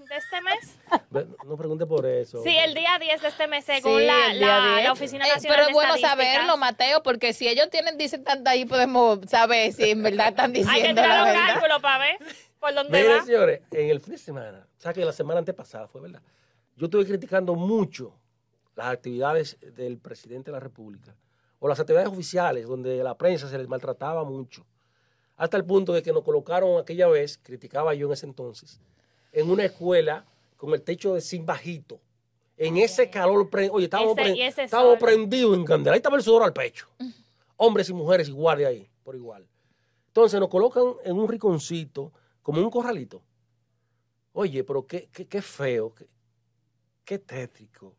de 0.10 0.18
este 0.18 0.42
mes. 0.42 1.30
No 1.46 1.56
pregunte 1.58 1.86
por 1.86 2.06
eso. 2.08 2.42
Sí, 2.44 2.58
el 2.58 2.74
día 2.74 2.98
10 3.00 3.22
de 3.22 3.28
este 3.28 3.48
mes, 3.48 3.64
según 3.64 4.00
Sí, 4.00 4.06
la, 4.08 4.34
la- 4.34 4.74
10. 4.78 4.84
la 4.86 4.92
Oficina 4.92 5.26
Eh, 5.28 5.30
Nacional 5.36 5.56
Pero 5.58 5.66
de 5.68 5.72
es 5.72 5.74
bueno 5.76 5.98
saberlo, 5.98 6.58
Mateo, 6.58 7.04
porque 7.04 7.34
si 7.34 7.48
ellos 7.48 7.70
tienen, 7.70 7.98
dicen 8.00 8.24
tanto 8.24 8.50
ahí, 8.50 8.66
podemos 8.66 9.20
saber 9.30 9.72
si 9.74 9.92
en 9.92 10.02
verdad 10.04 10.30
están 10.30 10.48
Hay 10.48 10.54
que 10.54 10.60
diciendo 10.64 11.02
la 11.02 11.08
tirar 11.08 11.22
un 11.22 11.28
verdad. 11.34 11.48
cálculo 11.54 11.82
para 11.82 11.98
ver 12.00 12.18
por 12.60 12.74
dónde 12.74 13.00
Miren, 13.02 13.20
va. 13.20 13.24
señores, 13.26 13.62
en 13.72 13.90
el 13.90 14.02
fin 14.02 14.12
de 14.14 14.18
semana, 14.18 14.68
o 14.82 14.84
sea 14.84 14.94
que 14.94 15.06
la 15.06 15.12
semana 15.14 15.38
antepasada 15.38 15.88
fue 15.88 16.02
verdad. 16.02 16.24
Yo 16.76 16.86
estuve 16.86 17.06
criticando 17.06 17.54
mucho 17.54 18.16
las 18.76 18.88
actividades 18.88 19.56
del 19.76 20.00
presidente 20.00 20.50
de 20.50 20.54
la 20.54 20.60
República 20.60 21.16
o 21.60 21.68
las 21.68 21.80
actividades 21.80 22.10
oficiales 22.10 22.66
donde 22.68 23.04
la 23.04 23.16
prensa 23.16 23.48
se 23.48 23.60
les 23.60 23.68
maltrataba 23.68 24.24
mucho. 24.24 24.66
Hasta 25.38 25.56
el 25.58 25.66
punto 25.66 25.94
de 25.94 26.02
que 26.02 26.12
nos 26.12 26.24
colocaron 26.24 26.80
aquella 26.80 27.08
vez, 27.08 27.38
criticaba 27.44 27.94
yo 27.94 28.08
en 28.08 28.14
ese 28.14 28.26
entonces, 28.26 28.80
en 29.32 29.52
una 29.52 29.66
escuela 29.66 30.26
con 30.58 30.74
el 30.74 30.82
techo 30.82 31.14
de 31.14 31.22
sin 31.22 31.46
bajito. 31.46 32.00
En 32.58 32.78
ese 32.78 33.08
calor, 33.12 33.50
oye, 33.72 33.84
estábamos, 33.86 34.18
Ese- 34.18 34.22
pre- 34.34 34.64
estábamos 34.66 34.98
prendidos 34.98 35.56
en 35.56 35.64
candela. 35.64 35.94
Ahí 35.94 35.98
estaba 36.00 36.18
el 36.18 36.24
sudor 36.24 36.42
al 36.42 36.54
pecho. 36.54 36.88
Hombres 37.58 37.88
y 37.90 37.94
mujeres 37.94 38.30
igual 38.30 38.58
de 38.58 38.66
ahí, 38.66 38.90
por 39.04 39.16
igual. 39.16 39.48
Entonces 40.08 40.40
nos 40.40 40.50
colocan 40.50 40.84
en 41.04 41.16
un 41.18 41.28
riconcito, 41.28 42.12
como 42.42 42.62
un 42.62 42.72
corralito. 42.72 43.22
Oye, 44.34 44.64
pero 44.64 44.86
qué, 44.88 45.10
qué, 45.12 45.28
qué 45.28 45.42
feo, 45.42 45.94
qué, 45.94 46.08
qué 47.04 47.20
tétrico. 47.20 47.96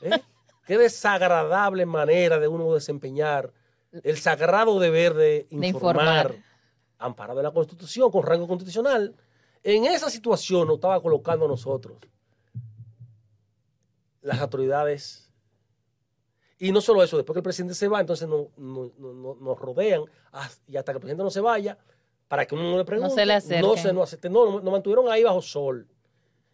¿eh? 0.00 0.10
Qué 0.64 0.78
desagradable 0.78 1.84
manera 1.86 2.38
de 2.38 2.46
uno 2.46 2.72
desempeñar 2.72 3.52
el 3.90 4.16
sagrado 4.16 4.78
deber 4.78 5.12
de 5.14 5.48
informar, 5.50 6.26
informar. 6.30 6.36
amparado 6.98 7.40
en 7.40 7.44
la 7.44 7.50
Constitución, 7.50 8.12
con 8.12 8.22
rango 8.22 8.46
constitucional. 8.46 9.12
En 9.64 9.84
esa 9.86 10.08
situación 10.08 10.68
nos 10.68 10.76
estaba 10.76 11.02
colocando 11.02 11.46
a 11.46 11.48
nosotros 11.48 11.98
las 14.20 14.38
autoridades. 14.40 15.28
Y 16.58 16.70
no 16.70 16.80
solo 16.80 17.02
eso, 17.02 17.16
después 17.16 17.34
que 17.34 17.40
el 17.40 17.44
presidente 17.44 17.74
se 17.74 17.88
va, 17.88 18.00
entonces 18.00 18.28
no- 18.28 18.50
no- 18.56 18.92
no- 18.98 19.12
no- 19.12 19.34
nos 19.40 19.58
rodean 19.58 20.04
as- 20.30 20.62
y 20.68 20.76
hasta 20.76 20.92
que 20.92 20.98
el 20.98 21.00
presidente 21.00 21.24
no 21.24 21.30
se 21.30 21.40
vaya, 21.40 21.76
para 22.32 22.46
que 22.46 22.54
uno 22.54 22.70
no 22.70 22.78
le 22.78 22.84
pregunte, 22.86 23.14
se 23.14 23.26
le 23.26 23.34
acerque. 23.34 23.60
no 23.60 23.76
se 23.76 23.92
nos 23.92 24.04
acepte. 24.04 24.30
No, 24.30 24.58
nos 24.58 24.72
mantuvieron 24.72 25.06
ahí 25.12 25.22
bajo 25.22 25.42
sol 25.42 25.86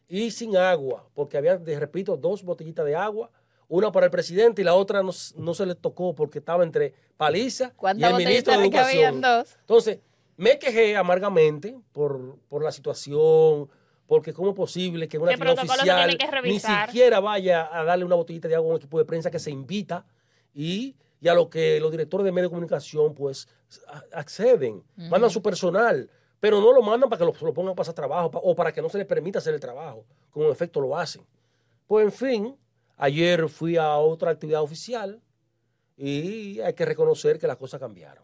y 0.08 0.32
sin 0.32 0.56
agua, 0.56 1.08
porque 1.14 1.38
había, 1.38 1.56
te 1.56 1.78
repito, 1.78 2.16
dos 2.16 2.42
botellitas 2.42 2.84
de 2.84 2.96
agua, 2.96 3.30
una 3.68 3.92
para 3.92 4.06
el 4.06 4.10
presidente 4.10 4.60
y 4.60 4.64
la 4.64 4.74
otra 4.74 5.04
no, 5.04 5.12
no 5.36 5.54
se 5.54 5.66
le 5.66 5.76
tocó 5.76 6.16
porque 6.16 6.40
estaba 6.40 6.64
entre 6.64 6.94
Paliza 7.16 7.66
y 7.66 7.70
¿Cuántas 7.76 8.10
el 8.10 8.16
ministro 8.16 8.54
de 8.54 8.64
Educación. 8.64 9.20
dos? 9.20 9.56
Entonces, 9.60 10.00
me 10.36 10.58
quejé 10.58 10.96
amargamente 10.96 11.78
por, 11.92 12.40
por 12.48 12.64
la 12.64 12.72
situación, 12.72 13.70
porque 14.08 14.32
cómo 14.32 14.48
es 14.48 14.56
posible 14.56 15.06
que 15.06 15.16
una 15.16 15.28
¿Qué 15.28 15.34
actividad 15.34 15.54
protocolo 15.54 15.84
se 15.84 15.90
oficial 15.92 16.18
tiene 16.18 16.42
que 16.42 16.48
ni 16.48 16.58
siquiera 16.58 17.20
vaya 17.20 17.68
a 17.72 17.84
darle 17.84 18.04
una 18.04 18.16
botellita 18.16 18.48
de 18.48 18.56
agua 18.56 18.66
a 18.66 18.70
un 18.72 18.76
equipo 18.78 18.98
de 18.98 19.04
prensa 19.04 19.30
que 19.30 19.38
se 19.38 19.52
invita 19.52 20.04
y, 20.52 20.96
y 21.20 21.28
a 21.28 21.34
lo 21.34 21.48
que 21.50 21.80
los 21.80 21.90
directores 21.90 22.24
de 22.24 22.32
medios 22.32 22.50
de 22.50 22.54
comunicación 22.54 23.14
pues 23.14 23.48
acceden, 24.12 24.82
mandan 24.96 25.30
su 25.30 25.42
personal, 25.42 26.08
pero 26.40 26.60
no 26.60 26.72
lo 26.72 26.80
mandan 26.82 27.08
para 27.10 27.18
que 27.18 27.24
lo, 27.24 27.46
lo 27.46 27.52
pongan 27.54 27.72
a 27.72 27.76
pasar 27.76 27.94
trabajo 27.94 28.30
pa- 28.30 28.38
o 28.42 28.54
para 28.54 28.72
que 28.72 28.80
no 28.80 28.88
se 28.88 28.98
les 28.98 29.06
permita 29.06 29.38
hacer 29.40 29.54
el 29.54 29.60
trabajo, 29.60 30.04
como 30.30 30.46
en 30.46 30.52
efecto 30.52 30.80
lo 30.80 30.96
hacen. 30.96 31.26
Pues 31.86 32.04
en 32.04 32.12
fin, 32.12 32.56
ayer 32.96 33.48
fui 33.48 33.76
a 33.76 33.96
otra 33.96 34.30
actividad 34.30 34.62
oficial 34.62 35.20
y 35.96 36.60
hay 36.60 36.74
que 36.74 36.84
reconocer 36.84 37.38
que 37.38 37.46
las 37.48 37.56
cosas 37.56 37.80
cambiaron. 37.80 38.22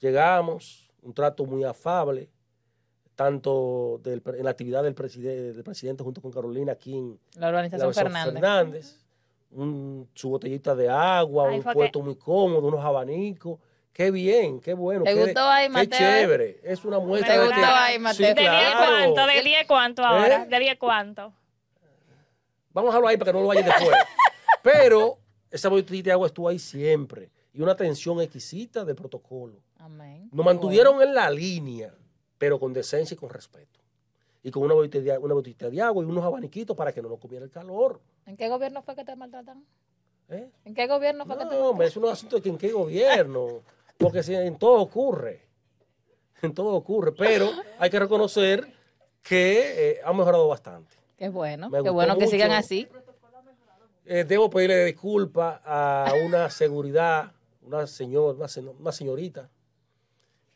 Llegamos, 0.00 0.90
un 1.02 1.14
trato 1.14 1.44
muy 1.46 1.64
afable, 1.64 2.30
tanto 3.14 3.98
del 4.02 4.22
en 4.26 4.44
la 4.44 4.50
actividad 4.50 4.82
del, 4.82 4.94
preside- 4.94 5.52
del 5.54 5.64
presidente 5.64 6.04
junto 6.04 6.20
con 6.20 6.30
Carolina 6.30 6.72
aquí 6.72 6.96
en 6.96 7.18
La 7.34 7.40
la 7.40 7.48
organización 7.48 7.88
Universidad 7.88 8.32
Fernández. 8.34 9.05
Un- 9.56 10.08
su 10.14 10.28
botellita 10.30 10.74
de 10.74 10.88
agua, 10.88 11.48
Ay, 11.48 11.58
un 11.58 11.64
que- 11.64 11.72
puesto 11.72 12.00
muy 12.00 12.16
cómodo, 12.16 12.68
unos 12.68 12.84
abanicos. 12.84 13.58
Qué 13.92 14.10
bien, 14.10 14.60
qué 14.60 14.74
bueno. 14.74 15.04
¿Te 15.04 15.14
qué, 15.14 15.24
gustó 15.24 15.40
ahí, 15.40 15.66
qué 15.66 15.72
Mateo? 15.72 15.98
chévere. 15.98 16.60
Es 16.62 16.84
una 16.84 16.98
muestra 16.98 17.32
¿Te 17.34 17.40
de 17.40 17.46
gustó 17.46 17.60
que... 17.60 17.66
ahí, 17.66 17.98
Mateo? 17.98 18.28
Sí, 18.28 18.34
¿De 18.34 18.40
10 18.42 18.50
claro. 18.50 18.78
cuánto? 19.14 19.26
¿De 19.32 19.42
10 19.42 19.66
cuánto 19.66 20.04
ahora? 20.04 20.42
¿Eh? 20.42 20.46
¿De 20.48 20.58
10 20.60 20.78
cuánto? 20.78 21.32
Vamos 22.72 22.88
a 22.88 22.92
dejarlo 22.92 23.08
ahí 23.08 23.16
para 23.16 23.32
que 23.32 23.36
no 23.38 23.40
lo 23.42 23.48
vayan 23.48 23.64
después. 23.64 23.96
Pero 24.62 25.18
esa 25.50 25.68
botellita 25.70 26.08
de 26.10 26.12
agua 26.12 26.26
estuvo 26.26 26.48
ahí 26.48 26.58
siempre. 26.58 27.30
Y 27.54 27.62
una 27.62 27.72
atención 27.72 28.20
exquisita 28.20 28.84
del 28.84 28.96
protocolo. 28.96 29.62
Amén. 29.78 30.28
Nos 30.30 30.44
mantuvieron 30.44 31.00
en 31.00 31.14
la 31.14 31.30
línea, 31.30 31.94
pero 32.36 32.58
con 32.60 32.72
decencia 32.74 33.14
y 33.14 33.18
con 33.18 33.30
respeto. 33.30 33.80
Y 34.42 34.50
con 34.50 34.62
una 34.64 34.74
botellita 34.74 35.12
de, 35.12 35.18
una 35.18 35.32
botellita 35.32 35.70
de 35.70 35.80
agua 35.80 36.04
y 36.04 36.06
unos 36.06 36.22
abaniquitos 36.22 36.76
para 36.76 36.92
que 36.92 37.00
no 37.00 37.08
nos 37.08 37.18
comiera 37.18 37.44
el 37.46 37.50
calor. 37.50 37.98
¿En 38.26 38.36
qué 38.36 38.48
gobierno 38.48 38.82
fue 38.82 38.94
que 38.94 39.04
te 39.04 39.14
maltratan? 39.16 39.64
¿eh? 40.28 40.50
¿En 40.64 40.74
qué 40.74 40.86
gobierno 40.86 41.24
fue 41.26 41.34
que 41.36 41.38
te 41.40 41.44
No, 41.44 41.50
maltratan? 41.50 41.70
hombre, 41.70 41.86
es 41.86 41.96
un 41.96 42.06
asunto 42.06 42.36
de 42.36 42.42
que 42.42 42.48
en 42.48 42.58
qué 42.58 42.72
gobierno. 42.72 43.62
Porque 43.98 44.22
si 44.22 44.34
en 44.34 44.58
todo 44.58 44.80
ocurre. 44.80 45.42
En 46.42 46.52
todo 46.54 46.74
ocurre. 46.74 47.12
Pero 47.12 47.50
hay 47.78 47.88
que 47.88 47.98
reconocer 47.98 48.66
que 49.22 49.90
eh, 49.92 50.00
ha 50.04 50.12
mejorado 50.12 50.46
bastante. 50.48 50.96
Qué 51.16 51.28
bueno, 51.30 51.70
qué 51.70 51.88
bueno 51.90 52.18
que 52.18 52.26
sigan 52.26 52.50
así. 52.52 52.86
Eh, 54.04 54.24
debo 54.24 54.50
pedirle 54.50 54.84
disculpas 54.84 55.60
a 55.64 56.12
una 56.26 56.48
seguridad, 56.50 57.32
una, 57.62 57.86
señor, 57.86 58.36
una, 58.36 58.46
se- 58.46 58.60
una 58.60 58.92
señorita, 58.92 59.48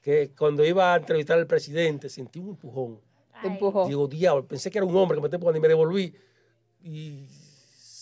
que 0.02 0.30
cuando 0.38 0.64
iba 0.64 0.92
a 0.92 0.96
entrevistar 0.96 1.38
al 1.38 1.46
presidente 1.46 2.08
sentí 2.08 2.38
un 2.38 2.50
empujón. 2.50 3.00
Te 3.40 3.48
Ay. 3.48 3.52
empujó. 3.54 3.86
Digo, 3.88 4.06
diablo, 4.06 4.46
pensé 4.46 4.70
que 4.70 4.78
era 4.78 4.86
un 4.86 4.94
hombre 4.94 5.16
que 5.16 5.22
me 5.22 5.34
empujando 5.34 5.58
y 5.58 5.60
me 5.62 5.68
devolví. 5.68 6.14
Y 6.82 7.26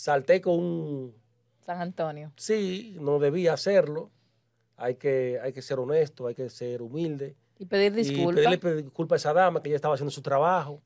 salté 0.09 0.41
con 0.41 0.55
un... 0.59 1.15
San 1.61 1.83
Antonio. 1.83 2.33
Sí, 2.37 2.97
no 2.99 3.19
debía 3.19 3.53
hacerlo. 3.53 4.11
Hay 4.79 4.95
que, 4.95 5.39
hay 5.43 5.53
que 5.53 5.61
ser 5.61 5.79
honesto, 5.79 6.27
hay 6.27 6.35
que 6.35 6.49
ser 6.49 6.81
humilde. 6.81 7.37
Y 7.59 7.67
pedir 7.67 7.93
Y 7.93 7.97
disculpas. 7.97 8.37
pedirle 8.37 8.57
pe- 8.59 8.75
disculpas 8.77 9.27
a 9.27 9.31
esa 9.31 9.39
dama 9.39 9.63
que 9.63 9.69
ella 9.69 9.77
estaba 9.77 9.93
haciendo 9.95 10.11
su 10.11 10.23
trabajo. 10.23 10.81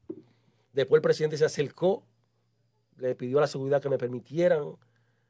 Después 0.73 0.99
el 0.99 1.03
presidente 1.03 1.37
se 1.39 1.45
acercó, 1.45 2.03
le 2.97 3.15
pidió 3.15 3.39
a 3.39 3.43
la 3.43 3.47
seguridad 3.47 3.81
que 3.81 3.89
me 3.91 3.97
permitieran 3.99 4.75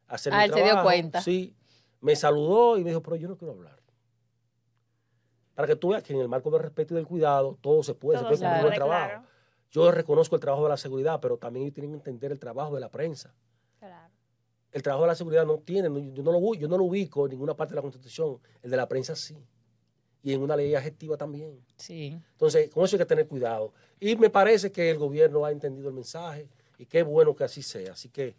hacer 0.07 0.33
Ah, 0.33 0.39
mi 0.39 0.45
él 0.45 0.55
se 0.55 0.63
dio 0.63 0.83
cuenta. 0.83 1.21
Sí, 1.21 1.55
me 2.01 2.17
saludó 2.17 2.79
y 2.79 2.85
me 2.85 2.89
dijo, 2.91 3.03
pero 3.03 3.17
yo 3.17 3.29
no 3.29 3.37
quiero 3.37 3.53
hablar. 3.53 3.79
Para 5.55 5.69
que 5.69 5.77
tú 5.77 5.89
veas 5.91 6.03
que 6.03 6.15
en 6.15 6.21
el 6.21 6.29
marco 6.31 6.51
del 6.51 6.61
respeto 6.63 6.95
y 6.95 6.97
del 6.97 7.07
cuidado, 7.07 7.59
todo 7.61 7.83
se 7.83 7.93
puede, 7.95 8.19
Todo 8.21 8.31
se 8.31 8.39
puede 8.39 8.51
cumplir 8.53 8.73
el 8.73 8.75
trabajo. 8.79 9.07
claro. 9.09 9.27
Yo 9.71 9.91
reconozco 9.91 10.35
el 10.37 10.41
trabajo 10.41 10.63
de 10.65 10.69
la 10.71 10.77
seguridad, 10.79 11.19
pero 11.21 11.37
también 11.37 11.71
tienen 11.73 11.91
que 11.93 11.97
entender 11.99 12.33
el 12.33 12.39
trabajo 12.39 12.75
de 12.75 12.81
la 12.81 12.91
prensa. 12.91 13.35
El 14.73 14.83
trabajo 14.83 15.05
de 15.05 15.09
la 15.09 15.15
seguridad 15.15 15.47
no 15.47 15.59
tiene, 15.59 15.89
yo 16.13 16.23
no 16.23 16.33
lo, 16.33 16.55
yo 16.55 16.67
no 16.67 16.79
lo 16.79 16.85
ubico 16.85 17.27
en 17.27 17.33
ninguna 17.33 17.55
parte 17.55 17.73
de 17.73 17.77
la 17.77 17.83
Constitución. 17.83 18.39
El 18.63 18.71
de 18.71 18.77
la 18.77 18.89
prensa 18.89 19.15
sí. 19.15 19.37
Y 20.23 20.33
en 20.33 20.41
una 20.41 20.57
ley 20.57 20.75
adjetiva 20.75 21.17
también. 21.17 21.61
Sí. 21.77 22.17
Entonces, 22.33 22.71
con 22.71 22.85
eso 22.85 22.97
hay 22.97 23.01
que 23.01 23.07
tener 23.07 23.27
cuidado. 23.27 23.73
Y 24.01 24.17
me 24.17 24.31
parece 24.31 24.73
que 24.73 24.91
el 24.91 24.99
gobierno 24.99 25.45
ha 25.45 25.51
entendido 25.51 25.89
el 25.89 25.95
mensaje 25.95 26.49
y 26.79 26.87
qué 26.87 27.03
bueno 27.03 27.35
que 27.37 27.45
así 27.45 27.63
sea. 27.63 27.93
Así 27.93 28.09
que, 28.09 28.35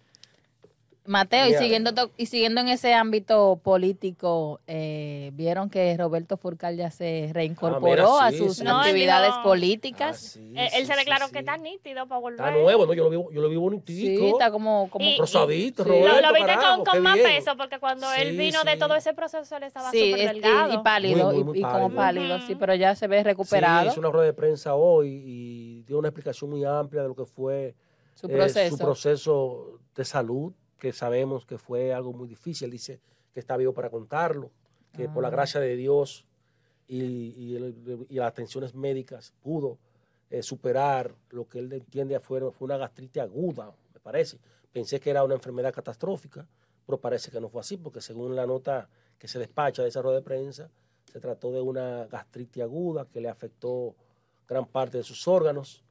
Mateo, 1.06 1.48
y 1.48 1.54
siguiendo, 1.56 1.94
to- 1.94 2.12
y 2.18 2.28
siguiendo 2.28 2.62
en 2.62 2.70
ese 2.70 2.94
ámbito 2.94 3.60
político, 3.62 4.62
eh, 4.68 5.32
vieron 5.34 5.70
que 5.70 5.98
Roberto 5.98 6.38
Furcal 6.38 6.78
ya 6.78 6.92
se 6.92 7.30
reincorporó 7.34 8.20
Ah, 8.20 8.30
mira, 8.32 8.44
a 8.44 8.48
sus 8.48 8.58
sí. 8.58 8.64
No, 8.64 8.72
él 8.82 8.88
actividades 8.88 9.34
ah, 9.34 9.42
políticas. 9.44 10.18
sí, 10.20 10.54
Él, 10.56 10.70
él 10.74 10.82
sí, 10.82 10.86
se 10.86 10.96
declaró 10.96 11.26
sí, 11.28 11.34
que 11.34 11.40
sí. 11.40 11.46
está 11.46 11.58
nítido 11.58 12.08
para 12.08 12.22
volver. 12.22 12.40
Está 12.48 12.58
nuevo, 12.58 12.86
¿no? 12.86 12.94
Yo 12.94 13.04
lo 13.04 13.10
vi, 13.10 13.36
yo 13.36 13.42
lo 13.42 13.50
vi 13.50 13.82
Sí, 13.86 14.28
está 14.28 14.50
como, 14.50 14.90
como 14.90 15.04
Y- 15.06 15.18
rosadito, 15.18 15.84
Sí. 15.84 15.90
Lo, 15.90 15.96
Roberto, 15.98 16.22
lo 16.22 16.34
viste 16.34 16.48
carajo, 16.48 16.84
con, 16.86 17.02
más 17.04 17.16
bien. 17.16 17.26
peso 17.28 17.58
porque 17.58 17.80
cuando 17.80 18.12
él 18.14 18.32
Sí, 18.32 18.38
vino 18.38 18.64
de 18.64 18.78
todo 18.78 18.96
ese 18.96 19.14
proceso 19.14 19.58
él 19.58 19.64
estaba 19.64 19.92
súper 19.92 20.20
es- 20.20 20.32
delgado. 20.32 20.74
y, 20.74 20.78
pálido, 20.84 21.16
Muy, 21.26 21.34
muy, 21.34 21.42
y- 21.42 21.44
muy 21.44 21.60
y 21.60 21.62
como 21.64 21.92
pálido. 21.94 22.40
sí, 22.48 22.56
pero 22.56 22.76
ya 22.76 22.96
se 22.96 23.08
ve 23.08 23.18
Sí, 23.18 23.24
recuperado 23.24 23.90
hizo 23.92 24.00
una 24.00 24.10
rueda 24.10 24.28
de 24.28 24.34
prensa 24.34 24.76
hoy 24.76 25.22
y 25.26 25.84
dio 25.84 26.00
una 26.00 26.08
explicación 26.08 26.50
muy 26.50 26.64
amplia 26.64 27.02
de 27.02 27.10
lo 27.10 27.16
que 27.16 27.26
fue 27.26 27.76
su 28.16 28.28
eh, 28.28 28.70
su 28.70 28.78
proceso 28.78 29.80
de 29.96 30.06
salud, 30.06 30.54
que 30.84 30.92
sabemos 30.92 31.46
que 31.46 31.58
fue 31.58 31.94
algo 31.94 32.12
muy 32.12 32.28
difícil. 32.28 32.70
Dice 32.70 33.00
que 33.34 33.40
está 33.40 33.56
vivo 33.56 33.74
para 33.74 33.90
contarlo, 33.90 34.52
que 34.92 35.08
por 35.08 35.24
la 35.24 35.30
Ah. 35.30 35.32
gracia 35.32 35.62
de 35.62 35.78
Dios 35.78 36.26
y, 36.90 36.98
y 37.00 38.16
las 38.18 38.28
atenciones 38.28 38.76
médicas 38.76 39.34
pudo 39.42 39.78
eh, 40.30 40.44
superar 40.44 41.16
lo 41.30 41.48
que 41.48 41.60
él 41.60 41.72
entiende 41.72 42.20
fue, 42.20 42.52
fue 42.52 42.66
una 42.66 42.76
gastritis 42.76 43.22
aguda, 43.24 43.72
me 43.94 44.00
parece. 44.02 44.40
Pensé 44.74 45.00
que 45.00 45.10
era 45.10 45.24
una 45.24 45.36
enfermedad 45.36 45.74
catastrófica, 45.74 46.46
pero 46.86 47.00
parece 47.00 47.32
que 47.32 47.40
no 47.40 47.48
fue 47.48 47.62
así, 47.62 47.78
porque 47.78 48.02
según 48.02 48.36
la 48.36 48.46
nota 48.46 48.90
que 49.18 49.30
se 49.30 49.40
despacha 49.40 49.84
de 49.84 49.88
esa 49.88 50.02
rueda 50.02 50.18
de 50.18 50.24
prensa, 50.24 50.70
se 51.10 51.18
trató 51.22 51.50
de 51.54 51.62
una 51.62 52.08
gastritis 52.08 52.62
aguda 52.62 53.06
que 53.06 53.22
le 53.22 53.30
afectó 53.30 53.96
gran 54.50 54.66
parte 54.66 54.98
de 54.98 55.04
sus 55.06 55.30
órganos 55.30 55.82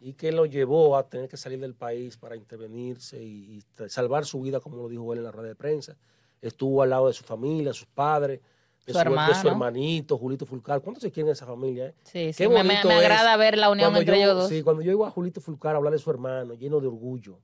y 0.00 0.14
que 0.14 0.32
lo 0.32 0.46
llevó 0.46 0.96
a 0.96 1.08
tener 1.08 1.28
que 1.28 1.36
salir 1.36 1.60
del 1.60 1.74
país 1.74 2.16
para 2.16 2.34
intervenirse 2.36 3.22
y, 3.22 3.58
y 3.58 3.88
salvar 3.88 4.24
su 4.24 4.40
vida, 4.40 4.58
como 4.60 4.76
lo 4.76 4.88
dijo 4.88 5.12
él 5.12 5.18
en 5.18 5.24
la 5.24 5.30
rueda 5.32 5.48
de 5.48 5.54
prensa. 5.54 5.96
Estuvo 6.40 6.82
al 6.82 6.90
lado 6.90 7.08
de 7.08 7.12
su 7.12 7.22
familia, 7.22 7.72
sus 7.74 7.86
padres, 7.86 8.40
de 8.86 8.92
Su 8.94 8.98
su, 8.98 8.98
de 8.98 9.04
su 9.04 9.10
hermano. 9.10 9.50
hermanito, 9.50 10.16
Julito 10.16 10.46
Fulcar. 10.46 10.80
¿Cuántos 10.80 11.02
se 11.02 11.10
quieren 11.12 11.28
en 11.28 11.32
esa 11.34 11.44
familia? 11.44 11.88
eh? 11.88 11.94
Sí, 12.02 12.12
Qué 12.12 12.32
sí, 12.32 12.48
me, 12.48 12.58
agrada 12.60 13.36
ver 13.36 13.58
la 13.58 13.68
unión 13.70 13.86
Cuando 13.88 14.00
entre 14.00 14.16
yo- 14.16 14.22
ellos 14.24 14.36
dos. 14.36 14.48
Sí, 14.48 14.62
cuando 14.62 14.80
yo 14.82 14.90
oigo 14.90 15.04
a 15.04 15.10
Julito 15.10 15.40
Fulcar 15.42 15.76
hablar 15.76 15.92
de 15.92 15.98
su 15.98 16.10
hermano, 16.10 16.54
lleno 16.54 16.80
de 16.80 16.86
orgullo, 16.86 17.38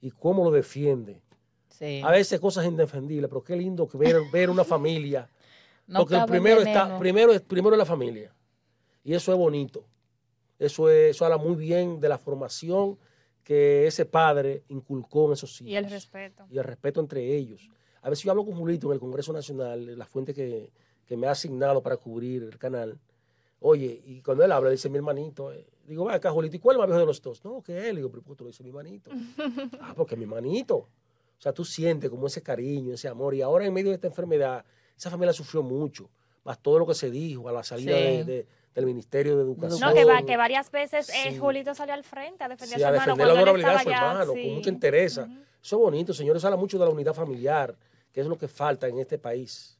y 0.00 0.10
cómo 0.10 0.42
lo 0.44 0.50
defiende. 0.50 1.20
Sí. 1.68 2.00
A 2.02 2.10
veces 2.10 2.40
cosas 2.40 2.64
indefendibles, 2.64 3.28
pero 3.28 3.42
qué 3.44 3.54
lindo 3.56 3.86
que 3.86 3.98
ver, 3.98 4.16
ver 4.32 4.48
una 4.50 4.64
familia. 4.64 5.28
No 5.86 6.00
porque 6.00 6.16
primero 6.28 6.60
veneno. 6.60 6.82
está, 6.84 6.98
primero 7.00 7.32
primero 7.48 7.74
es 7.74 7.78
la 7.78 7.84
familia. 7.84 8.32
Y 9.02 9.12
eso 9.12 9.32
es 9.32 9.38
bonito. 9.38 9.84
Eso, 10.60 10.88
es, 10.88 11.16
eso 11.16 11.24
habla 11.24 11.38
muy 11.38 11.56
bien 11.56 11.98
de 12.00 12.08
la 12.08 12.18
formación 12.18 12.96
que 13.42 13.86
ese 13.88 14.04
padre 14.04 14.62
inculcó 14.68 15.26
en 15.26 15.32
esos 15.32 15.60
hijos. 15.60 15.72
Y 15.72 15.76
el 15.76 15.90
respeto. 15.90 16.46
Y 16.50 16.58
el 16.58 16.64
respeto 16.64 17.00
entre 17.00 17.34
ellos. 17.36 17.68
A 18.02 18.08
veces 18.10 18.24
yo 18.24 18.30
hablo 18.30 18.44
con 18.44 18.54
Julito 18.54 18.86
en 18.88 18.92
el 18.92 19.00
Congreso 19.00 19.32
Nacional, 19.32 19.98
la 19.98 20.06
fuente 20.06 20.32
que, 20.32 20.70
que 21.06 21.16
me 21.16 21.26
ha 21.26 21.32
asignado 21.32 21.82
para 21.82 21.96
cubrir 21.96 22.44
el 22.44 22.58
canal. 22.58 22.96
Oye, 23.60 24.00
y 24.06 24.22
cuando 24.22 24.44
él 24.44 24.52
habla, 24.52 24.70
dice 24.70 24.88
mi 24.88 24.96
hermanito. 24.96 25.52
eh, 25.52 25.66
digo, 25.86 26.04
va 26.04 26.14
acá, 26.14 26.30
Julito, 26.30 26.56
¿y 26.56 26.60
cuál 26.60 26.76
es 26.76 26.78
el 26.78 26.80
más 26.80 26.88
viejo 26.88 27.00
de 27.00 27.06
los 27.06 27.20
dos? 27.20 27.44
No, 27.44 27.60
que 27.62 27.88
él. 27.90 27.96
Digo, 27.96 28.10
pero 28.10 28.22
¿por 28.22 28.34
qué 28.34 28.38
tú 28.38 28.44
lo 28.44 28.48
dices 28.48 28.62
mi 28.62 28.68
hermanito? 28.70 29.10
ah, 29.80 29.92
porque 29.96 30.16
mi 30.16 30.22
hermanito. 30.24 30.76
O 30.76 31.42
sea, 31.42 31.52
tú 31.52 31.64
sientes 31.64 32.08
como 32.10 32.26
ese 32.26 32.42
cariño, 32.42 32.94
ese 32.94 33.08
amor. 33.08 33.34
Y 33.34 33.42
ahora 33.42 33.66
en 33.66 33.72
medio 33.74 33.88
de 33.88 33.94
esta 33.94 34.06
enfermedad, 34.06 34.64
esa 34.96 35.10
familia 35.10 35.32
sufrió 35.32 35.62
mucho. 35.62 36.08
Más 36.44 36.58
todo 36.62 36.78
lo 36.78 36.86
que 36.86 36.94
se 36.94 37.10
dijo 37.10 37.48
a 37.48 37.52
la 37.52 37.62
salida 37.62 37.96
Sí. 37.96 38.02
de- 38.02 38.24
de- 38.24 38.46
del 38.74 38.86
Ministerio 38.86 39.36
de 39.36 39.42
Educación. 39.42 39.80
No, 39.80 39.92
que, 39.94 40.04
va- 40.04 40.22
que 40.22 40.36
varias 40.36 40.70
veces 40.70 41.08
eh, 41.10 41.30
Sí. 41.30 41.38
Julito 41.38 41.74
salió 41.74 41.94
al 41.94 42.04
frente 42.04 42.44
a 42.44 42.48
defender 42.48 42.78
Sí, 42.78 42.84
a 42.84 42.88
a 42.88 42.90
su 42.90 42.94
hermano 42.96 43.16
defender 43.16 43.26
la 43.26 43.32
cuando 43.34 43.50
él 43.50 43.64
honorabilidad 43.64 43.78
de 43.78 43.82
su 43.84 43.90
hermano, 43.90 44.32
sí. 44.34 44.42
con 44.46 44.54
mucha 44.54 44.70
entereza. 44.70 45.22
Ujú. 45.24 45.32
Eso 45.62 45.76
es 45.76 45.82
bonito, 45.82 46.14
señores. 46.14 46.44
Habla 46.44 46.56
mucho 46.56 46.78
de 46.78 46.84
la 46.84 46.90
unidad 46.90 47.12
familiar, 47.14 47.74
que 48.12 48.20
es 48.20 48.26
lo 48.26 48.38
que 48.38 48.48
falta 48.48 48.86
en 48.88 48.98
este 48.98 49.18
país. 49.18 49.76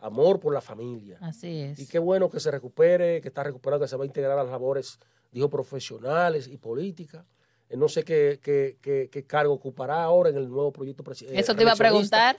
Amor 0.00 0.38
por 0.38 0.54
la 0.54 0.60
familia. 0.60 1.18
Así 1.20 1.60
es. 1.60 1.78
Y 1.80 1.86
qué 1.88 1.98
bueno 1.98 2.30
que 2.30 2.38
se 2.38 2.50
recupere, 2.52 3.20
que 3.20 3.28
está 3.28 3.42
recuperado, 3.42 3.80
que 3.82 3.88
se 3.88 3.96
va 3.96 4.04
a 4.04 4.06
integrar 4.06 4.38
a 4.38 4.42
las 4.44 4.50
labores, 4.52 4.98
dijo, 5.32 5.48
profesionales 5.50 6.46
y 6.46 6.56
políticas. 6.56 7.24
Eh, 7.68 7.76
No 7.76 7.88
sé 7.88 8.04
qué, 8.04 8.38
qué- 8.42 8.78
qué- 8.80 9.08
qué 9.10 9.24
cargo 9.26 9.52
ocupará 9.54 10.02
ahora 10.04 10.30
en 10.30 10.36
el 10.36 10.48
nuevo 10.48 10.70
proyecto 10.72 11.02
presidencial. 11.02 11.42
Eso 11.42 11.54
te 11.56 11.62
iba 11.62 11.72
a 11.72 11.76
preguntar 11.76 12.38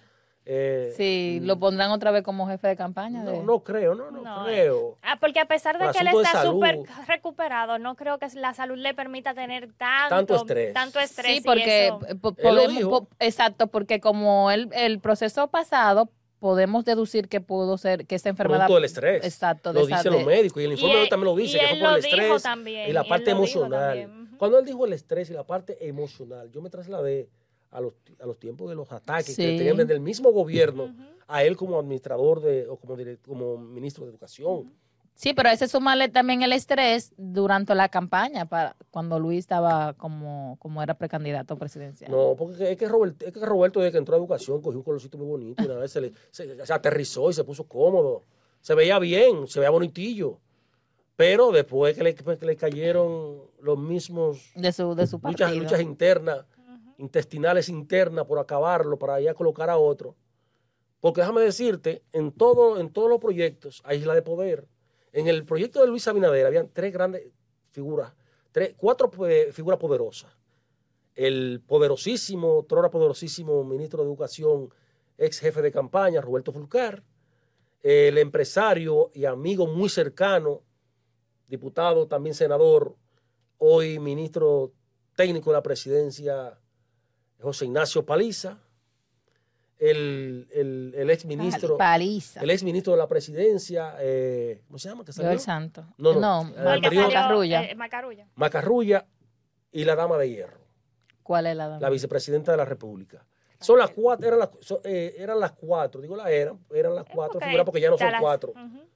Eh, 0.52 0.94
si 0.98 1.40
lo 1.44 1.60
pondrán 1.60 1.92
otra 1.92 2.10
vez 2.10 2.24
como 2.24 2.48
jefe 2.48 2.68
de 2.70 2.76
campaña. 2.76 3.22
no, 3.22 3.32
de- 3.32 3.44
no 3.44 3.60
creo, 3.64 3.94
no, 3.94 4.10
no, 4.10 4.22
No, 4.22 4.44
creo. 4.46 4.98
Ah, 5.04 5.16
porque 5.20 5.40
a 5.40 5.46
pesar 5.46 5.78
de 5.78 5.86
Por 5.86 5.94
que 5.94 6.00
él 6.00 6.08
está 6.08 6.44
súper 6.44 6.80
recuperado, 7.08 7.78
no 7.78 7.96
creo 7.96 8.18
que 8.18 8.28
la 8.34 8.56
salud 8.56 8.76
le 8.78 8.96
permita 8.96 9.36
tener 9.36 9.72
tanto, 9.78 10.16
Tanto 10.16 10.36
estrés. 10.38 10.74
tanto 10.74 11.00
estrés 11.00 11.28
Sí, 11.34 11.38
y 11.38 11.42
porque 11.42 11.88
eh, 11.88 12.16
podemos, 12.16 12.82
po- 12.84 13.08
exacto, 13.20 13.68
porque 13.68 14.00
como 14.00 14.50
el, 14.50 14.70
el 14.74 15.00
proceso 15.00 15.48
pasado 15.50 16.10
podemos 16.40 16.84
deducir 16.84 17.28
que 17.28 17.42
pudo 17.42 17.78
ser 17.78 18.08
que 18.08 18.16
esta 18.16 18.30
enfermedad 18.30 18.62
Producto 18.62 18.76
del 18.76 18.86
estrés. 18.86 19.26
exacto 19.26 19.72
Lo 19.72 19.86
dicen 19.86 20.14
los 20.14 20.26
médicos 20.26 20.62
y 20.64 20.66
el 20.66 20.72
informe 20.72 20.96
Y 20.96 20.98
él- 21.04 21.10
también 21.10 21.26
lo 21.26 21.36
dice, 21.36 21.58
y 21.58 21.60
que 21.60 21.68
fue 21.68 21.80
por 21.80 21.90
el 22.00 22.06
estrés 22.06 22.42
también, 22.44 22.90
y 22.90 22.94
la 22.94 23.04
parte 23.04 23.30
emocional. 23.32 24.10
Cuando 24.40 24.58
él 24.58 24.66
dijo 24.66 24.86
el 24.86 24.94
estrés 24.94 25.30
y 25.30 25.34
la 25.34 25.44
parte 25.44 25.86
emocional, 25.88 26.50
yo 26.50 26.62
me 26.62 26.70
trasladé 26.72 27.30
a 27.72 27.82
los, 27.82 27.94
a 28.20 28.26
los 28.26 28.40
tiempos 28.40 28.70
de 28.70 28.76
los 28.76 28.92
ataques 28.92 29.36
que 29.36 29.44
Sí. 29.52 29.58
tenían 29.58 29.78
desde 29.78 29.94
el 29.94 30.00
mismo 30.00 30.32
gobierno 30.32 30.94
a 31.28 31.44
él 31.44 31.56
como 31.56 31.78
administrador 31.80 32.42
de, 32.42 32.68
o 32.68 32.78
como, 32.78 32.96
como 33.26 33.58
ministro 33.58 34.06
de 34.06 34.12
Educación. 34.12 34.74
Sí, 35.14 35.34
pero 35.34 35.50
a 35.50 35.52
ese 35.54 35.68
sumarle 35.68 36.08
también 36.08 36.42
el 36.44 36.54
estrés 36.54 37.12
durante 37.18 37.76
la 37.76 37.90
campaña 37.90 38.46
para 38.48 38.78
cuando 38.90 39.20
Luis 39.20 39.40
estaba 39.40 39.94
como 39.96 40.56
como 40.60 40.82
era 40.82 40.94
precandidato 40.94 41.58
presidencial. 41.58 42.10
No, 42.10 42.36
porque 42.38 42.72
es 42.72 42.78
que, 42.78 42.88
Roberto, 42.88 43.26
es 43.26 43.34
que 43.34 43.46
Roberto 43.46 43.82
desde 43.82 43.92
que 43.92 43.98
entró 43.98 44.16
a 44.16 44.18
Educación 44.18 44.62
cogió 44.62 44.78
un 44.80 44.84
colorcito 44.86 45.18
muy 45.18 45.28
bonito 45.28 45.62
y 45.62 45.66
una 45.66 45.76
vez 45.76 45.92
se, 45.92 46.00
le, 46.02 46.14
se, 46.32 46.66
se 46.66 46.74
aterrizó 46.74 47.30
y 47.30 47.34
se 47.34 47.44
puso 47.44 47.66
cómodo. 47.68 48.24
Se 48.62 48.74
veía 48.76 48.98
bien, 48.98 49.46
se 49.48 49.60
veía 49.60 49.70
bonitillo. 49.72 50.40
Pero 51.18 51.52
después 51.52 51.98
que 51.98 52.04
le, 52.04 52.16
que 52.16 52.46
le 52.46 52.56
cayeron 52.56 53.42
los 53.62 53.78
mismos 53.78 54.52
De 54.56 54.72
su 54.72 54.96
de 54.96 55.06
su 55.06 55.20
partido. 55.20 55.50
luchas, 55.50 55.64
luchas 55.64 55.82
internas, 55.82 56.46
intestinales 57.00 57.70
internas 57.70 58.26
por 58.26 58.40
acabarlo, 58.40 59.00
para 59.00 59.20
ya 59.20 59.34
colocar 59.34 59.70
a 59.70 59.78
otro. 59.78 60.16
Porque 61.00 61.22
déjame 61.22 61.42
decirte, 61.42 62.04
en, 62.12 62.32
todo, 62.32 62.80
en 62.80 62.92
todos 62.92 63.10
los 63.10 63.20
proyectos 63.20 63.82
hay 63.86 64.00
isla 64.00 64.14
de 64.14 64.22
poder. 64.22 64.68
En 65.14 65.28
el 65.28 65.46
proyecto 65.46 65.82
de 65.82 65.88
Luis 65.88 66.08
Abinader 66.08 66.46
habían 66.46 66.70
tres 66.72 66.92
grandes 66.94 67.24
figuras, 67.72 68.14
tres, 68.52 68.76
cuatro 68.78 69.10
eh, 69.28 69.52
figuras 69.54 69.80
poderosas. 69.80 70.38
El 71.16 71.62
poderosísimo, 71.66 72.66
trora 72.68 72.92
poderosísimo 72.92 73.64
ministro 73.64 74.04
de 74.04 74.10
Educación, 74.10 74.70
ex 75.18 75.40
jefe 75.40 75.62
de 75.62 75.72
campaña, 75.72 76.22
Roberto 76.22 76.52
Fulcar. 76.52 77.04
El 77.82 78.18
empresario 78.18 79.10
y 79.14 79.24
amigo 79.24 79.66
muy 79.66 79.88
cercano, 79.88 80.64
diputado, 81.48 82.08
también 82.08 82.36
senador, 82.36 82.98
hoy 83.58 84.00
ministro 84.00 84.74
técnico 85.16 85.50
de 85.50 85.54
la 85.56 85.64
presidencia, 85.64 86.60
José 87.42 87.66
Ignacio 87.66 88.06
Paliza, 88.06 88.58
el, 89.78 90.48
el, 90.54 90.94
el 90.98 91.10
ex 91.10 91.26
ministro, 91.26 91.78
Paliza. 91.78 92.42
el 92.42 92.50
ex 92.50 92.64
ministro 92.64 92.94
de 92.94 93.00
la 93.00 93.08
presidencia, 93.08 93.96
eh, 94.00 94.62
¿cómo 94.68 94.78
se 94.78 94.90
llama? 94.90 95.06
¿Que 95.06 95.14
salió? 95.14 95.30
Joel 95.30 95.40
Santo. 95.40 95.86
No, 95.98 96.20
no, 96.20 96.40
anterior- 96.42 97.04
salió, 97.06 97.20
Macarrulla. 97.20 97.64
eh, 97.64 97.76
Macarrulla. 97.76 98.28
Macarrulla 98.36 99.06
y 99.72 99.86
la 99.86 99.96
dama 99.96 100.18
de 100.18 100.30
hierro, 100.30 100.60
¿Cuál 101.24 101.48
es 101.48 101.56
la 101.56 101.68
dama? 101.70 101.80
la 101.80 101.90
vicepresidenta 101.90 102.52
de 102.52 102.58
la 102.58 102.66
República. 102.66 103.26
Son 103.62 103.78
las 103.78 103.92
cuatro, 103.92 104.26
eran 104.28 104.40
las, 104.40 104.50
son, 104.62 104.80
eh, 104.84 105.16
eran 105.18 105.40
las 105.40 105.52
cuatro, 105.54 106.02
digo 106.02 106.16
la 106.16 106.30
eran, 106.32 106.60
eran 106.74 106.96
las 106.96 107.06
cuatro 107.06 107.40
figuras 107.40 107.66
porque 107.66 107.82
ya 107.82 107.90
no 107.90 107.98
son 107.98 108.12
las- 108.12 108.22
cuatro. 108.22 108.54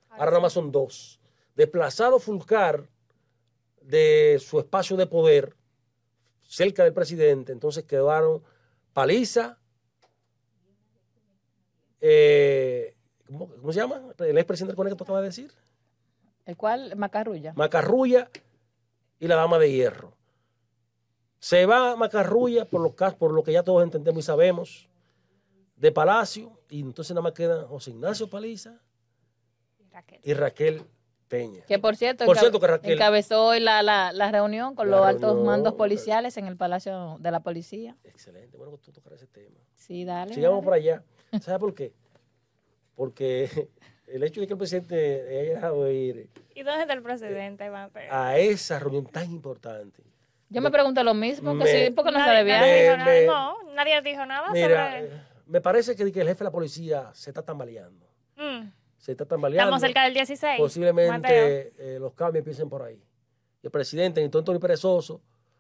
Ahora 0.10 0.26
nada 0.32 0.40
más 0.42 0.54
son 0.54 0.72
dos. 0.72 1.20
Desplazado 1.56 2.20
Fulcar 2.20 2.88
de 3.82 4.38
su 4.46 4.60
espacio 4.60 4.96
de 4.98 5.06
poder 5.08 5.56
cerca 6.46 6.84
del 6.84 6.94
presidente, 6.94 7.52
entonces 7.52 7.84
quedaron 7.84 8.44
Paliza, 8.94 9.58
eh, 12.00 12.96
¿cómo, 13.26 13.48
cómo 13.48 13.74
se 13.74 13.80
llama? 13.80 14.02
El 14.20 14.38
expresidente 14.38 14.72
del 14.72 14.76
CONE 14.76 14.90
que 14.92 14.96
tú 14.96 15.04
acabas 15.04 15.22
de 15.22 15.30
decir. 15.30 15.52
¿El 16.46 16.58
cual? 16.58 16.96
Macarrulla. 16.96 17.54
Macarrulla 17.56 18.30
y 19.20 19.28
la 19.28 19.36
dama 19.36 19.58
de 19.58 19.72
hierro. 19.72 20.18
Se 21.40 21.66
va 21.66 21.96
Macarrulla 21.96 22.66
por, 22.66 22.82
los, 22.82 23.14
por 23.16 23.32
lo 23.32 23.44
que 23.44 23.54
ya 23.54 23.64
todos 23.64 23.84
entendemos 23.84 24.20
y 24.20 24.24
sabemos 24.26 24.90
de 25.76 25.92
Palacio 25.92 26.62
y 26.70 26.82
entonces 26.82 27.14
nada 27.14 27.24
más 27.24 27.34
quedan 27.34 27.68
José 27.68 27.92
Ignacio 27.92 28.30
Paliza 28.30 28.80
Raquel. 29.92 30.20
y 30.24 30.34
Raquel 30.34 30.86
Peña. 31.34 31.62
Que 31.66 31.80
por 31.80 31.96
cierto, 31.96 32.26
Por 32.26 32.36
encabe- 32.36 32.40
cierto 32.42 32.60
que 32.60 32.68
Raquel- 32.68 32.94
encabezó 32.94 33.46
hoy 33.48 33.60
la, 33.60 33.82
la, 33.82 34.12
la 34.12 34.32
reunión 34.32 34.76
con 34.76 34.92
La 34.92 34.98
los 34.98 35.06
altos 35.08 35.44
mandos 35.44 35.74
policiales 35.74 36.38
en 36.38 36.46
el 36.46 36.56
Palacio 36.58 37.18
de 37.20 37.32
la 37.32 37.40
Policía. 37.40 37.96
Excelente, 38.04 38.56
bueno 38.56 38.72
que 38.78 38.78
tú 38.84 38.92
tocas 38.92 39.14
ese 39.14 39.26
tema. 39.28 39.58
Sí, 39.76 40.06
dale. 40.06 40.34
Sigamos 40.36 40.58
dale. 40.58 40.66
por 40.66 40.74
allá. 40.76 41.04
¿Sabes 41.42 41.60
por 41.60 41.74
qué? 41.74 41.92
Porque 42.96 43.70
el 44.08 44.24
hecho 44.24 44.42
de 44.42 44.48
que 44.48 44.54
el 44.54 44.58
presidente 44.60 45.40
haya 45.42 45.54
dejado 45.56 45.90
ir 45.92 46.30
¿Y 46.54 46.62
dónde 46.64 46.82
está 46.82 46.94
el 46.94 47.02
presidente, 47.02 47.70
Mateo? 47.70 48.04
a 48.12 48.38
esa 48.38 48.78
reunión 48.80 49.06
tan 49.08 49.32
importante. 49.32 50.04
Yo 50.50 50.62
me 50.62 50.70
pregunto 50.70 51.04
lo 51.04 51.16
mismo, 51.16 51.54
que 51.58 51.64
Me- 51.64 51.86
sí, 51.88 51.92
porque 51.92 52.12
no 52.12 52.20
está 52.20 52.32
nadie, 52.32 52.44
de 52.46 52.52
nadie 52.60 52.74
viaje. 52.74 52.84
dijo 52.84 52.98
Me- 52.98 53.04
nada. 53.06 53.20
me- 53.20 53.26
no, 53.26 53.74
nadie 53.74 54.02
dijo 54.04 54.26
nada 54.28 54.52
Mira, 54.52 55.00
sobre... 55.02 55.22
me 55.48 55.62
parece 55.62 55.96
que, 55.96 56.12
que 56.12 56.22
el 56.22 56.28
jefe 56.28 56.40
de 56.40 56.44
la 56.44 56.52
policía 56.52 57.10
se 57.16 57.32
está 57.32 57.42
tambaleando. 57.42 58.06
Mm, 58.36 58.68
Se 59.04 59.12
está 59.12 59.26
tambaleando. 59.26 59.66
Estamos 59.76 59.82
cerca 59.82 60.04
del 60.06 60.14
16. 60.14 60.42
Mateo. 60.54 60.64
Posiblemente 60.66 61.74
eh, 61.78 62.00
los 62.00 62.14
cambios 62.14 62.40
empiecen 62.40 62.70
por 62.70 62.84
ahí. 62.84 63.04
Y 63.62 63.66
el 63.68 63.72
presidente, 63.72 64.22
ni 64.24 64.30
tonto 64.30 64.54
ni 64.54 64.60
perezoso, 64.60 65.20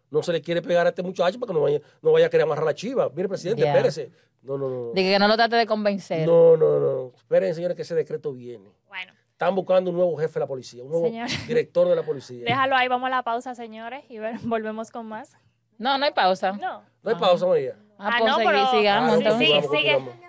no 0.10 0.24
se 0.24 0.32
le 0.32 0.42
quiere 0.42 0.62
pegar 0.62 0.86
a 0.86 0.90
este 0.90 1.04
muchacho 1.04 1.38
para 1.42 1.48
que 1.50 1.54
no 1.54 1.60
vaya, 1.62 1.82
no 2.02 2.14
vaya 2.14 2.28
a 2.28 2.30
querer 2.30 2.46
amarrar 2.46 2.64
la 2.64 2.74
chiva. 2.74 3.10
Mire, 3.14 3.28
presidente, 3.28 3.62
Ya. 3.64 3.72
espérese. 3.74 4.12
No, 4.44 4.58
no, 4.58 4.70
no. 4.70 4.92
Dije 4.94 5.12
que 5.12 5.20
no 5.20 5.28
lo 5.28 5.36
trate 5.36 5.58
de 5.58 5.66
convencer. 5.66 6.26
No, 6.26 6.56
no, 6.56 6.80
no. 6.80 7.12
Esperen, 7.18 7.54
señores, 7.54 7.76
que 7.76 7.82
ese 7.82 7.96
decreto 7.96 8.32
viene. 8.32 8.72
Bueno, 8.88 9.12
Están 9.32 9.56
buscando 9.56 9.90
un 9.90 9.98
nuevo 9.98 10.16
jefe 10.16 10.36
de 10.36 10.40
la 10.40 10.48
policía, 10.48 10.82
un 10.84 10.92
nuevo 10.92 11.10
director 11.48 11.90
de 11.90 11.96
la 11.98 12.04
policía. 12.04 12.46
déjalo 12.46 12.78
ahí, 12.78 12.88
vamos 12.88 13.08
a 13.08 13.10
la 13.10 13.24
pausa, 13.24 13.56
señores, 13.56 14.06
y 14.08 14.20
volvemos 14.46 14.90
con 14.90 15.06
más. 15.08 15.34
No, 15.78 15.98
no 15.98 16.06
hay 16.06 16.14
pausa. 16.14 16.54
No. 16.54 16.82
No 17.04 17.10
hay 17.10 17.16
pausa, 17.18 17.46
María. 17.46 17.76
Ah, 17.98 18.10
Ah, 18.14 18.16
pues 18.20 18.32
no, 18.32 18.38
seguí- 18.38 18.48
pero- 18.48 18.72
sigamos. 18.72 19.12
Ah, 19.12 19.18
sí, 19.18 19.24
entonces. 19.24 19.48
sí, 19.48 19.54
continuamos, 19.68 20.14
sigue. 20.14 20.23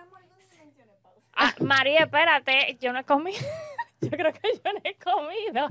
Ah, 1.37 1.53
María, 1.61 2.01
espérate, 2.01 2.76
yo 2.80 2.93
no 2.93 3.01
he 3.01 3.05
comido. 3.05 3.39
Yo 4.01 4.11
creo 4.11 4.32
que 4.35 4.41
yo 4.62 4.70
no 4.72 4.80
he 4.85 4.95
comido. 4.97 5.68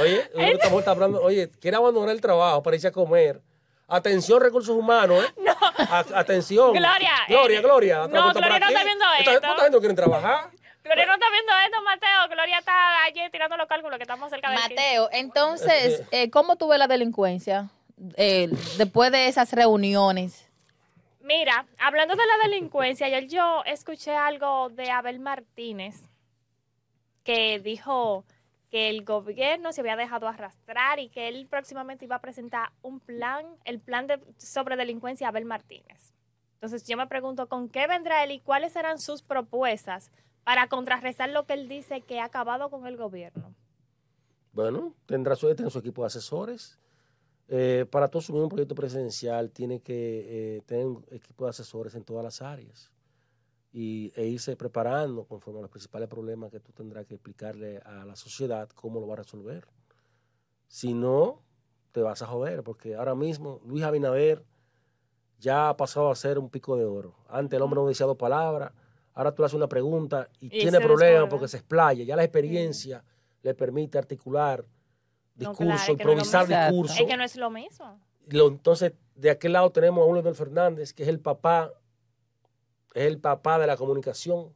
Oye, 0.00 0.30
uno 0.34 0.46
estamos 0.46 0.78
está 0.80 0.90
hablando, 0.92 1.20
oye, 1.22 1.50
quiere 1.60 1.76
abandonar 1.76 2.10
el 2.10 2.20
trabajo 2.20 2.62
para 2.62 2.76
irse 2.76 2.88
a 2.88 2.92
comer. 2.92 3.40
Atención, 3.88 4.40
recursos 4.40 4.76
humanos, 4.76 5.24
¿eh? 5.24 5.44
A- 5.90 6.04
atención. 6.20 6.72
Gloria, 6.72 7.10
Gloria, 7.28 7.58
eh, 7.58 7.62
Gloria. 7.62 7.96
no, 8.08 8.28
¿otra 8.28 8.32
vuelta 8.32 8.38
Gloria 8.48 8.58
no 8.60 8.68
está 8.68 8.84
viendo 8.84 9.04
Esta- 9.18 9.32
esto. 9.32 9.40
¿Cuánta 9.46 9.62
gente 9.64 9.76
no 9.76 9.80
quieren 9.80 9.96
trabajar? 9.96 10.50
Gloria 10.84 11.06
no 11.06 11.14
está 11.14 11.26
viendo 11.30 11.52
esto, 11.66 11.82
Mateo. 11.82 12.28
Gloria 12.30 12.58
está 12.58 13.04
ayer 13.04 13.30
tirando 13.30 13.56
los 13.56 13.66
cálculos 13.66 13.96
que 13.98 14.02
estamos 14.04 14.30
cerca 14.30 14.50
de 14.50 14.56
Mateo, 14.56 15.08
entonces, 15.12 16.02
eh, 16.12 16.30
¿cómo 16.30 16.56
tú 16.56 16.68
ves 16.68 16.78
la 16.78 16.86
delincuencia 16.86 17.68
eh, 18.16 18.48
después 18.78 19.10
de 19.12 19.28
esas 19.28 19.52
reuniones? 19.52 20.43
Mira, 21.24 21.66
hablando 21.78 22.16
de 22.16 22.26
la 22.26 22.46
delincuencia, 22.46 23.06
ayer 23.06 23.26
yo 23.28 23.62
escuché 23.64 24.14
algo 24.14 24.68
de 24.68 24.90
Abel 24.90 25.20
Martínez 25.20 26.10
que 27.22 27.58
dijo 27.60 28.26
que 28.70 28.90
el 28.90 29.06
gobierno 29.06 29.72
se 29.72 29.80
había 29.80 29.96
dejado 29.96 30.28
arrastrar 30.28 30.98
y 30.98 31.08
que 31.08 31.28
él 31.28 31.46
próximamente 31.48 32.04
iba 32.04 32.16
a 32.16 32.20
presentar 32.20 32.72
un 32.82 33.00
plan, 33.00 33.46
el 33.64 33.80
plan 33.80 34.06
de, 34.06 34.20
sobre 34.36 34.76
delincuencia 34.76 35.28
Abel 35.28 35.46
Martínez. 35.46 36.12
Entonces 36.56 36.86
yo 36.86 36.98
me 36.98 37.06
pregunto, 37.06 37.48
¿con 37.48 37.70
qué 37.70 37.86
vendrá 37.86 38.22
él 38.22 38.32
y 38.32 38.40
cuáles 38.40 38.74
serán 38.74 38.98
sus 38.98 39.22
propuestas 39.22 40.10
para 40.44 40.68
contrarrestar 40.68 41.30
lo 41.30 41.46
que 41.46 41.54
él 41.54 41.70
dice 41.70 42.02
que 42.02 42.20
ha 42.20 42.24
acabado 42.24 42.68
con 42.68 42.86
el 42.86 42.98
gobierno? 42.98 43.54
Bueno, 44.52 44.92
tendrá 45.06 45.36
su, 45.36 45.46
tendrá 45.48 45.70
su 45.70 45.78
equipo 45.78 46.02
de 46.02 46.08
asesores. 46.08 46.78
Eh, 47.48 47.86
para 47.90 48.08
todo 48.08 48.20
asumir 48.20 48.42
un 48.42 48.48
proyecto 48.48 48.74
presidencial 48.74 49.50
tiene 49.50 49.80
que 49.80 50.56
eh, 50.56 50.62
tener 50.62 50.86
un 50.86 51.04
equipo 51.10 51.44
de 51.44 51.50
asesores 51.50 51.94
en 51.94 52.02
todas 52.02 52.24
las 52.24 52.40
áreas 52.40 52.90
y, 53.70 54.12
e 54.16 54.26
irse 54.26 54.56
preparando 54.56 55.24
conforme 55.24 55.58
a 55.58 55.62
los 55.62 55.70
principales 55.70 56.08
problemas 56.08 56.50
que 56.50 56.60
tú 56.60 56.72
tendrás 56.72 57.04
que 57.06 57.14
explicarle 57.14 57.78
a 57.78 58.04
la 58.04 58.16
sociedad 58.16 58.68
cómo 58.70 58.98
lo 58.98 59.06
va 59.06 59.14
a 59.14 59.16
resolver. 59.18 59.66
Si 60.68 60.94
no, 60.94 61.42
te 61.92 62.00
vas 62.00 62.22
a 62.22 62.26
joder, 62.26 62.62
porque 62.62 62.94
ahora 62.94 63.14
mismo 63.14 63.60
Luis 63.66 63.84
Abinader 63.84 64.42
ya 65.38 65.68
ha 65.68 65.76
pasado 65.76 66.10
a 66.10 66.14
ser 66.14 66.38
un 66.38 66.48
pico 66.48 66.76
de 66.76 66.84
oro. 66.84 67.14
Antes 67.28 67.56
el 67.56 67.62
hombre 67.62 67.80
no 67.80 67.86
decía 67.86 68.06
dos 68.06 68.16
palabras, 68.16 68.72
ahora 69.12 69.34
tú 69.34 69.42
le 69.42 69.46
haces 69.46 69.56
una 69.56 69.68
pregunta 69.68 70.28
y, 70.40 70.46
Y 70.46 70.60
tiene 70.60 70.80
problemas 70.80 71.28
porque 71.28 71.48
se 71.48 71.58
explaya. 71.58 72.04
Ya 72.04 72.16
la 72.16 72.24
experiencia 72.24 73.04
le 73.42 73.54
permite 73.54 73.98
articular 73.98 74.64
discurso, 75.34 75.64
no 75.86 75.92
improvisar 75.92 76.46
discurso. 76.46 76.94
Es 77.02 77.06
que 77.08 77.16
no 77.16 77.24
es 77.24 77.36
lo 77.36 77.50
mismo. 77.50 78.00
Lo- 78.28 78.48
entonces, 78.48 78.92
de 79.14 79.30
aquel 79.30 79.52
lado 79.52 79.70
tenemos 79.70 80.02
a 80.02 80.06
un 80.06 80.14
Leonel 80.14 80.34
Fernández, 80.34 80.92
que 80.92 81.02
es 81.02 81.08
el 81.08 81.20
papá, 81.20 81.72
es 82.94 83.04
el 83.04 83.18
papá 83.18 83.58
de 83.58 83.66
la 83.66 83.76
comunicación. 83.76 84.52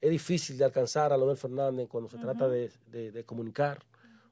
Es 0.00 0.10
difícil 0.10 0.58
de 0.58 0.64
alcanzar 0.64 1.12
a 1.12 1.16
Leonel 1.16 1.36
Fernández 1.36 1.88
cuando 1.88 2.08
se 2.10 2.18
trata 2.18 2.48
de, 2.48 2.70
de- 2.88 3.12
de 3.12 3.24
comunicar. 3.24 3.84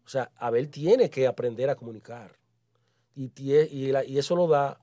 O 0.05 0.09
sea, 0.09 0.31
Abel 0.37 0.69
tiene 0.69 1.09
que 1.11 1.27
aprender 1.27 1.71
a 1.71 1.75
comunicar. 1.77 2.33
Y, 3.15 3.31
y, 3.37 3.93
la- 3.93 4.05
y 4.05 4.19
eso 4.19 4.35
lo 4.35 4.49
da, 4.49 4.81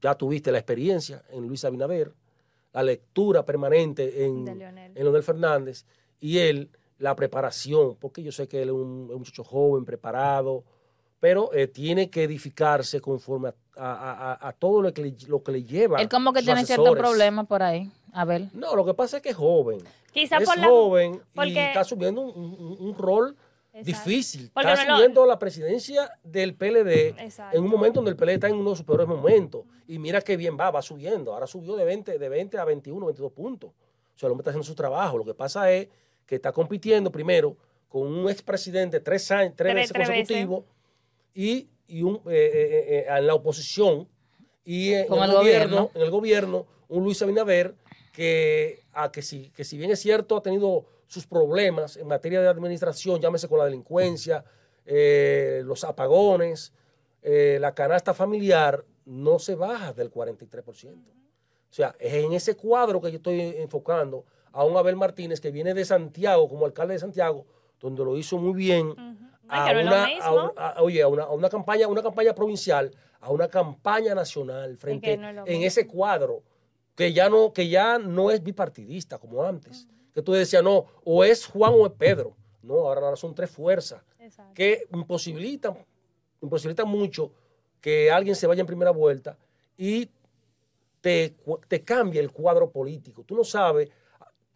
ya 0.00 0.14
tuviste 0.14 0.52
la 0.52 0.58
experiencia 0.58 1.24
en 1.30 1.46
Luis 1.48 1.64
Abinader, 1.64 2.12
la 2.72 2.82
lectura 2.82 3.44
permanente 3.44 4.24
en, 4.24 4.44
De 4.44 4.54
Leonel. 4.54 4.92
en 4.96 5.02
Leonel 5.02 5.22
Fernández 5.22 5.86
y 6.20 6.38
él 6.38 6.70
la 6.98 7.14
preparación, 7.16 7.96
porque 7.96 8.22
yo 8.22 8.32
sé 8.32 8.48
que 8.48 8.62
él 8.62 8.68
es 8.68 8.74
un, 8.74 9.08
un 9.10 9.18
muchacho 9.18 9.44
joven, 9.44 9.84
preparado, 9.84 10.64
pero 11.20 11.52
eh, 11.52 11.66
tiene 11.68 12.10
que 12.10 12.24
edificarse 12.24 13.00
conforme 13.00 13.48
a, 13.48 13.54
a- 13.76 14.32
a- 14.32 14.48
a 14.48 14.52
todo 14.52 14.82
lo 14.82 14.92
que, 14.92 15.02
le, 15.02 15.14
lo 15.28 15.42
que 15.42 15.52
le 15.52 15.64
lleva. 15.64 16.00
Él 16.00 16.08
como 16.08 16.32
que 16.32 16.42
tiene 16.42 16.64
ciertos 16.64 16.96
problemas 16.96 17.46
por 17.46 17.62
ahí. 17.62 17.90
A 18.12 18.24
ver. 18.24 18.48
No, 18.52 18.74
lo 18.76 18.84
que 18.84 18.94
pasa 18.94 19.18
es 19.18 19.22
que 19.22 19.30
es 19.30 19.36
joven. 19.36 19.78
Quizá 20.12 20.38
es 20.38 20.48
por 20.48 20.58
la... 20.58 20.66
joven 20.66 21.14
y 21.32 21.36
porque- 21.36 21.66
está 21.68 21.80
asumiendo 21.80 22.20
un, 22.22 22.30
un- 22.54 22.76
un 22.80 22.94
rol 22.96 23.36
Exacto. 23.72 24.08
difícil. 24.08 24.50
Porque 24.54 24.70
está 24.70 24.82
no 24.84 24.88
lo- 24.88 24.94
asumiendo 24.94 25.26
la 25.26 25.38
presidencia 25.38 26.10
del 26.24 26.54
PLD 26.54 27.14
Exacto. 27.18 27.56
en 27.56 27.62
un 27.64 27.70
momento 27.70 27.98
donde 28.00 28.10
el 28.12 28.16
PLD 28.16 28.34
está 28.34 28.48
en 28.48 28.56
uno 28.56 28.70
de 28.70 28.76
sus 28.76 28.84
peores 28.86 29.06
momentos. 29.06 29.62
Y 29.86 29.98
mira 29.98 30.20
qué 30.20 30.36
bien 30.36 30.56
va, 30.58 30.70
va 30.70 30.82
subiendo. 30.82 31.32
Ahora 31.34 31.46
subió 31.46 31.76
de 31.76 31.84
20, 31.84 32.18
de 32.18 32.28
20 32.28 32.58
a 32.58 32.64
21, 32.64 33.06
22 33.06 33.32
puntos. 33.32 33.70
O 33.70 34.18
sea, 34.18 34.26
el 34.26 34.32
hombre 34.32 34.42
está 34.42 34.50
haciendo 34.50 34.64
su 34.66 34.74
trabajo. 34.74 35.18
Lo 35.18 35.24
que 35.24 35.34
pasa 35.34 35.70
es 35.70 35.88
que 36.28 36.36
está 36.36 36.52
compitiendo 36.52 37.10
primero 37.10 37.56
con 37.88 38.06
un 38.06 38.28
expresidente 38.28 39.00
tres 39.00 39.30
años, 39.30 39.54
tres, 39.56 39.74
veces 39.74 39.92
consecutivos 39.92 40.64
y, 41.34 41.68
y 41.88 42.02
un, 42.02 42.16
eh, 42.16 42.20
eh, 42.26 42.84
eh, 42.88 43.06
en 43.08 43.26
la 43.26 43.34
oposición 43.34 44.06
y 44.62 44.92
en 44.92 44.98
el, 44.98 45.04
el 45.04 45.08
gobierno, 45.08 45.36
gobierno. 45.38 45.90
en 45.94 46.02
el 46.02 46.10
gobierno, 46.10 46.66
un 46.88 47.02
Luis 47.02 47.22
Abinader 47.22 47.74
que, 48.12 48.82
a 48.92 49.10
que, 49.10 49.22
si, 49.22 49.48
que 49.50 49.64
si 49.64 49.78
bien 49.78 49.90
es 49.90 50.00
cierto 50.00 50.36
ha 50.36 50.42
tenido 50.42 50.84
sus 51.06 51.26
problemas 51.26 51.96
en 51.96 52.06
materia 52.06 52.42
de 52.42 52.48
administración, 52.48 53.22
llámese 53.22 53.48
con 53.48 53.58
la 53.58 53.64
delincuencia, 53.64 54.44
los 54.84 55.84
apagones, 55.84 56.74
la 57.22 57.74
canasta 57.74 58.12
familiar, 58.12 58.84
no 59.06 59.38
se 59.38 59.54
baja 59.54 59.94
del 59.94 60.10
43%. 60.10 60.92
O 61.70 61.74
sea, 61.74 61.94
es 61.98 62.12
en 62.12 62.34
ese 62.34 62.54
cuadro 62.54 63.00
que 63.00 63.10
yo 63.10 63.16
estoy 63.16 63.40
enfocando 63.40 64.26
a 64.52 64.64
un 64.64 64.76
Abel 64.76 64.96
Martínez 64.96 65.40
que 65.40 65.50
viene 65.50 65.74
de 65.74 65.84
Santiago, 65.84 66.48
como 66.48 66.66
alcalde 66.66 66.94
de 66.94 67.00
Santiago, 67.00 67.46
donde 67.80 68.04
lo 68.04 68.16
hizo 68.16 68.38
muy 68.38 68.54
bien, 68.54 68.94
a 69.48 69.72
no 69.72 69.80
una, 69.80 70.06
mismo. 70.06 70.22
a 70.24 70.32
un- 70.32 70.52
a- 70.56 70.74
oye, 70.82 71.02
a 71.02 71.08
una, 71.08 71.22
a 71.24 71.30
una 71.30 71.48
campaña, 71.48 71.88
una 71.88 72.02
campaña 72.02 72.34
provincial, 72.34 72.90
a 73.20 73.30
una 73.30 73.48
campaña 73.48 74.14
nacional 74.14 74.76
frente 74.76 75.16
no 75.16 75.44
en 75.46 75.62
ese 75.62 75.86
cuadro 75.86 76.42
que 76.94 77.12
ya 77.12 77.28
no, 77.28 77.52
que 77.52 77.68
ya 77.68 77.98
no 77.98 78.30
es 78.30 78.42
bipartidista 78.42 79.18
como 79.18 79.42
antes. 79.44 79.86
Que 80.14 80.22
tú 80.22 80.32
decías, 80.32 80.62
no, 80.64 80.86
o 81.04 81.22
es 81.24 81.46
Juan 81.46 81.72
o 81.76 81.86
es 81.86 81.92
Pedro. 81.92 82.34
No, 82.62 82.74
ahora, 82.88 83.14
son 83.16 83.34
tres 83.34 83.50
fuerzas 83.50 84.02
Exacto. 84.18 84.52
que 84.54 84.82
imposibilitan, 84.92 85.78
imposibilitan 86.42 86.88
mucho 86.88 87.30
que 87.80 88.10
alguien 88.10 88.34
se 88.34 88.46
vaya 88.48 88.60
en 88.62 88.66
primera 88.66 88.90
vuelta 88.90 89.38
y 89.76 90.10
te, 91.00 91.36
te 91.68 91.84
cambia 91.84 92.20
el 92.20 92.32
cuadro 92.32 92.68
político. 92.70 93.22
Tú 93.22 93.36
no 93.36 93.44
sabes 93.44 93.88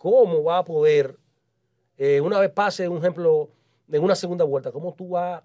cómo 0.03 0.42
va 0.42 0.59
a 0.59 0.64
poder, 0.64 1.16
eh, 1.96 2.20
una 2.20 2.40
vez 2.40 2.50
pase, 2.50 2.88
un 2.88 2.98
ejemplo, 2.98 3.50
en 3.88 4.03
una 4.03 4.16
segunda 4.16 4.44
vuelta, 4.44 4.72
cómo 4.72 4.92
tú 4.94 5.11
vas 5.11 5.40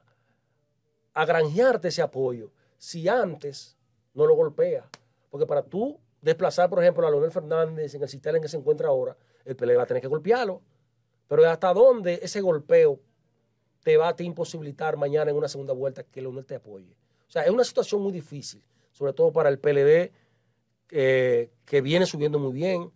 a 1.13 1.25
granjearte 1.25 1.89
ese 1.89 2.01
apoyo 2.01 2.49
si 2.79 3.07
antes 3.07 3.77
no 4.15 4.25
lo 4.25 4.33
golpea. 4.33 4.89
Porque 5.29 5.45
para 5.45 5.61
tú 5.61 5.99
desplazar, 6.23 6.71
por 6.71 6.81
ejemplo, 6.81 7.05
a 7.05 7.11
Leonel 7.11 7.29
Fernández 7.29 7.93
en 7.93 8.01
el 8.01 8.09
sistema 8.09 8.37
en 8.37 8.41
que 8.41 8.49
se 8.49 8.57
encuentra 8.57 8.87
ahora, 8.87 9.15
el 9.45 9.55
PLD 9.55 9.77
va 9.77 9.83
a 9.83 9.85
tener 9.85 10.01
que 10.01 10.07
golpearlo. 10.07 10.63
Pero 11.27 11.47
hasta 11.47 11.71
dónde 11.71 12.19
ese 12.23 12.41
golpeo 12.41 12.99
te 13.83 13.95
va 13.95 14.07
a 14.07 14.15
te 14.15 14.23
imposibilitar 14.23 14.97
mañana 14.97 15.29
en 15.29 15.37
una 15.37 15.47
segunda 15.47 15.73
vuelta 15.73 16.01
que 16.01 16.19
Leonel 16.19 16.47
te 16.47 16.55
apoye. 16.55 16.95
O 17.27 17.31
sea, 17.31 17.43
es 17.43 17.51
una 17.51 17.63
situación 17.63 18.01
muy 18.01 18.11
difícil, 18.11 18.63
sobre 18.91 19.13
todo 19.13 19.31
para 19.31 19.49
el 19.49 19.59
PLD, 19.59 20.11
eh, 20.89 21.51
que 21.63 21.81
viene 21.81 22.07
subiendo 22.07 22.39
muy 22.39 22.53
bien, 22.53 22.91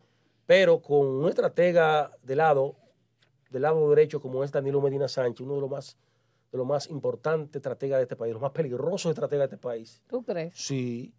pero 0.45 0.81
con 0.81 1.07
un 1.07 1.29
estratega 1.29 2.11
de 2.23 2.35
lado, 2.35 2.75
del 3.49 3.63
lado 3.63 3.89
derecho, 3.89 4.21
como 4.21 4.43
es 4.43 4.51
Danilo 4.51 4.81
Medina 4.81 5.07
Sánchez, 5.07 5.41
uno 5.45 5.55
de 5.55 5.61
los 5.61 5.69
más, 5.69 5.97
de 6.51 6.57
los 6.57 6.67
más 6.67 6.89
importantes 6.89 7.55
estrategas 7.57 7.99
de 7.99 8.03
este 8.03 8.15
país, 8.15 8.33
los 8.33 8.41
más 8.41 8.51
peligrosos 8.51 9.09
estrategas 9.11 9.49
de 9.49 9.55
este 9.55 9.65
país. 9.65 10.01
¿Tú 10.07 10.23
crees? 10.23 10.53
Sí, 10.55 11.13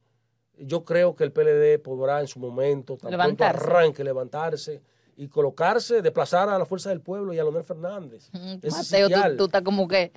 yo 0.58 0.84
creo 0.84 1.14
que 1.14 1.24
el 1.24 1.32
PLD 1.32 1.78
podrá 1.82 2.20
en 2.20 2.26
su 2.26 2.38
momento, 2.38 2.96
tan 2.96 3.10
pronto 3.10 3.10
Levantarse. 3.10 3.64
arranque, 3.66 4.04
levantarse 4.04 4.82
y 5.16 5.28
colocarse, 5.28 6.00
desplazar 6.02 6.48
a 6.48 6.58
la 6.58 6.64
Fuerza 6.64 6.88
del 6.90 7.00
Pueblo 7.00 7.32
y 7.32 7.38
a 7.38 7.42
Leonel 7.42 7.64
Fernández. 7.64 8.30
Mateo, 8.32 9.08
tú, 9.08 9.36
tú 9.36 9.44
estás 9.44 9.62
como 9.62 9.86
que... 9.86 10.12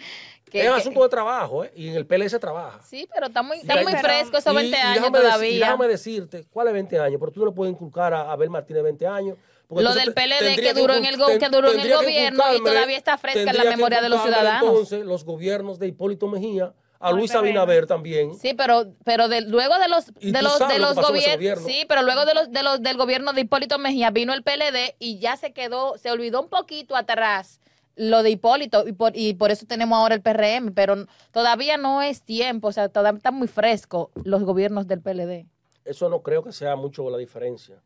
que- 0.49 0.61
es 0.63 0.69
un 0.69 0.75
asunto 0.75 1.03
de 1.03 1.09
trabajo, 1.09 1.63
¿eh? 1.65 1.71
Y 1.75 1.89
en 1.89 1.95
el 1.95 2.05
PLD 2.05 2.29
se 2.29 2.39
trabaja. 2.39 2.79
Sí, 2.83 3.07
pero 3.13 3.27
está 3.27 3.41
muy, 3.43 3.57
está 3.57 3.81
muy 3.81 3.93
fresco 3.93 4.37
esos 4.37 4.53
Y- 4.53 4.55
20 4.55 4.77
y 4.77 4.79
años 4.79 4.95
déjame 4.95 5.17
dec- 5.17 5.21
y 5.21 5.25
todavía. 5.25 5.59
déjame 5.59 5.87
decirte, 5.87 6.45
¿cuál 6.49 6.67
es 6.67 6.73
20 6.73 6.99
años? 6.99 7.19
Pero 7.19 7.31
tú 7.31 7.39
no 7.41 7.45
le 7.47 7.51
puedes 7.51 7.73
inculcar 7.73 8.13
a 8.13 8.31
Abel 8.31 8.49
Martínez 8.49 8.83
20 8.83 9.05
años. 9.07 9.37
porque 9.67 9.83
Lo 9.83 9.93
del 9.93 10.13
PLD 10.13 10.55
que 10.61 10.73
duró 10.73 10.93
en 10.93 11.05
el 11.05 11.17
go- 11.17 11.27
que 11.39 11.49
duró 11.49 11.71
en 11.73 11.79
el 11.81 11.93
gobierno 11.93 12.43
y 12.55 12.63
todavía 12.63 12.97
está 12.97 13.17
fresca 13.17 13.41
en 13.51 13.57
la 13.57 13.63
memoria 13.65 14.01
de 14.01 14.09
los 14.09 14.21
ciudadanos. 14.21 14.69
Entonces, 14.69 15.05
los 15.05 15.25
gobiernos 15.25 15.77
de 15.79 15.87
Hipólito 15.87 16.27
Mejía, 16.27 16.73
a 16.99 17.11
Luis. 17.11 17.33
Abinader 17.35 17.85
también. 17.87 18.33
Sí, 18.35 18.53
pero, 18.53 18.93
pero 19.03 19.27
de- 19.27 19.41
luego 19.41 19.77
de 19.79 19.87
los, 19.89 20.07
de 20.13 20.41
los, 20.41 20.59
de 20.59 20.79
los 20.79 20.95
gobiernos, 20.95 21.35
gobierno. 21.37 21.67
sí, 21.67 21.85
pero 21.87 22.01
luego 22.03 22.25
de 22.25 22.33
los, 22.33 22.51
de 22.51 22.63
los, 22.63 22.81
del 22.81 22.97
gobierno 22.97 23.33
de 23.33 23.41
Hipólito 23.41 23.77
Mejía 23.79 24.11
vino 24.11 24.33
el 24.33 24.43
PLD 24.43 24.95
y 24.99 25.19
ya 25.19 25.37
se 25.37 25.53
quedó, 25.53 25.97
se 25.97 26.11
olvidó 26.11 26.41
un 26.41 26.49
poquito 26.49 26.95
atrás 26.95 27.59
lo 27.97 28.23
de 28.23 28.31
Hipólito 28.31 28.87
y 28.87 28.91
por, 28.91 29.15
y 29.15 29.33
por 29.35 29.51
eso 29.51 29.65
tenemos 29.65 29.97
ahora 29.97 30.15
el 30.15 30.21
PRM, 30.21 30.73
pero 30.73 31.05
todavía 31.31 31.77
no 31.77 32.01
es 32.01 32.23
tiempo, 32.23 32.67
o 32.67 32.71
sea, 32.71 32.89
todavía 32.89 33.17
están 33.17 33.35
muy 33.35 33.47
frescos 33.47 34.09
los 34.23 34.43
gobiernos 34.43 34.85
del 34.87 35.01
PLD. 35.01 35.45
Eso 35.85 36.09
no 36.09 36.21
creo 36.21 36.43
que 36.43 36.51
sea 36.51 36.75
mucho 36.75 37.09
la 37.09 37.17
diferencia. 37.17 37.81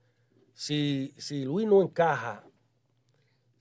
Si, 0.53 1.13
si 1.17 1.45
Luis 1.45 1.67
no 1.67 1.81
encaja, 1.81 2.43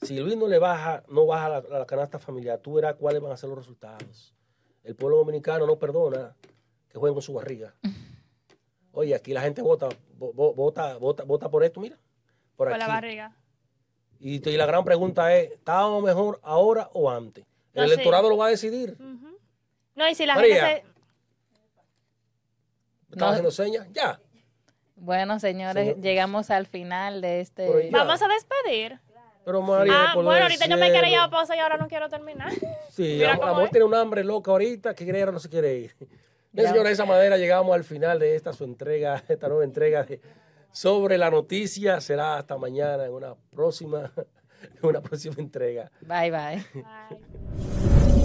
si 0.02 0.18
Luis 0.20 0.36
no 0.36 0.46
le 0.46 0.58
baja, 0.58 1.02
no 1.08 1.26
baja 1.26 1.48
la, 1.48 1.60
la 1.78 1.84
canasta 1.86 2.18
familiar, 2.18 2.58
tú 2.60 2.74
verás 2.74 2.94
cuáles 2.94 3.20
van 3.20 3.32
a 3.32 3.36
ser 3.36 3.48
los 3.50 3.58
resultados. 3.58 4.34
El 4.84 4.94
pueblo 4.96 5.18
dominicano 5.18 5.66
no 5.66 5.78
perdona 5.78 6.34
que 6.88 6.98
jueguen 6.98 7.14
con 7.14 7.22
su 7.22 7.32
barriga. 7.34 7.74
Oye, 8.92 9.14
aquí 9.14 9.32
la 9.32 9.42
gente 9.42 9.62
vota, 9.62 9.88
vo- 10.18 10.32
vo- 10.34 10.54
vota, 10.54 10.96
vota, 10.98 11.24
vota 11.24 11.48
por 11.50 11.62
esto, 11.62 11.80
mira. 11.80 11.96
Por 12.56 12.68
Por 12.68 12.78
la 12.78 12.88
barriga. 12.88 13.36
Y, 14.18 14.36
y 14.48 14.56
la 14.56 14.66
gran 14.66 14.84
pregunta 14.84 15.32
es, 15.36 15.52
¿estábamos 15.52 16.02
mejor 16.02 16.40
ahora 16.42 16.90
o 16.92 17.08
antes? 17.10 17.44
El 17.74 17.82
No, 17.82 17.86
sí. 17.88 17.92
electorado 17.94 18.28
lo 18.28 18.36
va 18.36 18.46
a 18.46 18.50
decidir. 18.50 18.96
No, 19.94 20.08
y 20.08 20.14
si 20.14 20.26
la 20.26 20.34
María. 20.34 20.66
gente 20.66 20.82
se... 20.82 20.88
¿Me 23.08 23.14
estaba 23.14 23.30
No. 23.30 23.34
haciendo 23.34 23.50
señas? 23.52 23.86
Ya. 23.92 24.20
Bueno, 24.96 25.38
señores, 25.38 25.84
Señor. 25.86 26.00
llegamos 26.02 26.50
al 26.50 26.66
final 26.66 27.20
de 27.20 27.40
este... 27.40 27.90
Vamos 27.92 28.20
a 28.20 28.26
despedir. 28.28 28.98
Pero 29.48 29.62
María, 29.62 29.94
Ah, 30.10 30.10
por 30.12 30.24
bueno, 30.24 30.42
ahorita 30.42 30.66
yo 30.66 30.76
me 30.76 30.88
quería 30.88 31.00
cielo. 31.00 31.08
llevar 31.14 31.30
pausa 31.30 31.56
y 31.56 31.58
ahora 31.58 31.78
no 31.78 31.88
quiero 31.88 32.06
terminar. 32.10 32.52
Sí, 32.90 33.14
Mira 33.16 33.32
amor 33.32 33.70
tiene 33.70 33.86
un 33.86 33.94
hambre 33.94 34.22
loca 34.22 34.50
ahorita 34.50 34.94
que 34.94 35.04
quiere 35.04 35.20
ir, 35.20 35.32
no 35.32 35.38
se 35.38 35.48
quiere 35.48 35.74
ir. 35.74 35.96
Bien, 36.52 36.68
señores, 36.68 36.84
de 36.90 36.92
esa 36.92 37.06
manera 37.06 37.38
llegamos 37.38 37.74
al 37.74 37.82
final 37.82 38.18
de 38.18 38.36
esta 38.36 38.52
su 38.52 38.64
entrega, 38.64 39.22
esta 39.28 39.48
nueva 39.48 39.64
entrega 39.64 40.02
de 40.04 40.20
sobre 40.70 41.16
la 41.16 41.30
noticia. 41.30 41.98
Será 42.02 42.36
hasta 42.36 42.58
mañana 42.58 43.06
en 43.06 43.12
una 43.14 43.34
próxima, 43.50 44.12
en 44.82 44.86
una 44.86 45.00
próxima 45.00 45.36
entrega. 45.38 45.90
Bye, 46.02 46.30
bye. 46.30 46.66
Ay. 46.84 48.17